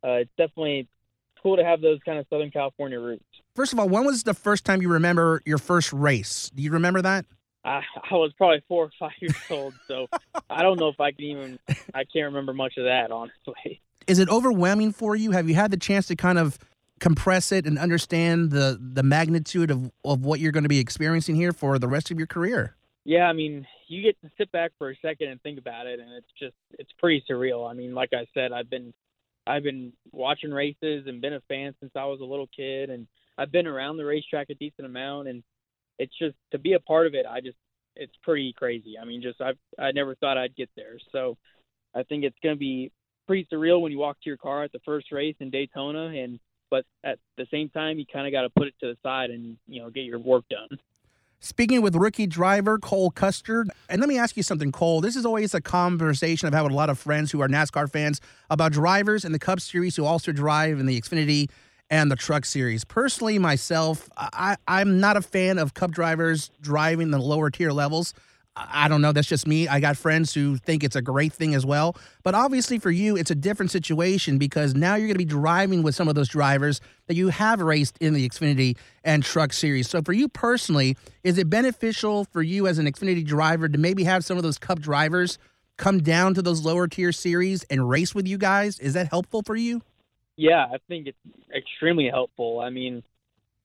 uh, 0.02 0.22
it's 0.24 0.32
definitely 0.38 0.88
cool 1.44 1.58
to 1.58 1.66
have 1.66 1.82
those 1.82 2.00
kind 2.06 2.18
of 2.18 2.26
Southern 2.30 2.50
California 2.50 2.98
roots. 2.98 3.26
First 3.58 3.74
of 3.74 3.80
all, 3.80 3.90
when 3.90 4.06
was 4.06 4.24
the 4.24 4.34
first 4.34 4.64
time 4.64 4.82
you 4.82 4.88
remember 4.88 5.42
your 5.46 5.58
first 5.58 5.92
race? 5.92 6.50
Do 6.56 6.64
you 6.64 6.72
remember 6.72 7.02
that? 7.02 7.26
I, 7.66 7.82
I 8.10 8.14
was 8.14 8.32
probably 8.38 8.64
four 8.70 8.86
or 8.86 8.92
five 8.98 9.12
years 9.20 9.36
old, 9.50 9.74
so 9.86 10.08
I 10.50 10.62
don't 10.62 10.80
know 10.80 10.88
if 10.88 11.02
I 11.02 11.12
can 11.12 11.26
even. 11.26 11.60
I 11.94 12.06
can't 12.06 12.28
remember 12.28 12.54
much 12.54 12.78
of 12.78 12.86
that, 12.86 13.12
honestly. 13.12 13.82
Is 14.08 14.20
it 14.20 14.30
overwhelming 14.30 14.94
for 14.94 15.14
you? 15.14 15.32
Have 15.32 15.50
you 15.50 15.56
had 15.56 15.72
the 15.72 15.78
chance 15.78 16.08
to 16.08 16.16
kind 16.16 16.40
of 16.40 16.58
compress 17.00 17.52
it 17.52 17.66
and 17.66 17.78
understand 17.78 18.52
the 18.52 18.80
the 18.80 19.04
magnitude 19.04 19.72
of, 19.72 19.92
of 20.04 20.24
what 20.24 20.40
you're 20.40 20.52
going 20.52 20.64
to 20.64 20.70
be 20.70 20.80
experiencing 20.80 21.36
here 21.36 21.52
for 21.52 21.78
the 21.80 21.88
rest 21.88 22.12
of 22.12 22.18
your 22.18 22.28
career? 22.28 22.76
Yeah, 23.04 23.26
I 23.26 23.34
mean, 23.34 23.68
you 23.88 24.02
get 24.02 24.20
to 24.22 24.32
sit 24.38 24.52
back 24.52 24.72
for 24.78 24.90
a 24.90 24.96
second 25.02 25.30
and 25.30 25.42
think 25.42 25.60
about 25.60 25.86
it, 25.86 26.00
and 26.00 26.10
it's 26.14 26.32
just 26.40 26.56
it's 26.80 26.92
pretty 26.98 27.24
surreal. 27.30 27.70
I 27.70 27.74
mean, 27.74 27.94
like 27.94 28.10
I 28.14 28.26
said, 28.34 28.52
I've 28.52 28.70
been 28.70 28.94
I've 29.46 29.64
been 29.64 29.94
watching 30.12 30.52
races 30.52 31.06
and 31.08 31.22
been 31.22 31.34
a 31.34 31.42
fan 31.48 31.76
since 31.80 31.92
I 31.96 32.06
was 32.06 32.20
a 32.22 32.26
little 32.26 32.50
kid, 32.56 32.90
and 32.90 33.08
I've 33.38 33.52
been 33.52 33.68
around 33.68 33.98
the 33.98 34.06
racetrack 34.06 34.50
a 34.50 34.56
decent 34.56 34.88
amount, 34.88 35.28
and 35.28 35.44
it's 36.00 36.18
just 36.18 36.36
to 36.52 36.58
be 36.58 36.74
a 36.74 36.80
part 36.80 37.08
of 37.08 37.14
it. 37.14 37.26
I 37.30 37.42
just 37.42 37.58
it's 37.96 38.16
pretty 38.24 38.54
crazy. 38.54 38.96
I 39.02 39.06
mean, 39.06 39.22
just 39.22 39.40
I 39.42 39.52
I 39.80 39.92
never 39.92 40.16
thought 40.16 40.38
I'd 40.38 40.56
get 40.56 40.70
there. 40.76 40.98
So 41.12 41.38
I 41.94 42.04
think 42.04 42.24
it's 42.24 42.40
going 42.42 42.56
to 42.56 42.60
be 42.60 42.92
pretty 43.28 43.48
surreal 43.52 43.82
when 43.82 43.92
you 43.92 44.00
walk 44.00 44.18
to 44.22 44.30
your 44.30 44.38
car 44.38 44.64
at 44.64 44.72
the 44.72 44.82
first 44.86 45.12
race 45.12 45.36
in 45.40 45.50
Daytona, 45.50 46.08
and 46.08 46.40
but 46.76 46.86
at 47.10 47.20
the 47.38 47.48
same 47.52 47.70
time, 47.70 47.98
you 47.98 48.06
kind 48.06 48.28
of 48.28 48.34
got 48.34 48.42
to 48.42 48.50
put 48.50 48.68
it 48.68 48.74
to 48.82 48.88
the 48.88 48.98
side 49.02 49.30
and 49.30 49.58
you 49.68 49.82
know 49.82 49.90
get 49.90 50.04
your 50.04 50.20
work 50.20 50.44
done. 50.50 50.78
Speaking 51.40 51.82
with 51.82 51.96
rookie 51.96 52.28
driver 52.28 52.78
Cole 52.78 53.12
Custer, 53.12 53.66
and 53.90 54.02
let 54.02 54.10
me 54.10 54.18
ask 54.18 54.36
you 54.36 54.44
something, 54.44 54.72
Cole. 54.72 55.00
This 55.00 55.16
is 55.16 55.26
always 55.26 55.54
a 55.54 55.62
conversation 55.62 56.48
I've 56.48 56.54
had 56.54 56.64
with 56.64 56.74
a 56.74 56.76
lot 56.76 56.90
of 56.90 57.00
friends 57.00 57.32
who 57.32 57.42
are 57.42 57.48
NASCAR 57.48 57.90
fans 57.90 58.20
about 58.50 58.74
drivers 58.74 59.24
in 59.24 59.32
the 59.32 59.40
Cup 59.40 59.62
Series 59.62 59.96
who 59.96 60.04
also 60.04 60.34
drive 60.34 60.80
in 60.80 60.86
the 60.86 61.00
Xfinity 61.00 61.50
and 61.90 62.12
the 62.12 62.16
Truck 62.16 62.44
Series. 62.44 62.84
Personally, 62.84 63.40
myself, 63.40 64.10
I, 64.18 64.58
I'm 64.68 65.00
not 65.00 65.16
a 65.16 65.22
fan 65.22 65.58
of 65.58 65.76
Cup 65.76 65.92
drivers 65.92 66.52
driving 66.62 67.12
the 67.12 67.20
lower 67.20 67.50
tier 67.50 67.72
levels. 67.72 68.14
I 68.58 68.88
don't 68.88 69.02
know. 69.02 69.12
That's 69.12 69.28
just 69.28 69.48
me. 69.48 69.68
I 69.68 69.82
got 69.82 69.98
friends 69.98 70.34
who 70.34 70.56
think 70.56 70.84
it's 70.84 70.96
a 70.96 71.02
great 71.02 71.34
thing 71.34 71.54
as 71.56 71.66
well. 71.66 71.98
But 72.24 72.36
obviously, 72.36 72.80
for 72.80 72.90
you, 72.90 73.18
it's 73.18 73.30
a 73.30 73.36
different 73.36 73.70
situation 73.70 74.38
because 74.38 74.74
now 74.74 74.96
you're 74.96 75.08
going 75.08 75.16
to 75.16 75.18
be 75.18 75.26
driving 75.26 75.84
with 75.84 75.94
some 75.94 76.08
of 76.08 76.16
those 76.16 76.30
drivers 76.30 76.80
that 77.08 77.16
you 77.16 77.28
have 77.30 77.60
raced 77.60 77.98
in 78.00 78.14
the 78.14 78.28
Xfinity 78.28 78.78
and 79.04 79.24
Truck 79.24 79.52
Series. 79.52 79.90
So, 79.90 80.02
for 80.02 80.14
you 80.14 80.30
personally, 80.30 80.96
is 81.24 81.38
it 81.38 81.50
beneficial 81.50 82.26
for 82.26 82.42
you 82.42 82.66
as 82.66 82.80
an 82.80 82.86
Xfinity 82.86 83.26
driver 83.26 83.68
to 83.68 83.78
maybe 83.78 84.06
have 84.06 84.24
some 84.24 84.38
of 84.38 84.44
those 84.44 84.58
Cup 84.58 84.80
drivers 84.80 85.38
come 85.78 86.00
down 86.00 86.34
to 86.36 86.42
those 86.42 86.64
lower 86.64 86.88
tier 86.88 87.12
series 87.12 87.64
and 87.64 87.90
race 87.90 88.16
with 88.16 88.26
you 88.26 88.38
guys? 88.38 88.80
Is 88.80 88.94
that 88.94 89.10
helpful 89.10 89.42
for 89.42 89.58
you? 89.58 89.82
Yeah, 90.38 90.66
I 90.66 90.78
think 90.88 91.08
it's 91.08 91.18
extremely 91.54 92.10
helpful. 92.10 92.62
I 92.62 92.70
mean, 92.70 93.04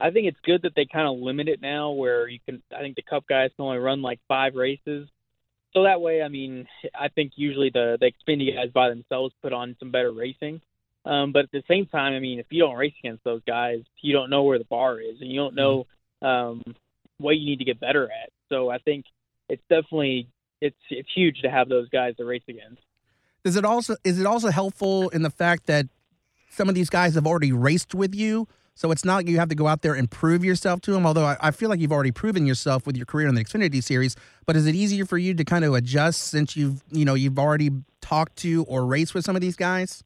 I 0.01 0.11
think 0.11 0.27
it's 0.27 0.41
good 0.45 0.63
that 0.63 0.73
they 0.75 0.87
kind 0.87 1.07
of 1.07 1.19
limit 1.19 1.49
it 1.49 1.61
now, 1.61 1.91
where 1.91 2.29
you 2.29 2.39
can. 2.47 2.63
I 2.75 2.81
think 2.81 2.97
the 2.97 3.03
Cup 3.03 3.25
guys 3.29 3.51
can 3.57 3.65
only 3.65 3.79
run 3.79 4.03
like 4.03 4.21
five 4.29 4.55
races, 4.55 5.09
so 5.73 5.85
that 5.85 6.01
way, 6.01 6.23
I 6.23 6.29
mean, 6.29 6.67
I 6.99 7.09
think 7.09 7.33
usually 7.37 7.71
the 7.71 7.97
the 8.01 8.11
Xfinity 8.11 8.55
guys 8.55 8.71
by 8.73 8.89
themselves 8.89 9.35
put 9.43 9.53
on 9.53 9.77
some 9.79 9.91
better 9.91 10.13
racing. 10.13 10.61
Um, 11.05 11.33
but 11.33 11.45
at 11.45 11.53
the 11.53 11.63
same 11.69 11.87
time, 11.87 12.13
I 12.13 12.21
mean, 12.21 12.41
if 12.41 12.47
you 12.51 12.61
don't 12.61 12.77
race 12.77 12.93
against 13.03 13.25
those 13.25 13.41
guys, 13.47 13.81
you 14.03 14.13
don't 14.13 14.31
know 14.31 14.43
where 14.43 14.59
the 14.59 14.65
bar 14.65 15.01
is, 15.01 15.21
and 15.21 15.31
you 15.31 15.41
don't 15.41 15.55
know 15.55 15.87
um, 16.23 16.63
what 17.19 17.33
you 17.33 17.47
need 17.47 17.61
to 17.61 17.65
get 17.65 17.81
better 17.81 18.05
at. 18.05 18.31
So 18.49 18.69
I 18.69 18.79
think 18.79 19.07
it's 19.49 19.63
definitely 19.69 20.29
it's 20.61 20.77
it's 20.91 21.09
huge 21.15 21.41
to 21.43 21.51
have 21.51 21.69
those 21.69 21.89
guys 21.89 22.17
to 22.17 22.25
race 22.25 22.43
against. 22.49 22.83
Does 23.45 23.57
it 23.57 23.65
also 23.65 23.97
is 24.05 24.19
it 24.21 24.27
also 24.27 24.51
helpful 24.51 25.09
in 25.11 25.23
the 25.23 25.31
fact 25.31 25.67
that 25.67 25.87
some 26.51 26.69
of 26.69 26.75
these 26.75 26.91
guys 26.91 27.15
have 27.15 27.27
already 27.27 27.53
raced 27.53 27.95
with 27.95 28.15
you? 28.15 28.49
So 28.81 28.91
it's 28.91 29.05
not 29.05 29.17
like 29.17 29.29
you 29.29 29.39
have 29.39 29.51
to 29.51 29.55
go 29.55 29.67
out 29.67 29.83
there 29.83 29.93
and 29.93 30.11
prove 30.11 30.43
yourself 30.43 30.81
to 30.83 30.93
them. 30.93 31.05
Although 31.05 31.27
I, 31.27 31.37
I, 31.39 31.51
feel 31.51 31.69
like 31.69 31.81
you've 31.81 31.93
already 31.93 32.13
proven 32.13 32.47
yourself 32.47 32.87
with 32.87 32.97
your 32.97 33.05
career 33.05 33.29
in 33.29 33.35
the 33.35 33.45
Xfinity 33.45 33.85
Series. 33.85 34.17
But 34.47 34.57
is 34.57 34.67
it 34.67 34.75
easier 34.75 35.05
for 35.05 35.19
you 35.19 35.35
to 35.35 35.45
kind 35.45 35.67
of 35.67 35.75
adjust 35.75 36.29
since 36.29 36.57
you've 36.57 36.83
you 36.91 37.05
know 37.05 37.13
you've 37.13 37.39
already 37.39 37.69
talked 38.01 38.37
to 38.37 38.65
or 38.65 38.87
raced 38.87 39.13
with 39.13 39.23
some 39.23 39.37
of 39.37 39.43
these 39.43 39.55
guys? 39.55 40.03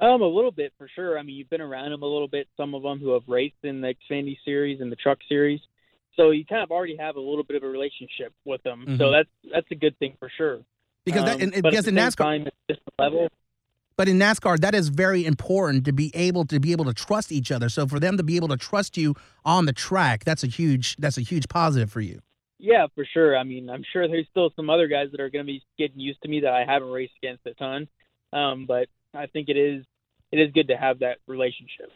Um, 0.00 0.22
a 0.22 0.26
little 0.26 0.50
bit 0.50 0.72
for 0.78 0.88
sure. 0.88 1.18
I 1.18 1.22
mean, 1.22 1.36
you've 1.36 1.50
been 1.50 1.60
around 1.60 1.90
them 1.90 2.02
a 2.02 2.06
little 2.06 2.28
bit. 2.28 2.48
Some 2.56 2.74
of 2.74 2.82
them 2.82 2.98
who 2.98 3.12
have 3.12 3.24
raced 3.26 3.62
in 3.62 3.82
the 3.82 3.94
Xfinity 4.10 4.38
Series 4.42 4.80
and 4.80 4.90
the 4.90 4.96
Truck 4.96 5.18
Series, 5.28 5.60
so 6.16 6.30
you 6.30 6.46
kind 6.46 6.62
of 6.62 6.70
already 6.70 6.96
have 6.96 7.16
a 7.16 7.20
little 7.20 7.44
bit 7.44 7.56
of 7.56 7.62
a 7.62 7.68
relationship 7.68 8.32
with 8.46 8.62
them. 8.62 8.86
Mm-hmm. 8.86 8.96
So 8.96 9.10
that's 9.10 9.28
that's 9.52 9.70
a 9.70 9.74
good 9.74 9.98
thing 9.98 10.14
for 10.18 10.30
sure. 10.34 10.60
Because 11.04 11.24
that, 11.24 11.42
um, 11.42 11.50
because 11.50 11.86
in 11.86 11.94
NASCAR, 11.94 12.16
time, 12.16 12.46
level 12.98 13.28
but 13.98 14.08
in 14.08 14.16
NASCAR, 14.16 14.60
that 14.60 14.76
is 14.76 14.90
very 14.90 15.26
important 15.26 15.84
to 15.86 15.92
be 15.92 16.12
able 16.14 16.44
to 16.46 16.60
be 16.60 16.70
able 16.70 16.84
to 16.84 16.94
trust 16.94 17.32
each 17.32 17.50
other. 17.50 17.68
So 17.68 17.84
for 17.84 17.98
them 17.98 18.16
to 18.16 18.22
be 18.22 18.36
able 18.36 18.46
to 18.48 18.56
trust 18.56 18.96
you 18.96 19.16
on 19.44 19.66
the 19.66 19.72
track, 19.72 20.24
that's 20.24 20.44
a 20.44 20.46
huge 20.46 20.96
that's 20.98 21.18
a 21.18 21.20
huge 21.20 21.48
positive 21.48 21.90
for 21.90 22.00
you. 22.00 22.20
Yeah, 22.60 22.86
for 22.94 23.04
sure. 23.04 23.36
I 23.36 23.42
mean, 23.42 23.68
I'm 23.68 23.84
sure 23.92 24.06
there's 24.06 24.28
still 24.30 24.50
some 24.54 24.70
other 24.70 24.86
guys 24.86 25.08
that 25.10 25.20
are 25.20 25.28
going 25.28 25.44
to 25.44 25.52
be 25.52 25.62
getting 25.76 25.98
used 25.98 26.22
to 26.22 26.28
me 26.28 26.40
that 26.40 26.52
I 26.54 26.64
haven't 26.64 26.90
raced 26.90 27.14
against 27.22 27.44
a 27.46 27.54
ton. 27.54 27.88
Um, 28.32 28.66
but 28.66 28.88
I 29.14 29.26
think 29.26 29.48
it 29.48 29.56
is 29.56 29.84
it 30.30 30.38
is 30.38 30.52
good 30.52 30.68
to 30.68 30.76
have 30.76 31.00
that 31.00 31.18
relationship. 31.26 31.90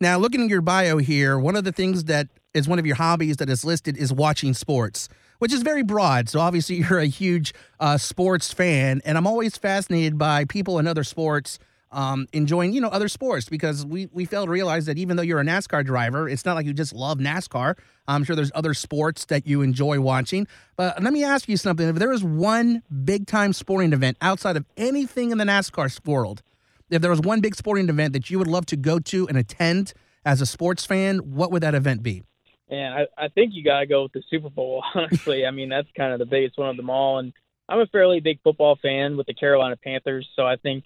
Now, 0.00 0.16
looking 0.18 0.42
at 0.42 0.48
your 0.48 0.62
bio 0.62 0.96
here, 0.96 1.38
one 1.38 1.56
of 1.56 1.64
the 1.64 1.72
things 1.72 2.04
that 2.04 2.28
is 2.54 2.66
one 2.66 2.78
of 2.78 2.86
your 2.86 2.96
hobbies 2.96 3.36
that 3.36 3.50
is 3.50 3.66
listed 3.66 3.98
is 3.98 4.14
watching 4.14 4.54
sports 4.54 5.10
which 5.44 5.52
is 5.52 5.60
very 5.60 5.82
broad. 5.82 6.26
So 6.30 6.40
obviously, 6.40 6.76
you're 6.88 7.00
a 7.00 7.04
huge 7.04 7.52
uh, 7.78 7.98
sports 7.98 8.50
fan, 8.50 9.02
and 9.04 9.18
I'm 9.18 9.26
always 9.26 9.58
fascinated 9.58 10.16
by 10.16 10.46
people 10.46 10.78
in 10.78 10.86
other 10.86 11.04
sports. 11.04 11.58
Um, 11.92 12.26
enjoying, 12.32 12.72
you 12.72 12.80
know, 12.80 12.88
other 12.88 13.08
sports 13.08 13.48
because 13.48 13.84
we, 13.84 14.08
we 14.10 14.24
fail 14.24 14.46
to 14.46 14.50
realize 14.50 14.86
that 14.86 14.98
even 14.98 15.16
though 15.16 15.22
you're 15.22 15.38
a 15.38 15.44
NASCAR 15.44 15.84
driver, 15.84 16.28
it's 16.28 16.44
not 16.44 16.54
like 16.54 16.64
you 16.66 16.72
just 16.72 16.94
love 16.94 17.18
NASCAR. 17.18 17.78
I'm 18.08 18.24
sure 18.24 18.34
there's 18.34 18.50
other 18.54 18.72
sports 18.72 19.26
that 19.26 19.46
you 19.46 19.60
enjoy 19.60 20.00
watching. 20.00 20.48
But 20.76 21.00
let 21.02 21.12
me 21.12 21.22
ask 21.22 21.46
you 21.46 21.56
something. 21.58 21.86
If 21.86 21.96
there 21.96 22.10
is 22.12 22.24
one 22.24 22.82
big 23.04 23.28
time 23.28 23.52
sporting 23.52 23.92
event 23.92 24.16
outside 24.22 24.56
of 24.56 24.64
anything 24.78 25.30
in 25.30 25.38
the 25.38 25.44
NASCAR 25.44 26.04
world, 26.06 26.42
if 26.90 27.02
there 27.02 27.10
was 27.10 27.20
one 27.20 27.40
big 27.40 27.54
sporting 27.54 27.88
event 27.90 28.14
that 28.14 28.30
you 28.30 28.38
would 28.38 28.48
love 28.48 28.66
to 28.66 28.76
go 28.76 28.98
to 28.98 29.28
and 29.28 29.36
attend 29.36 29.92
as 30.24 30.40
a 30.40 30.46
sports 30.46 30.86
fan, 30.86 31.18
what 31.18 31.52
would 31.52 31.62
that 31.62 31.74
event 31.74 32.02
be? 32.02 32.24
And 32.68 32.94
I, 32.94 33.24
I 33.24 33.28
think 33.28 33.52
you 33.54 33.62
got 33.62 33.80
to 33.80 33.86
go 33.86 34.04
with 34.04 34.12
the 34.12 34.22
Super 34.30 34.50
Bowl, 34.50 34.82
honestly. 34.94 35.46
I 35.46 35.50
mean, 35.50 35.68
that's 35.68 35.88
kind 35.96 36.12
of 36.12 36.18
the 36.18 36.26
biggest 36.26 36.58
one 36.58 36.70
of 36.70 36.76
them 36.76 36.90
all. 36.90 37.18
And 37.18 37.32
I'm 37.68 37.80
a 37.80 37.86
fairly 37.86 38.20
big 38.20 38.40
football 38.42 38.76
fan 38.80 39.16
with 39.16 39.26
the 39.26 39.34
Carolina 39.34 39.76
Panthers, 39.76 40.28
so 40.36 40.46
I 40.46 40.56
think 40.56 40.84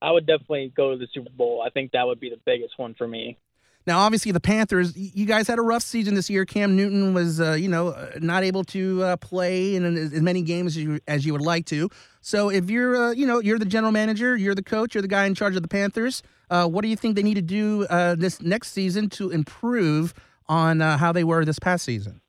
I 0.00 0.10
would 0.10 0.26
definitely 0.26 0.72
go 0.74 0.92
to 0.92 0.98
the 0.98 1.08
Super 1.12 1.30
Bowl. 1.30 1.62
I 1.64 1.70
think 1.70 1.92
that 1.92 2.06
would 2.06 2.20
be 2.20 2.30
the 2.30 2.40
biggest 2.44 2.78
one 2.78 2.94
for 2.94 3.06
me. 3.06 3.38
Now, 3.86 3.98
obviously, 3.98 4.32
the 4.32 4.40
Panthers, 4.40 4.96
you 4.96 5.26
guys 5.26 5.46
had 5.46 5.58
a 5.58 5.62
rough 5.62 5.82
season 5.82 6.14
this 6.14 6.30
year. 6.30 6.46
Cam 6.46 6.74
Newton 6.74 7.12
was, 7.12 7.38
uh, 7.38 7.52
you 7.52 7.68
know, 7.68 7.88
uh, 7.88 8.12
not 8.18 8.42
able 8.42 8.64
to 8.64 9.02
uh, 9.02 9.16
play 9.18 9.76
in 9.76 9.84
as 9.84 10.12
many 10.22 10.40
games 10.40 10.76
as 10.78 10.82
you, 10.82 11.00
as 11.06 11.26
you 11.26 11.32
would 11.32 11.42
like 11.42 11.66
to. 11.66 11.90
So, 12.22 12.48
if 12.48 12.70
you're, 12.70 12.96
uh, 12.96 13.10
you 13.10 13.26
know, 13.26 13.40
you're 13.40 13.58
the 13.58 13.66
general 13.66 13.92
manager, 13.92 14.36
you're 14.36 14.54
the 14.54 14.62
coach, 14.62 14.94
you're 14.94 15.02
the 15.02 15.08
guy 15.08 15.26
in 15.26 15.34
charge 15.34 15.54
of 15.54 15.60
the 15.60 15.68
Panthers, 15.68 16.22
uh, 16.50 16.66
what 16.66 16.82
do 16.82 16.88
you 16.88 16.96
think 16.96 17.16
they 17.16 17.22
need 17.22 17.34
to 17.34 17.42
do 17.42 17.84
uh, 17.90 18.14
this 18.14 18.40
next 18.40 18.72
season 18.72 19.10
to 19.10 19.30
improve 19.30 20.14
on 20.48 20.80
uh, 20.80 20.98
how 20.98 21.12
they 21.12 21.24
were 21.24 21.44
this 21.44 21.58
past 21.58 21.84
season? 21.84 22.20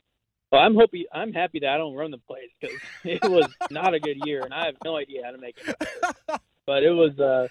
Well, 0.51 0.61
I'm 0.61 0.75
happy. 0.75 1.05
I'm 1.11 1.33
happy 1.33 1.59
that 1.59 1.69
I 1.69 1.77
don't 1.77 1.95
run 1.95 2.11
the 2.11 2.17
place 2.17 2.49
because 2.59 2.77
it 3.03 3.23
was 3.23 3.47
not 3.71 3.93
a 3.93 3.99
good 3.99 4.17
year, 4.25 4.41
and 4.43 4.53
I 4.53 4.65
have 4.67 4.75
no 4.83 4.95
idea 4.95 5.21
how 5.25 5.31
to 5.31 5.37
make 5.37 5.57
it 5.57 5.77
better. 5.77 6.39
but 6.65 6.83
it 6.83 6.91
was. 6.91 7.19
Uh, 7.19 7.47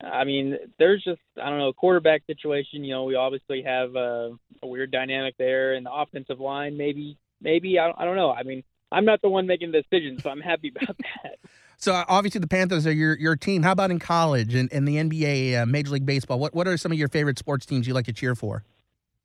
I 0.00 0.24
mean, 0.24 0.56
there's 0.78 1.02
just 1.02 1.20
I 1.42 1.48
don't 1.50 1.58
know 1.58 1.72
quarterback 1.72 2.22
situation. 2.26 2.84
You 2.84 2.94
know, 2.94 3.04
we 3.04 3.14
obviously 3.14 3.62
have 3.62 3.94
uh, 3.94 4.30
a 4.62 4.66
weird 4.66 4.90
dynamic 4.90 5.36
there, 5.38 5.74
and 5.74 5.86
the 5.86 5.92
offensive 5.92 6.40
line 6.40 6.76
maybe 6.76 7.18
maybe 7.40 7.78
I 7.78 7.86
don't, 7.86 8.00
I 8.00 8.04
don't 8.04 8.16
know. 8.16 8.32
I 8.32 8.42
mean, 8.42 8.62
I'm 8.90 9.04
not 9.04 9.20
the 9.22 9.28
one 9.28 9.46
making 9.46 9.72
the 9.72 9.82
decision, 9.82 10.18
so 10.20 10.30
I'm 10.30 10.40
happy 10.40 10.72
about 10.76 10.96
that. 10.98 11.38
So 11.76 11.94
uh, 11.94 12.04
obviously 12.08 12.40
the 12.40 12.48
Panthers 12.48 12.86
are 12.86 12.92
your 12.92 13.16
your 13.18 13.36
team. 13.36 13.62
How 13.62 13.72
about 13.72 13.90
in 13.90 13.98
college 13.98 14.54
and 14.54 14.70
in 14.72 14.84
the 14.84 14.96
NBA, 14.96 15.62
uh, 15.62 15.66
Major 15.66 15.90
League 15.90 16.06
Baseball? 16.06 16.38
What 16.38 16.54
what 16.54 16.66
are 16.66 16.76
some 16.76 16.90
of 16.90 16.98
your 16.98 17.08
favorite 17.08 17.38
sports 17.38 17.66
teams 17.66 17.86
you 17.86 17.94
like 17.94 18.06
to 18.06 18.12
cheer 18.12 18.34
for? 18.34 18.64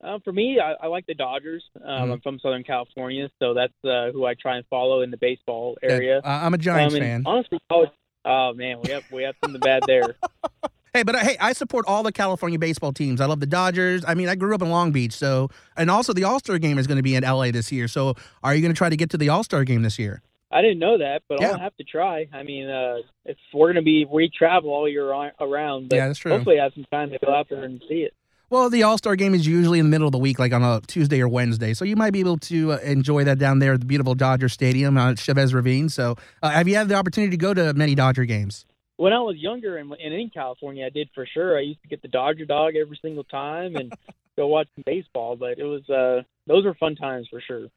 Uh, 0.04 0.20
for 0.24 0.34
me, 0.34 0.60
I, 0.60 0.74
I 0.74 0.88
like 0.88 1.06
the 1.06 1.14
Dodgers. 1.14 1.64
Um, 1.76 1.82
mm-hmm. 1.82 2.12
I'm 2.12 2.22
from 2.22 2.40
Southern 2.40 2.64
California, 2.64 3.30
so 3.40 3.54
that's 3.54 3.74
uh, 3.86 4.12
who 4.12 4.26
I 4.26 4.34
try 4.34 4.58
and 4.58 4.66
follow 4.68 5.02
in 5.02 5.12
the 5.12 5.18
baseball 5.18 5.78
area. 5.82 6.20
Uh, 6.20 6.28
I'm 6.28 6.54
a 6.54 6.58
Giants 6.58 6.94
um, 6.96 7.00
fan. 7.00 7.24
Honestly, 7.26 7.60
college, 7.70 7.90
oh 8.26 8.54
man, 8.54 8.80
we 8.84 8.92
have 8.92 9.10
we 9.12 9.24
have 9.24 9.36
something 9.44 9.62
bad 9.62 9.84
there. 9.88 10.16
hey, 10.94 11.04
but 11.04 11.16
uh, 11.16 11.20
hey, 11.20 11.38
I 11.40 11.54
support 11.54 11.86
all 11.88 12.04
the 12.04 12.12
California 12.12 12.60
baseball 12.60 12.92
teams. 12.92 13.22
I 13.22 13.28
love 13.28 13.40
the 13.40 13.46
Dodgers. 13.46 14.04
I 14.06 14.14
mean, 14.14 14.28
I 14.28 14.36
grew 14.36 14.54
up 14.54 14.62
in 14.62 14.70
Long 14.70 14.92
Beach, 14.92 15.14
so 15.14 15.50
and 15.78 15.90
also 15.90 16.12
the 16.12 16.26
All 16.26 16.40
Star 16.40 16.58
game 16.58 16.78
is 16.78 16.86
going 16.86 16.98
to 16.98 17.04
be 17.04 17.16
in 17.16 17.24
LA 17.24 17.52
this 17.52 17.72
year. 17.72 17.88
So, 17.88 18.16
are 18.44 18.54
you 18.54 18.62
going 18.62 18.74
to 18.74 18.78
try 18.78 18.90
to 18.90 18.98
get 18.98 19.10
to 19.12 19.18
the 19.18 19.30
All 19.30 19.44
Star 19.44 19.64
game 19.64 19.84
this 19.84 19.98
year? 19.98 20.22
I 20.52 20.62
didn't 20.62 20.80
know 20.80 20.98
that, 21.00 21.24
but 21.28 21.42
yeah. 21.42 21.52
I'll 21.52 21.60
have 21.60 21.76
to 21.78 21.84
try. 21.84 22.28
I 22.32 22.44
mean, 22.44 22.70
uh, 22.70 22.98
if 23.26 23.38
we're 23.54 23.68
going 23.68 23.78
to 23.78 23.82
be 23.82 24.06
we 24.06 24.30
travel 24.30 24.70
all 24.70 24.88
year 24.88 25.08
around, 25.08 25.90
but 25.90 25.96
yeah, 25.96 26.08
that's 26.08 26.20
true. 26.20 26.32
Hopefully, 26.32 26.60
I 26.60 26.66
have 26.66 26.74
some 26.74 26.86
time 26.92 27.10
to 27.12 27.20
go 27.26 27.34
out 27.34 27.48
there 27.50 27.64
and 27.64 27.82
see 27.88 28.02
it. 28.02 28.14
Well, 28.54 28.70
the 28.70 28.84
All 28.84 29.00
Star 29.00 29.16
game 29.16 29.34
is 29.34 29.48
usually 29.48 29.80
in 29.80 29.86
the 29.86 29.90
middle 29.90 30.08
of 30.08 30.12
the 30.12 30.20
week, 30.20 30.38
like 30.38 30.54
on 30.54 30.62
a 30.62 30.80
Tuesday 30.86 31.20
or 31.20 31.28
Wednesday. 31.28 31.74
So 31.74 31.86
you 31.86 31.96
might 31.96 32.14
be 32.14 32.20
able 32.20 32.38
to 32.38 32.74
uh, 32.74 32.78
enjoy 32.84 33.24
that 33.24 33.40
down 33.40 33.58
there 33.58 33.74
at 33.74 33.80
the 33.80 33.88
beautiful 33.88 34.14
Dodger 34.14 34.48
Stadium 34.48 34.96
at 34.96 35.18
Chavez 35.18 35.56
Ravine. 35.56 35.90
So 35.90 36.18
uh, 36.44 36.52
have 36.52 36.68
you 36.68 36.76
had 36.76 36.88
the 36.88 36.94
opportunity 36.94 37.32
to 37.32 37.38
go 37.38 37.56
to 37.56 37.74
many 37.74 37.96
Dodger 37.96 38.26
games? 38.26 38.68
When 38.98 39.12
I 39.12 39.22
was 39.22 39.38
younger 39.38 39.78
and, 39.78 39.92
and 39.94 40.14
in 40.14 40.30
California, 40.30 40.86
I 40.86 40.90
did 40.90 41.10
for 41.16 41.26
sure. 41.26 41.58
I 41.58 41.62
used 41.62 41.82
to 41.82 41.88
get 41.88 42.04
the 42.04 42.08
Dodger 42.10 42.46
dog 42.46 42.76
every 42.76 43.00
single 43.02 43.24
time 43.24 43.76
and 43.76 43.92
go 44.38 44.46
watch 44.46 44.68
some 44.76 44.84
baseball. 44.86 45.36
But 45.36 45.58
it 45.58 45.64
was 45.64 45.90
uh, 45.90 46.22
those 46.46 46.64
were 46.64 46.76
fun 46.76 46.96
times 46.96 47.28
for 47.32 47.42
sure. 47.42 47.70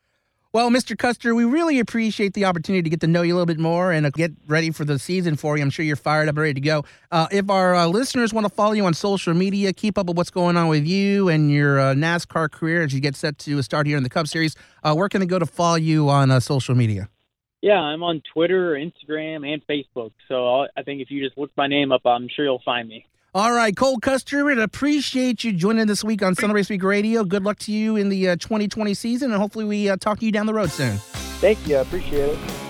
Well, 0.57 0.71
Mr. 0.71 0.97
Custer, 0.97 1.35
we 1.35 1.45
really 1.45 1.79
appreciate 1.81 2.33
the 2.33 2.47
opportunity 2.47 2.81
to 2.81 2.89
get 2.89 3.03
to 3.03 3.07
know 3.07 3.21
you 3.21 3.35
a 3.35 3.37
little 3.37 3.45
bit 3.45 3.59
more 3.59 3.93
and 3.93 4.11
get 4.15 4.33
ready 4.47 4.71
for 4.71 4.87
the 4.87 4.99
season 4.99 5.37
for 5.37 5.59
you. 5.59 5.63
I'm 5.63 5.69
sure 5.69 5.85
you're 5.85 5.97
fired 5.97 6.31
up, 6.31 6.39
ready 6.39 6.55
to 6.55 6.61
go. 6.63 6.83
Uh, 7.13 7.27
if 7.31 7.51
our 7.51 7.75
uh, 7.75 7.87
listeners 7.89 8.33
want 8.33 8.47
to 8.47 8.49
follow 8.49 8.73
you 8.73 8.87
on 8.87 8.95
social 8.95 9.35
media, 9.35 9.75
keep 9.75 9.99
up 9.99 10.07
with 10.07 10.17
what's 10.17 10.31
going 10.31 10.57
on 10.57 10.69
with 10.69 10.87
you 10.87 11.29
and 11.29 11.51
your 11.51 11.79
uh, 11.79 11.93
NASCAR 11.93 12.51
career 12.51 12.83
as 12.83 12.95
you 12.95 13.01
get 13.01 13.15
set 13.17 13.37
to 13.41 13.61
start 13.61 13.87
here 13.87 13.99
in 13.99 14.03
the 14.03 14.09
Cup 14.09 14.29
Series, 14.29 14.57
uh, 14.83 14.95
where 14.95 15.11
can 15.11 15.21
they 15.21 15.27
go 15.27 15.39
to 15.39 15.45
follow 15.45 15.77
you 15.77 16.09
on 16.09 16.31
uh, 16.31 16.41
social 16.41 16.75
media? 16.75 17.11
Yeah, 17.61 17.79
I'm 17.79 18.03
on 18.03 18.23
Twitter, 18.33 18.77
Instagram, 18.77 19.47
and 19.47 19.63
Facebook. 19.67 20.13
So 20.27 20.49
I'll, 20.49 20.69
I 20.75 20.85
think 20.85 21.03
if 21.03 21.11
you 21.11 21.23
just 21.23 21.37
look 21.37 21.51
my 21.59 21.67
name 21.67 21.93
up, 21.93 22.07
I'm 22.07 22.29
sure 22.35 22.47
you'll 22.47 22.63
find 22.65 22.89
me. 22.89 23.05
All 23.37 23.53
right, 23.53 23.77
Cole 23.77 23.99
Custer, 23.99 24.47
we 24.47 24.59
appreciate 24.59 25.45
you 25.45 25.53
joining 25.53 25.87
this 25.87 26.03
week 26.03 26.23
on 26.23 26.35
Southern 26.35 26.55
Race 26.55 26.71
Week 26.71 26.83
Radio. 26.83 27.23
Good 27.23 27.45
luck 27.45 27.59
to 27.59 27.71
you 27.71 27.95
in 27.95 28.09
the 28.09 28.31
uh, 28.31 28.37
2020 28.37 28.95
season, 28.95 29.31
and 29.31 29.39
hopefully 29.39 29.67
we 29.67 29.91
uh, 29.91 29.99
talk 29.99 30.21
to 30.21 30.25
you 30.25 30.33
down 30.33 30.47
the 30.47 30.55
road 30.55 30.71
soon. 30.71 30.97
Thank 31.43 31.69
you. 31.69 31.77
I 31.77 31.81
appreciate 31.81 32.31
it. 32.31 32.66